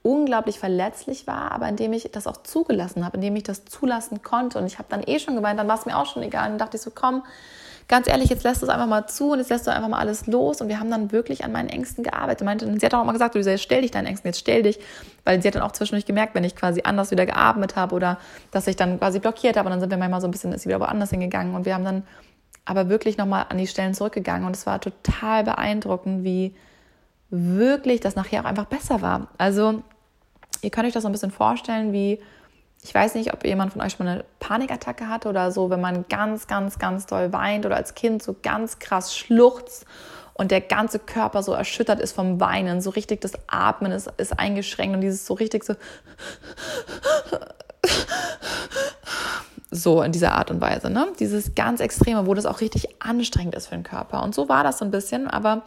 [0.02, 3.66] unglaublich verletzlich war, aber in dem ich das auch zugelassen habe, in dem ich das
[3.66, 4.60] zulassen konnte.
[4.60, 6.52] Und ich habe dann eh schon geweint, dann war es mir auch schon egal.
[6.52, 7.24] Und dachte ich so, komm,
[7.88, 9.99] ganz ehrlich, jetzt lässt du es einfach mal zu und jetzt lässt du einfach mal
[9.99, 10.62] alles los.
[10.62, 12.41] Und wir haben dann wirklich an meinen Ängsten gearbeitet.
[12.41, 14.64] Und meinte, sie hat auch immer gesagt, du jetzt stell dich deinen Ängsten, jetzt stell
[14.64, 14.80] dich.
[15.24, 18.18] Weil sie hat dann auch zwischendurch gemerkt, wenn ich quasi anders wieder geatmet habe oder
[18.52, 19.68] dass ich dann quasi blockiert habe.
[19.68, 21.56] Und dann sind wir manchmal so ein bisschen, ist sie wieder woanders hingegangen.
[21.56, 22.03] Und wir haben dann
[22.66, 24.48] aber wirklich nochmal an die Stellen zurückgegangen.
[24.48, 26.56] Und es war total beeindruckend, wie
[27.30, 29.28] wirklich das nachher auch einfach besser war.
[29.38, 29.84] Also
[30.62, 32.20] ihr könnt euch das so ein bisschen vorstellen, wie
[32.86, 35.82] ich weiß nicht, ob jemand von euch schon mal eine Panikattacke hatte oder so, wenn
[35.82, 39.88] man ganz, ganz, ganz doll weint oder als Kind so ganz krass schluchzt
[40.36, 44.38] und der ganze Körper so erschüttert ist vom Weinen, so richtig das Atmen ist, ist
[44.38, 45.74] eingeschränkt und dieses so richtig so
[49.72, 51.07] so in dieser Art und Weise, ne?
[51.20, 54.22] Dieses ganz Extreme, wo das auch richtig anstrengend ist für den Körper.
[54.22, 55.64] Und so war das so ein bisschen, aber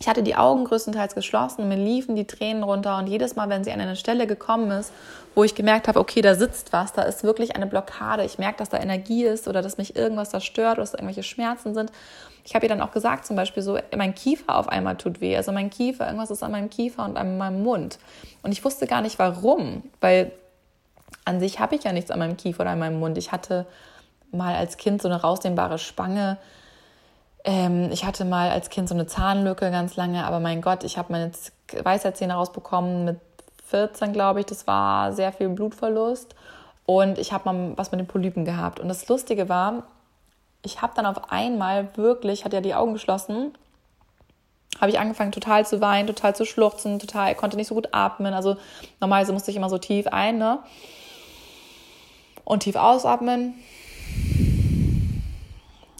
[0.00, 2.98] ich hatte die Augen größtenteils geschlossen mir liefen die Tränen runter.
[2.98, 4.92] Und jedes Mal, wenn sie an eine Stelle gekommen ist,
[5.34, 8.58] wo ich gemerkt habe, okay, da sitzt was, da ist wirklich eine Blockade, ich merke,
[8.58, 11.74] dass da Energie ist oder dass mich irgendwas da stört oder dass da irgendwelche Schmerzen
[11.74, 11.90] sind.
[12.44, 15.36] Ich habe ihr dann auch gesagt, zum Beispiel so, mein Kiefer auf einmal tut weh.
[15.36, 17.98] Also mein Kiefer, irgendwas ist an meinem Kiefer und an meinem Mund.
[18.42, 20.32] Und ich wusste gar nicht warum, weil
[21.24, 23.18] an sich habe ich ja nichts an meinem Kiefer oder an meinem Mund.
[23.18, 23.66] Ich hatte
[24.30, 26.38] mal als Kind so eine rausdehnbare Spange
[27.48, 30.98] ähm, ich hatte mal als Kind so eine Zahnlücke ganz lange, aber mein Gott, ich
[30.98, 31.32] habe meine
[31.82, 33.20] Weisheitszähne rausbekommen mit
[33.68, 34.46] 14, glaube ich.
[34.46, 36.34] Das war sehr viel Blutverlust.
[36.84, 38.80] Und ich habe mal was mit den Polypen gehabt.
[38.80, 39.84] Und das Lustige war,
[40.62, 43.54] ich habe dann auf einmal wirklich, hatte ja die Augen geschlossen,
[44.78, 48.34] habe ich angefangen total zu weinen, total zu schluchzen, total, konnte nicht so gut atmen.
[48.34, 48.58] Also
[49.00, 50.58] normalerweise musste ich immer so tief ein, ne?
[52.44, 53.54] Und tief ausatmen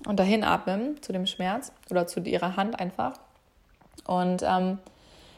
[0.08, 3.12] und dahin atmen zu dem Schmerz oder zu ihrer Hand einfach.
[4.06, 4.78] Und ähm,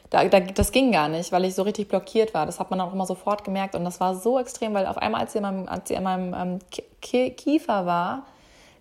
[0.09, 2.45] da, da, das ging gar nicht, weil ich so richtig blockiert war.
[2.45, 3.75] Das hat man auch immer sofort gemerkt.
[3.75, 6.03] Und das war so extrem, weil auf einmal, als sie in meinem, als sie in
[6.03, 6.59] meinem ähm,
[7.01, 8.25] Kiefer war,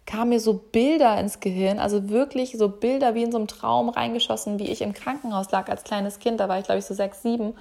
[0.07, 3.89] kamen mir so Bilder ins Gehirn, also wirklich so Bilder wie in so einem Traum
[3.89, 6.39] reingeschossen, wie ich im Krankenhaus lag als kleines Kind.
[6.39, 7.55] Da war ich, glaube ich, so sechs, sieben.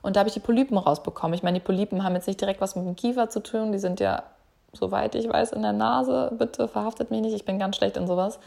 [0.00, 1.34] Und da habe ich die Polypen rausbekommen.
[1.34, 3.72] Ich meine, die Polypen haben jetzt nicht direkt was mit dem Kiefer zu tun.
[3.72, 4.22] Die sind ja
[4.74, 6.32] soweit ich weiß, in der Nase.
[6.38, 8.38] Bitte verhaftet mich nicht, ich bin ganz schlecht in sowas,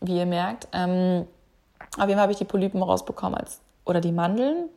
[0.00, 0.68] wie ihr merkt.
[0.72, 1.26] Ähm,
[1.96, 4.68] auf jeden Fall habe ich die Polypen rausbekommen als, oder die Mandeln.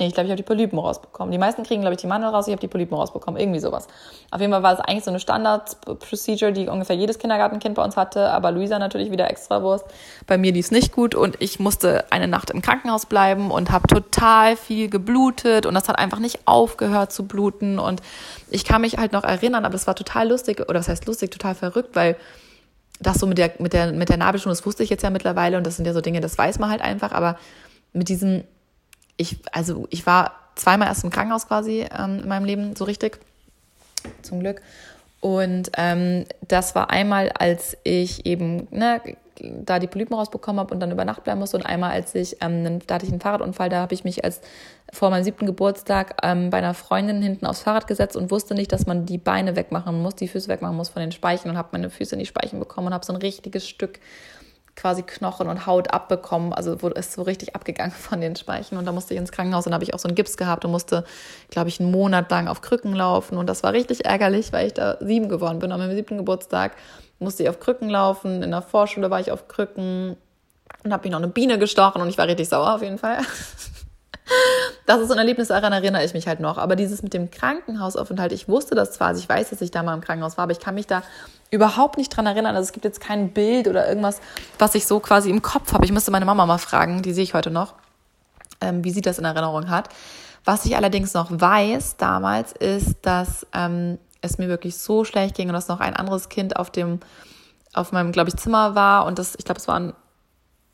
[0.00, 1.30] Nee, ich glaube, ich habe die Polypen rausbekommen.
[1.30, 3.40] Die meisten kriegen, glaube ich, die Mandeln raus, ich habe die Polypen rausbekommen.
[3.40, 3.86] Irgendwie sowas.
[4.32, 7.96] Auf jeden Fall war es eigentlich so eine Standard-Procedure, die ungefähr jedes Kindergartenkind bei uns
[7.96, 9.84] hatte, aber Luisa natürlich wieder extra Wurst.
[10.26, 13.70] Bei mir lief es nicht gut und ich musste eine Nacht im Krankenhaus bleiben und
[13.70, 18.02] habe total viel geblutet und das hat einfach nicht aufgehört zu bluten und
[18.50, 21.30] ich kann mich halt noch erinnern, aber es war total lustig, oder was heißt lustig,
[21.30, 22.16] total verrückt, weil
[22.98, 25.56] das so mit der, mit der, mit der Nabelschnur, das wusste ich jetzt ja mittlerweile
[25.56, 27.38] und das sind ja so Dinge, das weiß man halt einfach, aber
[27.92, 28.42] mit diesem
[29.16, 33.20] ich, also ich war zweimal erst im Krankenhaus quasi ähm, in meinem Leben, so richtig,
[34.22, 34.62] zum Glück.
[35.20, 39.00] Und ähm, das war einmal, als ich eben ne,
[39.40, 41.56] da die Polypen rausbekommen habe und dann über Nacht bleiben musste.
[41.56, 44.40] Und einmal, als ich, ähm, da hatte ich einen Fahrradunfall, da habe ich mich als
[44.92, 48.70] vor meinem siebten Geburtstag ähm, bei einer Freundin hinten aufs Fahrrad gesetzt und wusste nicht,
[48.70, 51.70] dass man die Beine wegmachen muss, die Füße wegmachen muss von den Speichen und habe
[51.72, 53.98] meine Füße in die Speichen bekommen und habe so ein richtiges Stück
[54.76, 56.52] quasi Knochen und Haut abbekommen.
[56.52, 58.76] Also wurde es so richtig abgegangen von den Speichen.
[58.76, 60.70] Und da musste ich ins Krankenhaus und habe ich auch so einen Gips gehabt und
[60.70, 61.04] musste,
[61.50, 63.36] glaube ich, einen Monat lang auf Krücken laufen.
[63.38, 65.70] Und das war richtig ärgerlich, weil ich da sieben geworden bin.
[65.70, 66.72] Meinem siebten Geburtstag
[67.18, 68.42] musste ich auf Krücken laufen.
[68.42, 70.16] In der Vorschule war ich auf Krücken
[70.84, 73.18] und habe mich noch eine Biene gestochen und ich war richtig sauer auf jeden Fall.
[74.86, 76.58] Das ist ein Erlebnis, daran erinnere ich mich halt noch.
[76.58, 79.82] Aber dieses mit dem Krankenhausaufenthalt, ich wusste das zwar, also ich weiß, dass ich da
[79.82, 81.02] mal im Krankenhaus war, aber ich kann mich da
[81.54, 82.56] überhaupt nicht dran erinnern.
[82.56, 84.20] Also es gibt jetzt kein Bild oder irgendwas,
[84.58, 85.84] was ich so quasi im Kopf habe.
[85.84, 87.74] Ich müsste meine Mama mal fragen, die sehe ich heute noch,
[88.60, 89.88] ähm, wie sie das in Erinnerung hat.
[90.44, 95.48] Was ich allerdings noch weiß damals ist, dass ähm, es mir wirklich so schlecht ging
[95.48, 97.00] und dass noch ein anderes Kind auf dem
[97.72, 99.94] auf meinem, glaube ich, Zimmer war und das, ich glaube, es war ein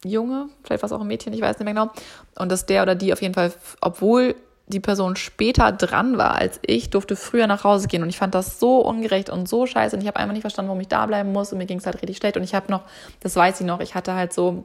[0.05, 1.91] Junge, vielleicht war es auch ein Mädchen, ich weiß nicht mehr genau.
[2.39, 4.35] Und dass der oder die auf jeden Fall, obwohl
[4.71, 8.03] die Person später dran war als ich, durfte früher nach Hause gehen.
[8.03, 9.97] Und ich fand das so ungerecht und so scheiße.
[9.97, 11.53] Und ich habe einfach nicht verstanden, warum ich da bleiben muss.
[11.53, 12.37] Und mir ging es halt richtig schlecht.
[12.37, 12.83] Und ich habe noch,
[13.21, 14.65] das weiß ich noch, ich hatte halt so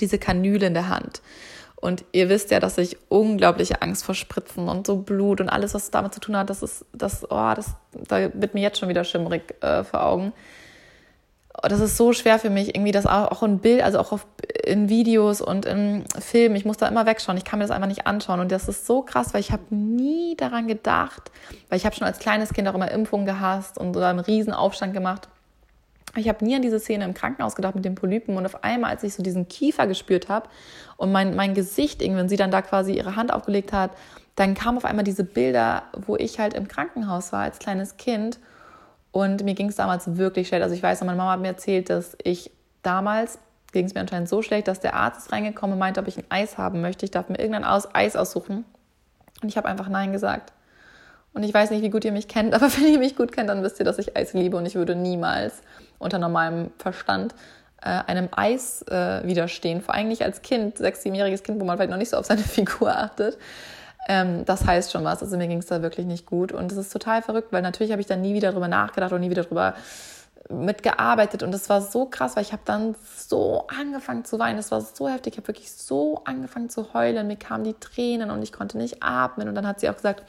[0.00, 1.22] diese Kanüle in der Hand.
[1.76, 5.74] Und ihr wisst ja, dass ich unglaubliche Angst vor Spritzen und so Blut und alles,
[5.74, 7.74] was damit zu tun hat, das ist, das, oh, das,
[8.08, 10.32] da wird mir jetzt schon wieder schimmrig äh, vor Augen
[11.62, 14.26] das ist so schwer für mich, irgendwie das auch in Bild, also auch auf,
[14.64, 16.56] in Videos und in Filmen.
[16.56, 17.38] Ich muss da immer wegschauen.
[17.38, 18.40] Ich kann mir das einfach nicht anschauen.
[18.40, 21.30] Und das ist so krass, weil ich habe nie daran gedacht,
[21.68, 24.52] weil ich habe schon als kleines Kind auch immer Impfungen gehasst und so einen riesen
[24.52, 25.28] Aufstand gemacht.
[26.16, 28.90] Ich habe nie an diese Szene im Krankenhaus gedacht mit den Polypen und auf einmal,
[28.90, 30.48] als ich so diesen Kiefer gespürt habe
[30.96, 33.90] und mein, mein Gesicht, wenn sie dann da quasi ihre Hand aufgelegt hat,
[34.34, 38.38] dann kamen auf einmal diese Bilder, wo ich halt im Krankenhaus war als kleines Kind
[39.12, 40.62] Und mir ging es damals wirklich schlecht.
[40.62, 42.50] Also ich weiß, meine Mama hat mir erzählt, dass ich
[42.82, 43.38] damals
[43.72, 46.16] ging es mir anscheinend so schlecht, dass der Arzt ist reingekommen und meinte, ob ich
[46.16, 47.04] ein Eis haben möchte.
[47.04, 48.64] Ich darf mir irgendein Eis aussuchen.
[49.42, 50.52] Und ich habe einfach Nein gesagt.
[51.34, 53.50] Und ich weiß nicht, wie gut ihr mich kennt, aber wenn ihr mich gut kennt,
[53.50, 55.60] dann wisst ihr, dass ich Eis liebe und ich würde niemals
[55.98, 57.34] unter normalem Verstand
[57.82, 59.82] äh, einem Eis äh, widerstehen.
[59.82, 62.26] Vor allem nicht als Kind, sechs, siebenjähriges Kind, wo man vielleicht noch nicht so auf
[62.26, 63.36] seine Figur achtet.
[64.08, 65.22] Ähm, das heißt schon was.
[65.22, 66.52] Also mir ging es da wirklich nicht gut.
[66.52, 69.20] Und es ist total verrückt, weil natürlich habe ich dann nie wieder drüber nachgedacht und
[69.20, 69.74] nie wieder drüber
[70.48, 71.42] mitgearbeitet.
[71.42, 74.80] Und es war so krass, weil ich habe dann so angefangen zu weinen, es war
[74.80, 78.52] so heftig, ich habe wirklich so angefangen zu heulen, mir kamen die Tränen und ich
[78.52, 79.48] konnte nicht atmen.
[79.48, 80.22] Und dann hat sie auch gesagt,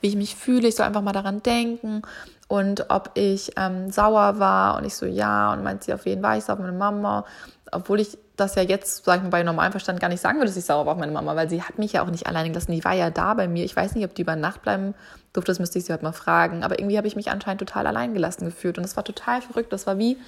[0.00, 2.02] wie ich mich fühle, ich soll einfach mal daran denken.
[2.46, 4.76] Und ob ich ähm, sauer war.
[4.76, 5.52] Und ich so ja.
[5.52, 6.54] Und meint sie auf jeden Fall, ich sauer?
[6.54, 7.24] Auf meine Mama,
[7.72, 10.48] obwohl ich das ja jetzt, sag ich mal, bei normalem Verstand gar nicht sagen würde,
[10.48, 12.48] dass ich sauer war auf meine Mama, weil sie hat mich ja auch nicht alleine
[12.48, 12.72] gelassen.
[12.72, 13.64] Die war ja da bei mir.
[13.64, 14.94] Ich weiß nicht, ob die über Nacht bleiben
[15.32, 16.64] durfte, das müsste ich sie heute mal fragen.
[16.64, 18.76] Aber irgendwie habe ich mich anscheinend total allein gelassen gefühlt.
[18.76, 19.72] Und das war total verrückt.
[19.72, 20.18] Das war wie,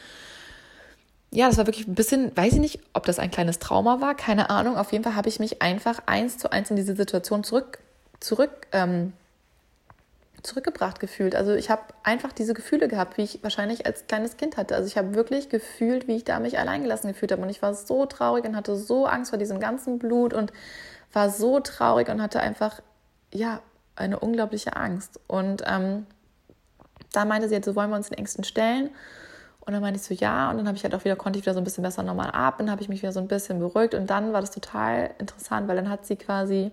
[1.33, 4.15] ja, das war wirklich ein bisschen, weiß ich nicht, ob das ein kleines Trauma war,
[4.15, 4.77] keine Ahnung.
[4.77, 7.79] Auf jeden Fall habe ich mich einfach eins zu eins in diese Situation zurück,
[8.21, 9.13] zurück ähm,
[10.43, 11.35] zurückgebracht gefühlt.
[11.35, 14.75] Also ich habe einfach diese Gefühle gehabt, wie ich wahrscheinlich als kleines Kind hatte.
[14.75, 17.43] Also ich habe wirklich gefühlt, wie ich da mich alleingelassen gefühlt habe.
[17.43, 20.53] Und ich war so traurig und hatte so Angst vor diesem ganzen Blut und
[21.13, 22.81] war so traurig und hatte einfach,
[23.33, 23.61] ja,
[23.97, 25.19] eine unglaubliche Angst.
[25.27, 26.07] Und ähm,
[27.13, 28.91] da meinte sie jetzt, so wollen wir uns den Ängsten stellen.
[29.61, 30.51] Und dann meinte ich so, ja.
[30.51, 32.31] Und dann habe ich halt auch wieder, konnte ich wieder so ein bisschen besser normal
[32.33, 33.95] atmen, habe ich mich wieder so ein bisschen beruhigt.
[33.95, 36.71] Und dann war das total interessant, weil dann hat sie quasi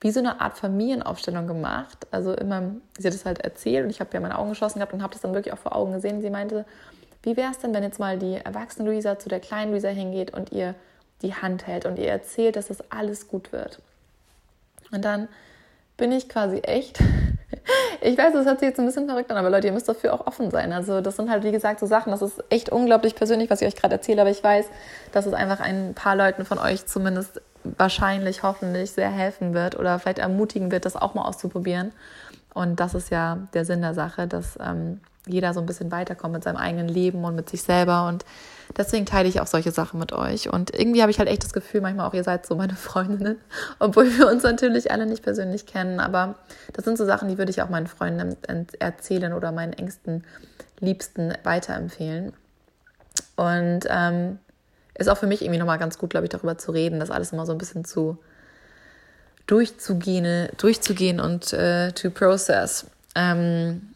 [0.00, 2.06] wie so eine Art Familienaufstellung gemacht.
[2.10, 2.62] Also immer,
[2.98, 5.12] sie hat es halt erzählt und ich habe ja meine Augen geschlossen gehabt und habe
[5.12, 6.20] das dann wirklich auch vor Augen gesehen.
[6.20, 6.64] Sie meinte,
[7.22, 10.32] wie wäre es denn, wenn jetzt mal die erwachsene Luisa zu der kleinen Luisa hingeht
[10.32, 10.74] und ihr
[11.22, 13.80] die Hand hält und ihr erzählt, dass das alles gut wird.
[14.92, 15.28] Und dann
[15.96, 16.98] bin ich quasi echt.
[18.00, 20.14] Ich weiß, das hört sich jetzt ein bisschen verrückt an, aber Leute, ihr müsst dafür
[20.14, 20.72] auch offen sein.
[20.72, 23.66] Also das sind halt, wie gesagt, so Sachen, das ist echt unglaublich persönlich, was ich
[23.66, 24.66] euch gerade erzähle, aber ich weiß,
[25.12, 27.42] dass es einfach ein paar Leuten von euch zumindest
[27.76, 31.92] wahrscheinlich, hoffentlich sehr helfen wird oder vielleicht ermutigen wird, das auch mal auszuprobieren.
[32.54, 36.34] Und das ist ja der Sinn der Sache, dass ähm, jeder so ein bisschen weiterkommt
[36.34, 38.08] mit seinem eigenen Leben und mit sich selber.
[38.08, 38.24] Und
[38.76, 40.50] deswegen teile ich auch solche Sachen mit euch.
[40.52, 43.36] Und irgendwie habe ich halt echt das Gefühl, manchmal auch ihr seid so meine Freundinnen,
[43.78, 46.00] obwohl wir uns natürlich alle nicht persönlich kennen.
[46.00, 46.36] Aber
[46.72, 48.36] das sind so Sachen, die würde ich auch meinen Freunden
[48.78, 50.24] erzählen oder meinen engsten
[50.80, 52.32] Liebsten weiterempfehlen.
[53.36, 54.38] Und ähm,
[54.98, 57.32] ist auch für mich irgendwie nochmal ganz gut, glaube ich, darüber zu reden, das alles
[57.32, 58.18] immer so ein bisschen zu
[59.46, 62.86] durchzugehen, durchzugehen und äh, to process.
[63.14, 63.94] Ähm,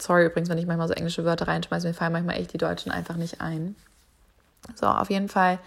[0.00, 2.92] sorry übrigens, wenn ich manchmal so englische Wörter reinschmeiße, mir fallen manchmal echt die Deutschen
[2.92, 3.74] einfach nicht ein.
[4.76, 5.58] So, auf jeden Fall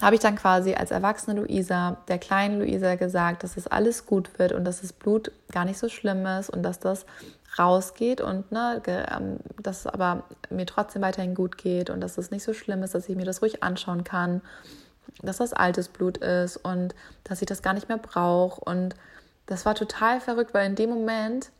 [0.00, 4.38] habe ich dann quasi als erwachsene Luisa der kleinen Luisa gesagt, dass es alles gut
[4.38, 7.04] wird und dass das Blut gar nicht so schlimm ist und dass das
[7.58, 12.30] rausgeht und ne, ähm, dass es aber mir trotzdem weiterhin gut geht und dass es
[12.30, 14.40] nicht so schlimm ist, dass ich mir das ruhig anschauen kann,
[15.22, 16.94] dass das altes Blut ist und
[17.24, 18.60] dass ich das gar nicht mehr brauche.
[18.60, 18.94] Und
[19.46, 21.50] das war total verrückt, weil in dem Moment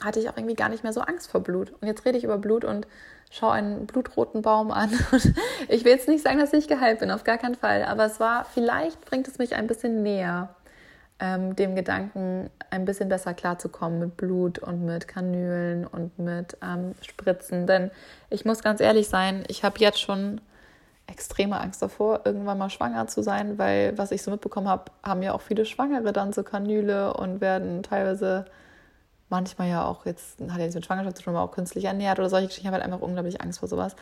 [0.00, 1.72] hatte ich auch irgendwie gar nicht mehr so Angst vor Blut.
[1.80, 2.86] Und jetzt rede ich über Blut und
[3.30, 4.90] schaue einen blutroten Baum an.
[5.12, 5.34] Und
[5.68, 7.84] ich will jetzt nicht sagen, dass ich geheilt bin, auf gar keinen Fall.
[7.84, 10.54] Aber es war, vielleicht bringt es mich ein bisschen näher,
[11.22, 16.94] ähm, dem Gedanken, ein bisschen besser klarzukommen mit Blut und mit Kanülen und mit ähm,
[17.00, 17.68] Spritzen.
[17.68, 17.92] Denn
[18.28, 20.40] ich muss ganz ehrlich sein, ich habe jetzt schon
[21.06, 25.22] extreme Angst davor, irgendwann mal schwanger zu sein, weil was ich so mitbekommen habe, haben
[25.22, 28.46] ja auch viele Schwangere dann so Kanüle und werden teilweise
[29.28, 32.18] manchmal ja auch jetzt, hat ja nichts mit Schwangerschaft zu tun, aber auch künstlich ernährt
[32.18, 32.66] oder solche Geschichten.
[32.66, 33.94] Ich habe halt einfach unglaublich Angst vor sowas.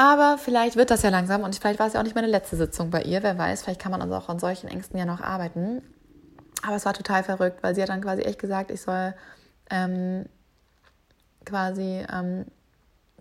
[0.00, 2.54] Aber vielleicht wird das ja langsam und vielleicht war es ja auch nicht meine letzte
[2.54, 5.20] Sitzung bei ihr, wer weiß, vielleicht kann man also auch an solchen Ängsten ja noch
[5.20, 5.82] arbeiten.
[6.62, 9.12] Aber es war total verrückt, weil sie hat dann quasi echt gesagt, ich soll
[9.70, 10.26] ähm,
[11.44, 12.44] quasi ähm,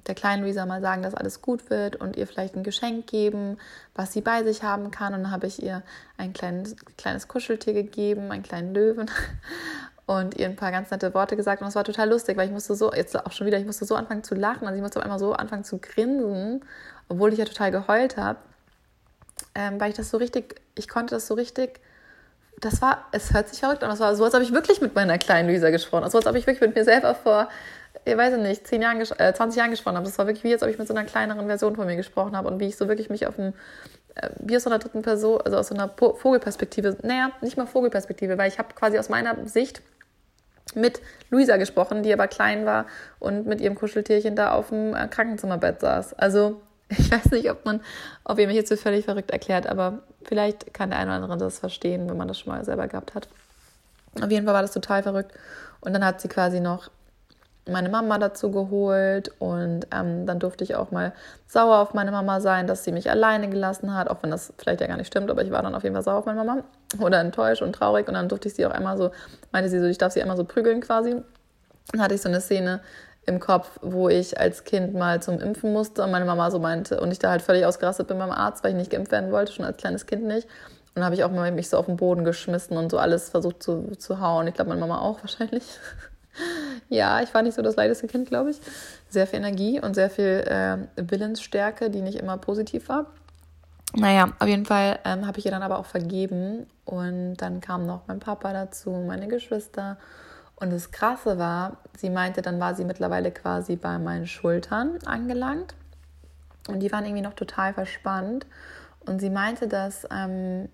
[0.06, 3.58] der kleinen Luisa mal sagen, dass alles gut wird und ihr vielleicht ein Geschenk geben,
[3.96, 5.16] was sie bei sich haben kann.
[5.16, 5.82] Und dann habe ich ihr
[6.18, 9.10] ein kleines, kleines Kuscheltier gegeben, einen kleinen Löwen
[10.08, 12.54] und ihr ein paar ganz nette Worte gesagt und es war total lustig, weil ich
[12.54, 15.00] musste so, jetzt auch schon wieder, ich musste so anfangen zu lachen, also ich musste
[15.00, 16.64] auf einmal so anfangen zu grinsen,
[17.10, 18.40] obwohl ich ja total geheult habe,
[19.54, 21.82] ähm, weil ich das so richtig, ich konnte das so richtig,
[22.62, 24.96] das war, es hört sich verrückt an, es war so, als ob ich wirklich mit
[24.96, 27.50] meiner kleinen Luisa gesprochen habe, so als ob ich wirklich mit mir selber vor,
[28.06, 30.06] ich weiß nicht, 10 Jahren, äh, 20 Jahren gesprochen habe.
[30.06, 32.38] Das war wirklich wie, als ob ich mit so einer kleineren Version von mir gesprochen
[32.38, 33.54] habe und wie ich so wirklich mich auf dem,
[34.16, 37.68] äh, wie aus so einer dritten Person, also aus so einer Vogelperspektive, naja, nicht mal
[37.68, 39.82] Vogelperspektive, weil ich habe quasi aus meiner Sicht
[40.76, 42.86] mit Luisa gesprochen, die aber klein war
[43.20, 46.14] und mit ihrem Kuscheltierchen da auf dem äh, Krankenzimmerbett saß.
[46.14, 47.82] Also ich weiß nicht, ob man,
[48.24, 51.38] ob ihr mich jetzt so völlig verrückt erklärt, aber vielleicht kann der eine oder andere
[51.38, 53.28] das verstehen, wenn man das schon mal selber gehabt hat.
[54.22, 55.32] Auf jeden Fall war das total verrückt.
[55.80, 56.90] Und dann hat sie quasi noch
[57.70, 61.14] meine Mama dazu geholt und ähm, dann durfte ich auch mal
[61.48, 64.82] sauer auf meine Mama sein, dass sie mich alleine gelassen hat, auch wenn das vielleicht
[64.82, 66.64] ja gar nicht stimmt, aber ich war dann auf jeden Fall sauer auf meine Mama
[67.00, 69.12] oder enttäuscht und traurig und dann durfte ich sie auch einmal so,
[69.52, 71.16] meinte sie so, ich darf sie einmal so prügeln quasi.
[71.92, 72.82] Dann hatte ich so eine Szene
[73.28, 77.00] im Kopf, wo ich als Kind mal zum Impfen musste und meine Mama so meinte
[77.02, 79.52] und ich da halt völlig ausgerastet bin beim Arzt, weil ich nicht geimpft werden wollte,
[79.52, 80.48] schon als kleines Kind nicht.
[80.96, 83.62] Und habe ich auch mal mich so auf den Boden geschmissen und so alles versucht
[83.62, 84.48] zu, zu hauen.
[84.48, 85.64] Ich glaube, meine Mama auch wahrscheinlich.
[86.90, 88.60] Ja, ich war nicht so das leideste Kind, glaube ich.
[89.10, 93.08] Sehr viel Energie und sehr viel äh, Willensstärke, die nicht immer positiv war.
[93.94, 96.68] Naja, auf jeden Fall ähm, habe ich ihr dann aber auch vergeben.
[96.86, 99.98] Und dann kam noch mein Papa dazu, meine Geschwister.
[100.56, 105.76] Und das Krasse war, sie meinte, dann war sie mittlerweile quasi bei meinen Schultern angelangt.
[106.68, 108.46] Und die waren irgendwie noch total verspannt.
[109.06, 110.08] Und sie meinte, dass.
[110.12, 110.70] Ähm,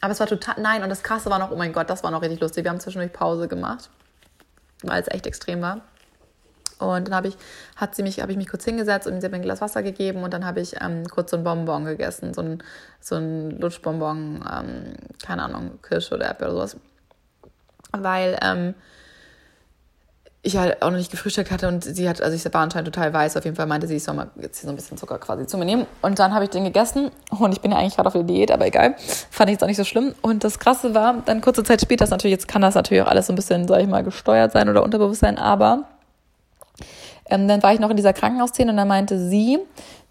[0.00, 0.56] aber es war total.
[0.60, 2.64] Nein, und das Krasse war noch, oh mein Gott, das war noch richtig lustig.
[2.64, 3.90] Wir haben zwischendurch Pause gemacht,
[4.82, 5.80] weil es echt extrem war.
[6.78, 7.36] Und dann habe ich,
[7.76, 10.34] hat mich, ich mich kurz hingesetzt und sie hat mir ein Glas Wasser gegeben und
[10.34, 12.62] dann habe ich ähm, kurz so ein Bonbon gegessen, so ein,
[13.00, 14.94] so ein Lutschbonbon, ähm,
[15.24, 16.76] keine Ahnung, Kirsche oder Erdbeer oder sowas
[18.02, 18.74] weil ähm,
[20.46, 23.12] ich halt auch noch nicht gefrühstückt hatte und sie hat, also ich war anscheinend total
[23.12, 25.18] weiß, auf jeden Fall meinte sie, ich soll mal jetzt hier so ein bisschen Zucker
[25.18, 25.86] quasi zu mir nehmen.
[26.02, 28.52] Und dann habe ich den gegessen und ich bin ja eigentlich gerade auf der Diät,
[28.52, 28.94] aber egal,
[29.30, 30.14] fand ich jetzt auch nicht so schlimm.
[30.22, 33.08] Und das Krasse war, dann kurze Zeit später, das natürlich, jetzt kann das natürlich auch
[33.08, 35.84] alles so ein bisschen, sag ich mal, gesteuert sein oder unterbewusst sein, aber
[37.28, 39.58] ähm, dann war ich noch in dieser Krankenhausszene und dann meinte sie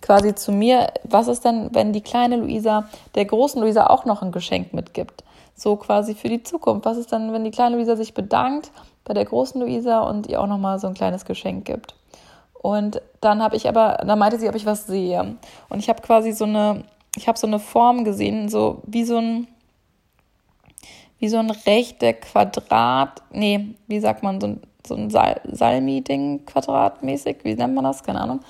[0.02, 4.22] quasi zu mir, was ist denn, wenn die kleine Luisa der großen Luisa auch noch
[4.22, 5.24] ein Geschenk mitgibt?
[5.56, 6.86] So quasi für die Zukunft.
[6.86, 8.72] Was ist dann, wenn die kleine Luisa sich bedankt
[9.06, 11.96] bei der großen Luisa und ihr auch nochmal so ein kleines Geschenk gibt?
[12.54, 15.38] Und dann habe ich aber, dann meinte sie, ob ich was sehe.
[15.70, 16.84] Und ich habe quasi so eine,
[17.16, 19.48] ich habe so eine Form gesehen, so wie so ein,
[21.20, 27.38] wie so ein Rechteck, Quadrat, nee, wie sagt man, so ein, so ein Salmi-Ding quadratmäßig,
[27.44, 28.04] wie nennt man das?
[28.04, 28.42] Keine Ahnung.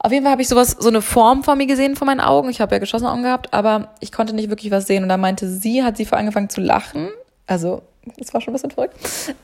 [0.00, 2.48] Auf jeden Fall habe ich sowas, so eine Form vor mir gesehen vor meinen Augen.
[2.50, 5.02] Ich habe ja geschlossene Augen gehabt, aber ich konnte nicht wirklich was sehen.
[5.02, 7.08] Und da meinte sie, hat sie vor angefangen zu lachen.
[7.46, 7.82] Also,
[8.16, 8.96] das war schon ein bisschen verrückt.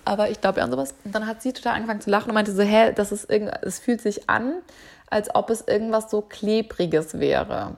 [0.05, 0.94] Aber ich glaube ja an sowas.
[1.05, 3.52] Und dann hat sie total angefangen zu lachen und meinte so, hä, das ist irgend,
[3.62, 4.55] es fühlt sich an,
[5.10, 7.76] als ob es irgendwas so Klebriges wäre.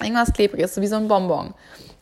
[0.00, 1.54] Irgendwas Klebriges, so wie so ein Bonbon.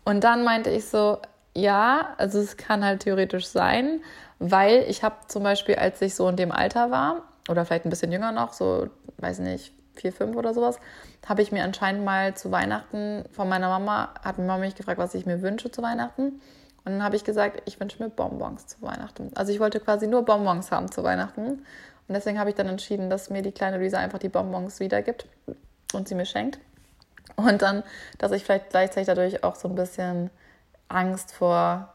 [0.04, 1.18] Und dann meinte ich so,
[1.54, 4.00] ja, also es kann halt theoretisch sein,
[4.38, 7.90] weil ich habe zum Beispiel, als ich so in dem Alter war, oder vielleicht ein
[7.90, 10.78] bisschen jünger noch, so, weiß nicht, vier, fünf oder sowas,
[11.26, 14.98] habe ich mir anscheinend mal zu Weihnachten von meiner Mama, hat meine Mama mich gefragt,
[14.98, 16.40] was ich mir wünsche zu Weihnachten.
[16.84, 19.30] Und dann habe ich gesagt, ich wünsche mir Bonbons zu Weihnachten.
[19.34, 21.42] Also ich wollte quasi nur Bonbons haben zu Weihnachten.
[21.42, 25.26] Und deswegen habe ich dann entschieden, dass mir die kleine Luisa einfach die Bonbons wiedergibt
[25.92, 26.58] und sie mir schenkt.
[27.36, 27.82] Und dann,
[28.18, 30.30] dass ich vielleicht gleichzeitig dadurch auch so ein bisschen
[30.88, 31.92] Angst vor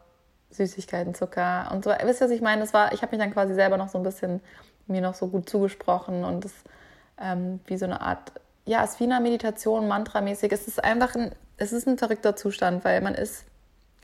[0.51, 1.91] Süßigkeiten, Zucker und so.
[2.03, 2.61] Wisst ihr, was ich meine?
[2.61, 4.41] Das war, ich habe mich dann quasi selber noch so ein bisschen
[4.87, 6.53] mir noch so gut zugesprochen und es
[7.21, 8.31] ähm, wie so eine Art,
[8.65, 10.51] ja, es ist wie eine Meditation, Mantramäßig.
[10.51, 13.45] Es ist einfach ein, es ist ein verrückter Zustand, weil man ist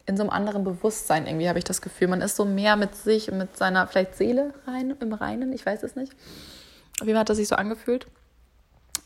[0.05, 2.07] in so einem anderen Bewusstsein irgendwie, habe ich das Gefühl.
[2.07, 5.65] Man ist so mehr mit sich und mit seiner vielleicht Seele rein, im Reinen, ich
[5.65, 6.13] weiß es nicht.
[6.99, 8.07] Auf jeden Fall hat das sich so angefühlt.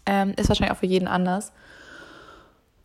[0.05, 1.51] Ähm, ist wahrscheinlich auch für jeden anders.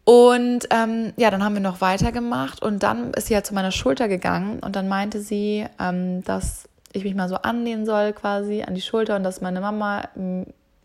[0.04, 3.70] Und ähm, ja, dann haben wir noch weitergemacht und dann ist sie halt zu meiner
[3.70, 8.62] Schulter gegangen und dann meinte sie, ähm, dass ich mich mal so anlehnen soll quasi
[8.62, 10.08] an die Schulter und dass meine Mama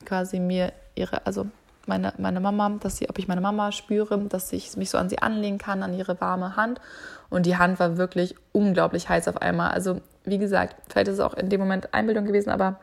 [0.06, 1.48] quasi mir ihre, also
[1.88, 5.10] meine, meine Mama, dass sie, ob ich meine Mama spüre, dass ich mich so an
[5.10, 6.82] sie anlehnen kann, an ihre warme Hand.
[7.30, 9.72] Und die Hand war wirklich unglaublich heiß auf einmal.
[9.72, 12.80] Also, wie gesagt, vielleicht ist es auch in dem Moment Einbildung gewesen, aber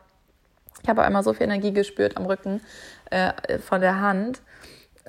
[0.81, 2.61] ich habe einmal so viel Energie gespürt am Rücken
[3.09, 4.41] äh, von der Hand.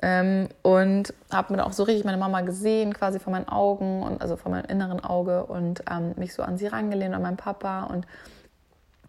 [0.01, 4.21] Ähm, und habe mir auch so richtig meine Mama gesehen, quasi vor meinen Augen und
[4.21, 7.85] also vor meinem inneren Auge und ähm, mich so an sie rangelehnt, an meinen Papa.
[7.85, 8.05] Und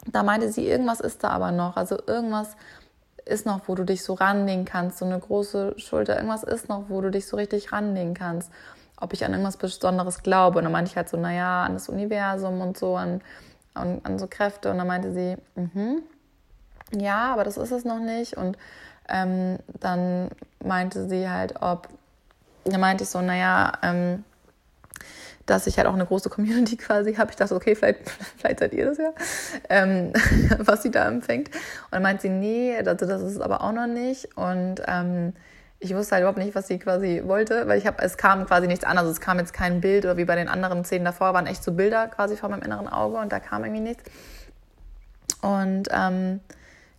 [0.06, 1.76] da meinte sie, irgendwas ist da aber noch.
[1.76, 2.56] Also irgendwas
[3.24, 6.84] ist noch, wo du dich so ranlegen kannst, so eine große Schulter, irgendwas ist noch,
[6.88, 8.52] wo du dich so richtig ranlegen kannst.
[8.98, 10.58] Ob ich an irgendwas Besonderes glaube.
[10.58, 13.20] Und dann meinte ich halt so, naja, an das Universum und so, an,
[13.74, 14.70] an, an so Kräfte.
[14.70, 16.02] Und dann meinte sie, mhm,
[16.92, 18.36] ja, aber das ist es noch nicht.
[18.36, 18.56] Und
[19.08, 20.30] ähm, dann
[20.64, 21.88] meinte sie halt, ob,
[22.64, 24.24] da meinte ich so, naja, ähm,
[25.46, 27.30] dass ich halt auch eine große Community quasi habe.
[27.30, 29.12] Ich dachte, okay, vielleicht, vielleicht seid ihr das ja,
[29.68, 30.12] ähm,
[30.58, 31.48] was sie da empfängt.
[31.48, 34.36] Und dann meinte sie, nee, also das ist es aber auch noch nicht.
[34.36, 35.32] Und ähm,
[35.78, 38.66] ich wusste halt überhaupt nicht, was sie quasi wollte, weil ich habe, es kam quasi
[38.66, 38.98] nichts an.
[38.98, 41.62] Also es kam jetzt kein Bild oder wie bei den anderen Szenen davor, waren echt
[41.62, 44.04] so Bilder quasi vor meinem inneren Auge und da kam irgendwie nichts.
[45.42, 46.40] Und ähm,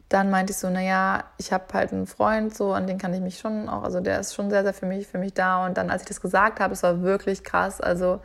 [0.09, 3.19] dann meinte ich so, naja, ich habe halt einen Freund, so an den kann ich
[3.19, 5.65] mich schon auch, also der ist schon sehr, sehr für mich, für mich da.
[5.65, 7.81] Und dann, als ich das gesagt habe, es war wirklich krass.
[7.81, 8.21] Also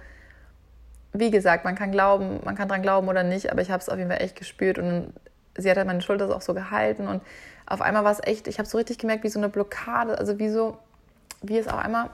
[1.12, 3.88] wie gesagt, man kann glauben, man kann dran glauben oder nicht, aber ich habe es
[3.88, 5.12] auf jeden Fall echt gespürt und
[5.56, 7.20] sie hat halt meine Schulter auch so gehalten und
[7.66, 10.38] auf einmal war es echt, ich habe so richtig gemerkt, wie so eine Blockade, also
[10.38, 10.78] wie so,
[11.42, 12.10] wie es auf einmal,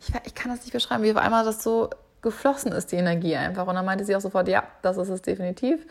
[0.00, 1.90] ich, ich kann das nicht beschreiben, wie auf einmal das so
[2.22, 3.66] geflossen ist, die Energie einfach.
[3.66, 5.86] Und dann meinte sie auch sofort, ja, das ist es definitiv.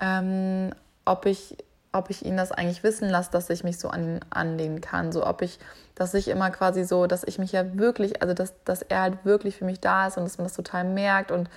[0.00, 0.72] Ähm,
[1.04, 1.56] ob ich
[1.92, 5.12] ob ich ihn das eigentlich wissen lasse, dass ich mich so an ihn anlehnen kann.
[5.12, 5.58] So ob ich,
[5.94, 9.24] dass ich immer quasi so, dass ich mich ja wirklich, also dass, dass er halt
[9.24, 11.50] wirklich für mich da ist und dass man das total merkt und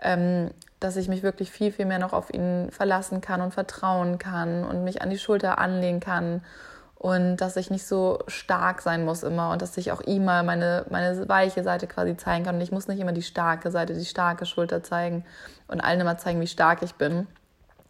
[0.00, 4.18] ähm, dass ich mich wirklich viel, viel mehr noch auf ihn verlassen kann und vertrauen
[4.18, 6.42] kann und mich an die Schulter anlehnen kann
[6.94, 10.42] und dass ich nicht so stark sein muss immer und dass ich auch ihm mal
[10.42, 13.94] meine, meine weiche Seite quasi zeigen kann und ich muss nicht immer die starke Seite,
[13.94, 15.24] die starke Schulter zeigen
[15.66, 17.26] und allen immer zeigen, wie stark ich bin.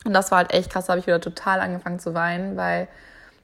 [0.05, 2.89] Und das war halt echt krass, da habe ich wieder total angefangen zu weinen, weil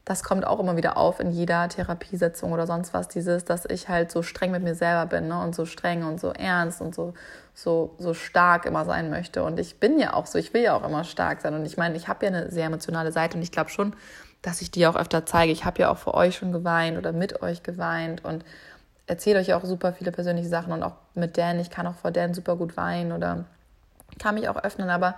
[0.07, 3.89] das kommt auch immer wieder auf in jeder Therapiesitzung oder sonst was, dieses, dass ich
[3.89, 5.43] halt so streng mit mir selber bin ne?
[5.43, 7.13] und so streng und so ernst und so,
[7.55, 9.43] so, so stark immer sein möchte.
[9.43, 11.55] Und ich bin ja auch so, ich will ja auch immer stark sein.
[11.55, 13.97] Und ich meine, ich habe ja eine sehr emotionale Seite und ich glaube schon,
[14.43, 15.51] dass ich die auch öfter zeige.
[15.51, 18.45] Ich habe ja auch für euch schon geweint oder mit euch geweint und
[19.09, 21.59] erzähle euch auch super viele persönliche Sachen und auch mit Dan.
[21.59, 23.45] Ich kann auch vor Dan super gut weinen oder
[24.21, 25.17] kann mich auch öffnen, aber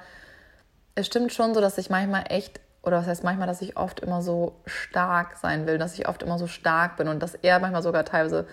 [0.99, 4.01] es stimmt schon so, dass ich manchmal echt, oder was heißt manchmal, dass ich oft
[4.01, 7.61] immer so stark sein will, dass ich oft immer so stark bin und dass er
[7.61, 8.47] manchmal sogar teilweise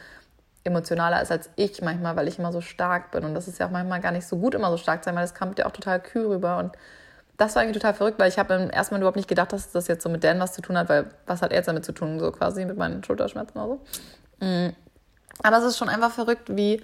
[0.64, 3.24] emotionaler ist als ich manchmal, weil ich immer so stark bin.
[3.24, 5.24] Und das ist ja auch manchmal gar nicht so gut, immer so stark sein, weil
[5.24, 6.58] das kommt ja auch total kühl rüber.
[6.58, 6.74] Und
[7.38, 9.72] das war eigentlich total verrückt, weil ich habe im ersten Mal überhaupt nicht gedacht, dass
[9.72, 11.86] das jetzt so mit Dan was zu tun hat, weil was hat er jetzt damit
[11.86, 13.78] zu tun, so quasi mit meinen Schulterschmerzen oder
[14.40, 14.46] so.
[14.46, 14.76] Mm.
[15.44, 16.84] Aber es ist schon einfach verrückt, wie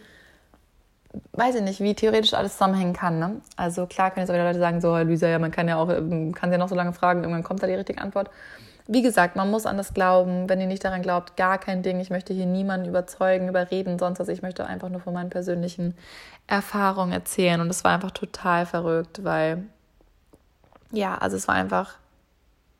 [1.33, 3.19] weiß ich nicht, wie theoretisch alles zusammenhängen kann.
[3.19, 3.41] Ne?
[3.55, 5.89] Also klar können jetzt auch wieder Leute sagen, so, Luisa, ja, man kann ja auch,
[5.89, 8.29] ähm, kann ja noch so lange fragen, irgendwann kommt da die richtige Antwort.
[8.87, 10.49] Wie gesagt, man muss an das glauben.
[10.49, 11.99] Wenn ihr nicht daran glaubt, gar kein Ding.
[11.99, 14.27] Ich möchte hier niemanden überzeugen, überreden, sonst was.
[14.27, 15.95] Ich möchte einfach nur von meinen persönlichen
[16.47, 17.61] Erfahrungen erzählen.
[17.61, 19.63] Und es war einfach total verrückt, weil,
[20.91, 21.95] ja, also es war einfach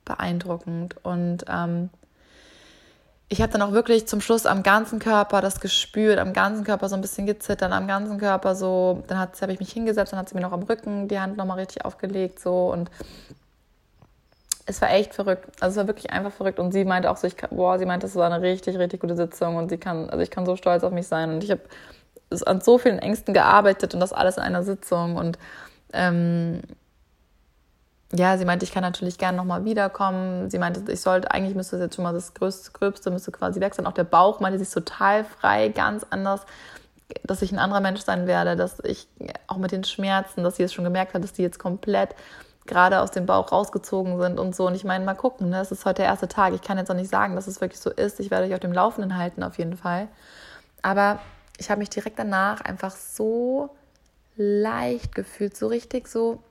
[0.03, 0.95] beeindruckend.
[1.03, 1.90] Und ähm,
[3.32, 6.90] ich habe dann auch wirklich zum Schluss am ganzen Körper das gespürt, am ganzen Körper
[6.90, 10.28] so ein bisschen gezittert, am ganzen Körper so, dann habe ich mich hingesetzt, dann hat
[10.28, 12.70] sie mir noch am Rücken die Hand nochmal richtig aufgelegt so.
[12.74, 12.91] Und
[14.66, 15.45] es war echt verrückt.
[15.62, 16.60] Also es war wirklich einfach verrückt.
[16.60, 18.99] Und sie meinte auch so, ich kann, boah, sie meinte, es war eine richtig, richtig
[18.99, 21.32] gute Sitzung und sie kann, also ich kann so stolz auf mich sein.
[21.32, 21.62] Und ich habe
[22.45, 25.16] an so vielen Ängsten gearbeitet und das alles in einer Sitzung.
[25.16, 25.40] Und
[25.94, 26.64] ähm,
[28.14, 30.50] ja, sie meinte, ich kann natürlich gerne nochmal wiederkommen.
[30.50, 33.62] Sie meinte, ich sollte, eigentlich müsste das jetzt schon mal das Größte, Gröbste, müsste quasi
[33.62, 33.86] weg sein.
[33.86, 36.42] Auch der Bauch meinte, sie ist total frei, ganz anders,
[37.24, 39.08] dass ich ein anderer Mensch sein werde, dass ich
[39.48, 42.16] auch mit den Schmerzen, dass sie es schon gemerkt hat, dass die jetzt komplett
[42.66, 44.68] gerade aus dem Bauch rausgezogen sind und so.
[44.68, 45.62] Und ich meine, mal gucken, ne?
[45.62, 46.54] es ist heute der erste Tag.
[46.54, 48.20] Ich kann jetzt auch nicht sagen, dass es wirklich so ist.
[48.20, 50.10] Ich werde euch auf dem Laufenden halten, auf jeden Fall.
[50.82, 51.20] Aber
[51.58, 53.70] ich habe mich direkt danach einfach so
[54.36, 56.44] leicht gefühlt, so richtig so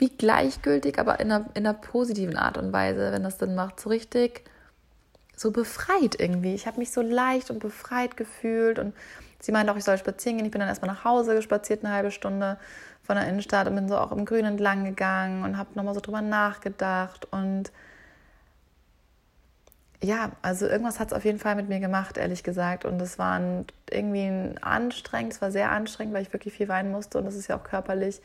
[0.00, 3.80] wie gleichgültig, aber in einer, in einer positiven Art und Weise, wenn das dann macht,
[3.80, 4.44] so richtig
[5.36, 6.54] so befreit irgendwie.
[6.54, 8.94] Ich habe mich so leicht und befreit gefühlt und
[9.40, 10.46] sie meinte auch, ich soll spazieren gehen.
[10.46, 12.58] Ich bin dann erstmal nach Hause gespaziert, eine halbe Stunde
[13.02, 16.00] von der Innenstadt und bin so auch im Grün entlang gegangen und habe nochmal so
[16.00, 17.72] drüber nachgedacht und
[20.02, 22.86] ja, also irgendwas hat es auf jeden Fall mit mir gemacht, ehrlich gesagt.
[22.86, 26.68] Und es war ein, irgendwie ein anstrengend, es war sehr anstrengend, weil ich wirklich viel
[26.68, 28.22] weinen musste und das ist ja auch körperlich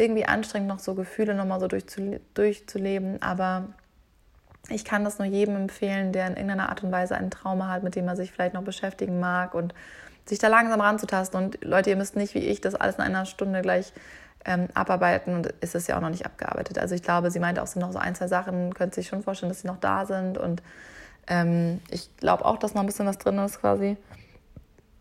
[0.00, 3.22] irgendwie anstrengend, noch so Gefühle nochmal so durchzuleben.
[3.22, 3.68] Aber
[4.68, 7.82] ich kann das nur jedem empfehlen, der in irgendeiner Art und Weise ein Trauma hat,
[7.82, 9.74] mit dem man sich vielleicht noch beschäftigen mag und
[10.26, 11.42] sich da langsam ranzutasten.
[11.42, 13.92] Und Leute, ihr müsst nicht wie ich das alles in einer Stunde gleich
[14.44, 16.78] ähm, abarbeiten und ist es ja auch noch nicht abgearbeitet.
[16.78, 19.22] Also ich glaube, sie meinte auch, so noch so ein, zwei Sachen, könnt sich schon
[19.22, 20.38] vorstellen, dass sie noch da sind.
[20.38, 20.62] Und
[21.26, 23.96] ähm, ich glaube auch, dass noch ein bisschen was drin ist quasi.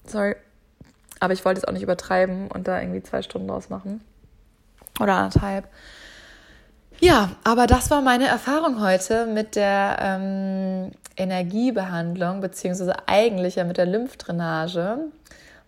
[0.06, 0.36] Sorry.
[1.20, 4.02] Aber ich wollte es auch nicht übertreiben und da irgendwie zwei Stunden draus machen
[5.00, 5.68] oder anderthalb.
[7.02, 13.78] Ja, aber das war meine Erfahrung heute mit der ähm, Energiebehandlung, beziehungsweise eigentlich ja mit
[13.78, 15.06] der Lymphdrainage,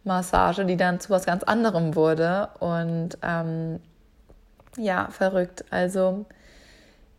[0.04, 2.50] Massage, die dann zu was ganz anderem wurde.
[2.60, 3.80] Und ähm,
[4.78, 5.64] ja, verrückt.
[5.70, 6.26] Also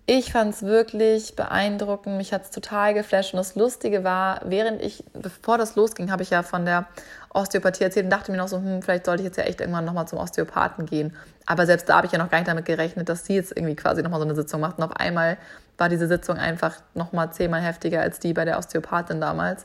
[0.04, 2.16] ich fand es wirklich beeindruckend.
[2.16, 3.32] Mich hat es total geflasht.
[3.32, 6.86] Und das Lustige war, während ich, bevor das losging, habe ich ja von der
[7.32, 9.84] Osteopathie erzählt und dachte mir noch so, hm, vielleicht sollte ich jetzt ja echt irgendwann
[9.84, 11.16] nochmal zum Osteopathen gehen.
[11.46, 13.74] Aber selbst da habe ich ja noch gar nicht damit gerechnet, dass sie jetzt irgendwie
[13.76, 14.78] quasi nochmal so eine Sitzung macht.
[14.78, 15.38] Und auf einmal
[15.78, 19.64] war diese Sitzung einfach nochmal zehnmal heftiger als die bei der Osteopathin damals.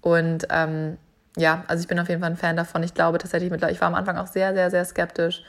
[0.00, 0.96] Und ähm,
[1.36, 2.82] ja, also ich bin auf jeden Fall ein Fan davon.
[2.82, 5.42] Ich glaube tatsächlich mittlerweile, ich war am Anfang auch sehr, sehr, sehr skeptisch.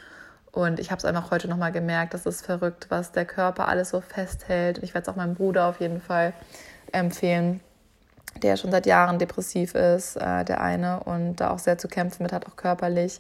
[0.52, 3.90] Und ich habe es einfach heute nochmal gemerkt, das ist verrückt, was der Körper alles
[3.90, 4.80] so festhält.
[4.80, 6.34] Und ich werde es auch meinem Bruder auf jeden Fall
[6.92, 7.62] empfehlen
[8.42, 12.24] der schon seit Jahren depressiv ist, äh, der eine, und da auch sehr zu kämpfen
[12.24, 13.20] mit hat, auch körperlich.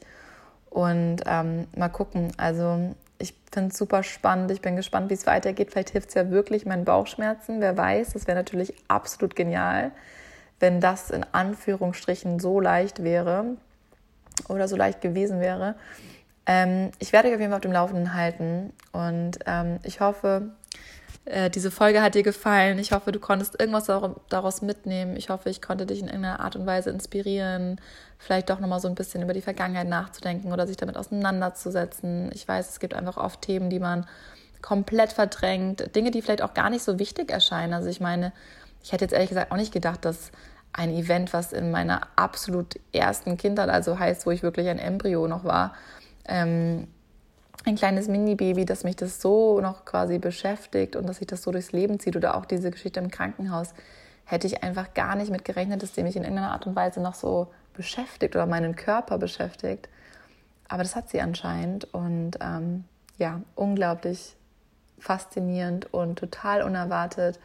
[0.72, 2.31] Und ähm, mal gucken.
[2.38, 4.49] Also ich finde es super spannend.
[4.52, 5.69] Ich bin gespannt, wie es weitergeht.
[5.72, 7.60] Vielleicht hilft es ja wirklich meinen Bauchschmerzen.
[7.60, 9.91] Wer weiß, das wäre natürlich absolut genial,
[10.60, 13.57] wenn das in Anführungsstrichen so leicht wäre
[14.48, 15.76] oder so leicht gewesen wäre.
[16.45, 20.52] Ähm, ich werde dich auf jeden Fall auf dem Laufenden halten und ähm, ich hoffe,
[21.26, 22.80] äh, diese Folge hat dir gefallen.
[22.80, 23.85] Ich hoffe, du konntest irgendwas
[24.30, 25.15] daraus mitnehmen.
[25.15, 27.80] Ich hoffe, ich konnte dich in irgendeiner Art und Weise inspirieren,
[28.18, 32.31] vielleicht doch nochmal so ein bisschen über die Vergangenheit nachzudenken oder sich damit auseinanderzusetzen.
[32.34, 34.07] Ich weiß, es gibt einfach oft Themen, die man
[34.61, 37.73] komplett verdrängt, Dinge, die vielleicht auch gar nicht so wichtig erscheinen.
[37.73, 38.31] Also ich meine,
[38.84, 40.31] ich hätte jetzt ehrlich gesagt auch nicht gedacht, dass
[40.73, 45.27] ein Event, was in meiner absolut ersten Kindheit, also heißt, wo ich wirklich ein Embryo
[45.27, 45.73] noch war,
[46.26, 46.88] ähm,
[47.66, 51.52] ein kleines Mini-Baby, dass mich das so noch quasi beschäftigt und dass sich das so
[51.52, 53.74] durchs Leben zieht oder auch diese Geschichte im Krankenhaus,
[54.26, 57.02] hätte ich einfach gar nicht mit gerechnet, dass die mich in irgendeiner Art und Weise
[57.02, 59.90] noch so beschäftigt oder meinen Körper beschäftigt.
[60.68, 62.86] Aber das hat sie anscheinend und ähm,
[63.18, 64.36] ja, unglaublich
[65.00, 67.40] faszinierend und total unerwartet.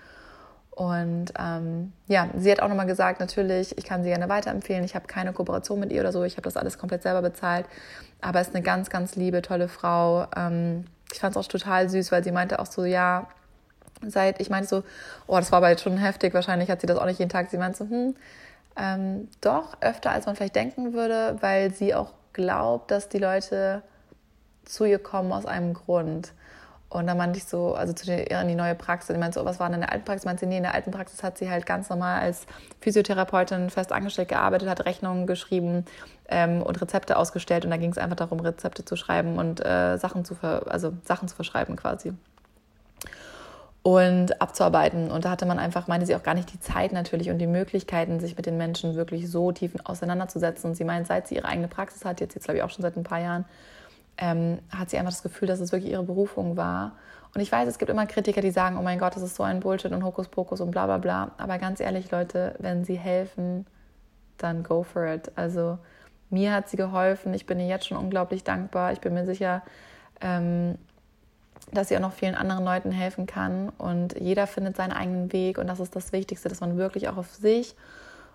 [0.76, 4.84] Und ähm, ja, sie hat auch nochmal gesagt, natürlich, ich kann sie gerne weiterempfehlen.
[4.84, 6.22] Ich habe keine Kooperation mit ihr oder so.
[6.22, 7.64] Ich habe das alles komplett selber bezahlt.
[8.20, 10.26] Aber ist eine ganz, ganz liebe, tolle Frau.
[10.36, 13.26] Ähm, ich fand es auch total süß, weil sie meinte auch so, ja,
[14.06, 14.82] seit, ich meinte so,
[15.26, 16.34] oh, das war aber jetzt schon heftig.
[16.34, 17.48] Wahrscheinlich hat sie das auch nicht jeden Tag.
[17.50, 18.14] Sie meinte so, hm,
[18.76, 23.80] ähm, doch öfter, als man vielleicht denken würde, weil sie auch glaubt, dass die Leute
[24.66, 26.32] zu ihr kommen aus einem Grund.
[26.96, 29.44] Und dann meinte ich so, also zu der, in die neue Praxis, ich meinte so,
[29.44, 30.24] was war denn in der alten Praxis?
[30.24, 32.46] Meinte sie, nee, in der alten Praxis hat sie halt ganz normal als
[32.80, 35.84] Physiotherapeutin fest angestellt gearbeitet, hat Rechnungen geschrieben
[36.28, 37.66] ähm, und Rezepte ausgestellt.
[37.66, 40.94] Und da ging es einfach darum, Rezepte zu schreiben und äh, Sachen zu ver also
[41.04, 42.14] Sachen zu verschreiben quasi.
[43.82, 45.10] Und abzuarbeiten.
[45.10, 47.46] Und da hatte man einfach, meinte sie, auch gar nicht die Zeit natürlich und die
[47.46, 50.70] Möglichkeiten, sich mit den Menschen wirklich so tief auseinanderzusetzen.
[50.70, 52.82] Und sie meint, seit sie ihre eigene Praxis hat, jetzt, jetzt glaube ich auch schon
[52.82, 53.44] seit ein paar Jahren,
[54.18, 56.92] ähm, hat sie einfach das Gefühl, dass es wirklich ihre Berufung war.
[57.34, 59.42] Und ich weiß, es gibt immer Kritiker, die sagen, oh mein Gott, das ist so
[59.42, 61.32] ein Bullshit und Hokuspokus und bla bla bla.
[61.36, 63.66] Aber ganz ehrlich, Leute, wenn sie helfen,
[64.38, 65.30] dann go for it.
[65.36, 65.78] Also
[66.30, 67.34] mir hat sie geholfen.
[67.34, 68.92] Ich bin ihr jetzt schon unglaublich dankbar.
[68.92, 69.62] Ich bin mir sicher,
[70.20, 70.76] ähm,
[71.72, 73.68] dass sie auch noch vielen anderen Leuten helfen kann.
[73.68, 75.58] Und jeder findet seinen eigenen Weg.
[75.58, 77.76] Und das ist das Wichtigste, dass man wirklich auch auf sich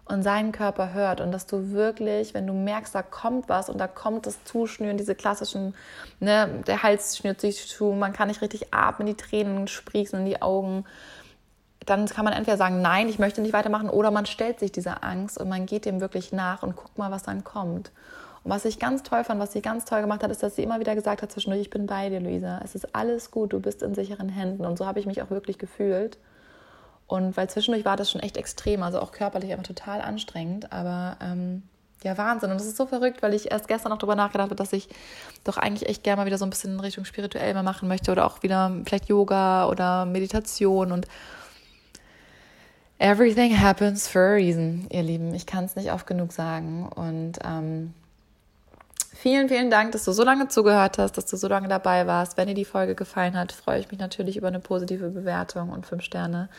[0.05, 3.77] und seinen Körper hört und dass du wirklich, wenn du merkst, da kommt was und
[3.77, 5.73] da kommt das Zuschnüren, diese klassischen,
[6.19, 10.25] ne, der Hals schnürt sich zu, man kann nicht richtig atmen, die Tränen sprießen in
[10.25, 10.85] die Augen,
[11.85, 15.03] dann kann man entweder sagen, nein, ich möchte nicht weitermachen, oder man stellt sich dieser
[15.03, 17.91] Angst und man geht dem wirklich nach und guckt mal, was dann kommt.
[18.43, 20.63] Und was ich ganz toll fand, was sie ganz toll gemacht hat, ist, dass sie
[20.63, 22.59] immer wieder gesagt hat zwischendurch, ich bin bei dir, Luisa.
[22.63, 24.65] Es ist alles gut, du bist in sicheren Händen.
[24.65, 26.17] Und so habe ich mich auch wirklich gefühlt.
[27.11, 31.17] Und weil zwischendurch war das schon echt extrem, also auch körperlich einfach total anstrengend, aber
[31.21, 31.63] ähm,
[32.03, 32.51] ja, Wahnsinn.
[32.51, 34.87] Und das ist so verrückt, weil ich erst gestern noch darüber nachgedacht habe, dass ich
[35.43, 38.13] doch eigentlich echt gerne mal wieder so ein bisschen in Richtung spirituell mehr machen möchte
[38.13, 41.05] oder auch wieder vielleicht Yoga oder Meditation und
[42.97, 45.33] everything happens for a reason, ihr Lieben.
[45.35, 46.87] Ich kann es nicht oft genug sagen.
[46.87, 47.93] Und ähm,
[49.21, 52.37] Vielen, vielen Dank, dass du so lange zugehört hast, dass du so lange dabei warst.
[52.37, 55.85] Wenn dir die Folge gefallen hat, freue ich mich natürlich über eine positive Bewertung und
[55.85, 56.49] fünf Sterne,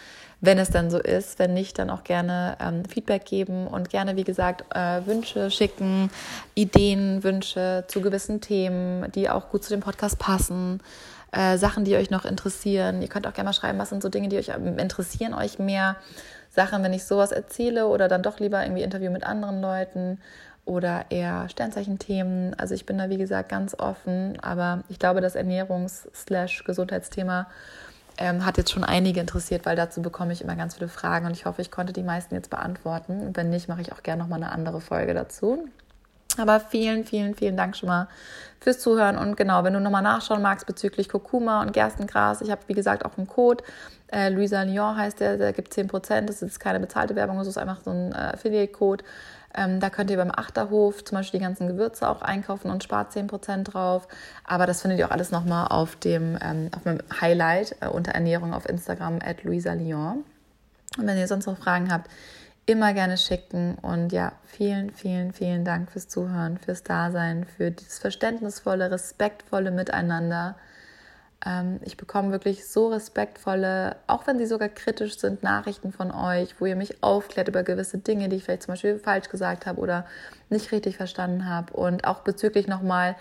[0.40, 1.40] wenn es dann so ist.
[1.40, 6.09] Wenn nicht, dann auch gerne ähm, Feedback geben und gerne, wie gesagt, äh, Wünsche schicken,
[6.55, 10.80] Ideen, Wünsche zu gewissen Themen, die auch gut zu dem Podcast passen.
[11.32, 13.02] Äh, Sachen, die euch noch interessieren.
[13.02, 15.59] Ihr könnt auch gerne mal schreiben, was sind so Dinge, die euch ähm, interessieren, euch
[15.59, 15.97] mehr.
[16.55, 20.20] Sachen, wenn ich sowas erzähle oder dann doch lieber irgendwie Interview mit anderen Leuten
[20.64, 22.55] oder eher Sternzeichenthemen.
[22.59, 27.47] Also ich bin da, wie gesagt, ganz offen, aber ich glaube, das Ernährungs-Gesundheitsthema
[28.18, 31.32] ähm, hat jetzt schon einige interessiert, weil dazu bekomme ich immer ganz viele Fragen und
[31.32, 33.30] ich hoffe, ich konnte die meisten jetzt beantworten.
[33.34, 35.68] Wenn nicht, mache ich auch gerne nochmal eine andere Folge dazu.
[36.39, 38.09] Aber vielen, vielen, vielen Dank schon mal
[38.60, 39.18] fürs Zuhören.
[39.18, 43.05] Und genau, wenn du nochmal nachschauen magst bezüglich Kurkuma und Gerstengras, ich habe, wie gesagt,
[43.05, 43.62] auch einen Code.
[44.10, 46.22] Äh, Luisa Lyon heißt der, der gibt 10%.
[46.22, 49.05] Das ist keine bezahlte Werbung, das ist einfach so ein äh, Affiliate-Code.
[49.55, 53.15] Ähm, da könnt ihr beim Achterhof zum Beispiel die ganzen Gewürze auch einkaufen und spart
[53.15, 54.09] 10% drauf.
[54.45, 58.12] Aber das findet ihr auch alles nochmal auf dem ähm, auf meinem Highlight äh, unter
[58.12, 60.24] Ernährung auf Instagram at Luisa Lyon.
[60.99, 62.11] Und wenn ihr sonst noch Fragen habt,
[62.66, 63.77] immer gerne schicken.
[63.83, 70.57] Und ja, vielen, vielen, vielen Dank fürs Zuhören, fürs Dasein, für dieses verständnisvolle, respektvolle Miteinander.
[71.44, 76.60] Ähm, ich bekomme wirklich so respektvolle, auch wenn sie sogar kritisch sind, Nachrichten von euch,
[76.60, 79.81] wo ihr mich aufklärt über gewisse Dinge, die ich vielleicht zum Beispiel falsch gesagt habe
[79.81, 80.06] oder
[80.51, 81.73] nicht richtig verstanden habe.
[81.73, 83.16] Und auch bezüglich nochmal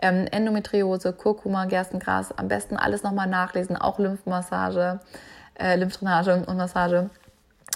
[0.00, 5.00] ähm, Endometriose, Kurkuma, Gerstengras, am besten alles nochmal nachlesen, auch Lymphmassage,
[5.58, 7.10] äh, Lymphdrainage und Massage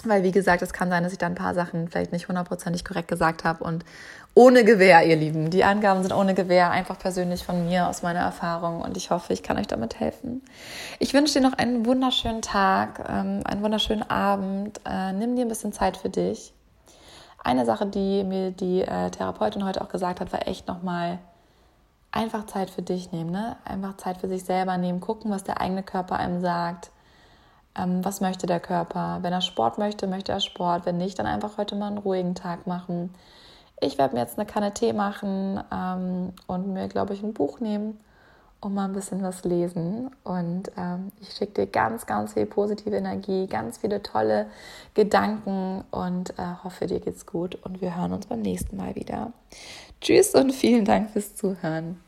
[0.03, 2.85] Weil, wie gesagt, es kann sein, dass ich da ein paar Sachen vielleicht nicht hundertprozentig
[2.85, 3.63] korrekt gesagt habe.
[3.63, 3.85] Und
[4.33, 5.49] ohne Gewehr, ihr Lieben.
[5.49, 8.81] Die Angaben sind ohne Gewehr, einfach persönlich von mir, aus meiner Erfahrung.
[8.81, 10.41] Und ich hoffe, ich kann euch damit helfen.
[10.99, 14.79] Ich wünsche dir noch einen wunderschönen Tag, ähm, einen wunderschönen Abend.
[14.85, 16.53] Äh, nimm dir ein bisschen Zeit für dich.
[17.43, 21.19] Eine Sache, die mir die äh, Therapeutin heute auch gesagt hat, war echt nochmal
[22.11, 23.31] einfach Zeit für dich nehmen.
[23.31, 23.57] Ne?
[23.65, 25.01] Einfach Zeit für sich selber nehmen.
[25.01, 26.91] Gucken, was der eigene Körper einem sagt
[27.77, 29.19] ähm, was möchte der Körper.
[29.21, 30.85] Wenn er Sport möchte, möchte er Sport.
[30.85, 33.13] Wenn nicht, dann einfach heute mal einen ruhigen Tag machen.
[33.81, 37.59] Ich werde mir jetzt eine Kanne Tee machen ähm, und mir, glaube ich, ein Buch
[37.59, 37.99] nehmen
[38.61, 40.11] und mal ein bisschen was lesen.
[40.23, 44.45] Und ähm, ich schicke dir ganz, ganz viel positive Energie, ganz viele tolle
[44.93, 47.55] Gedanken und äh, hoffe, dir geht's gut.
[47.63, 49.33] Und wir hören uns beim nächsten Mal wieder.
[49.99, 51.99] Tschüss und vielen Dank fürs Zuhören.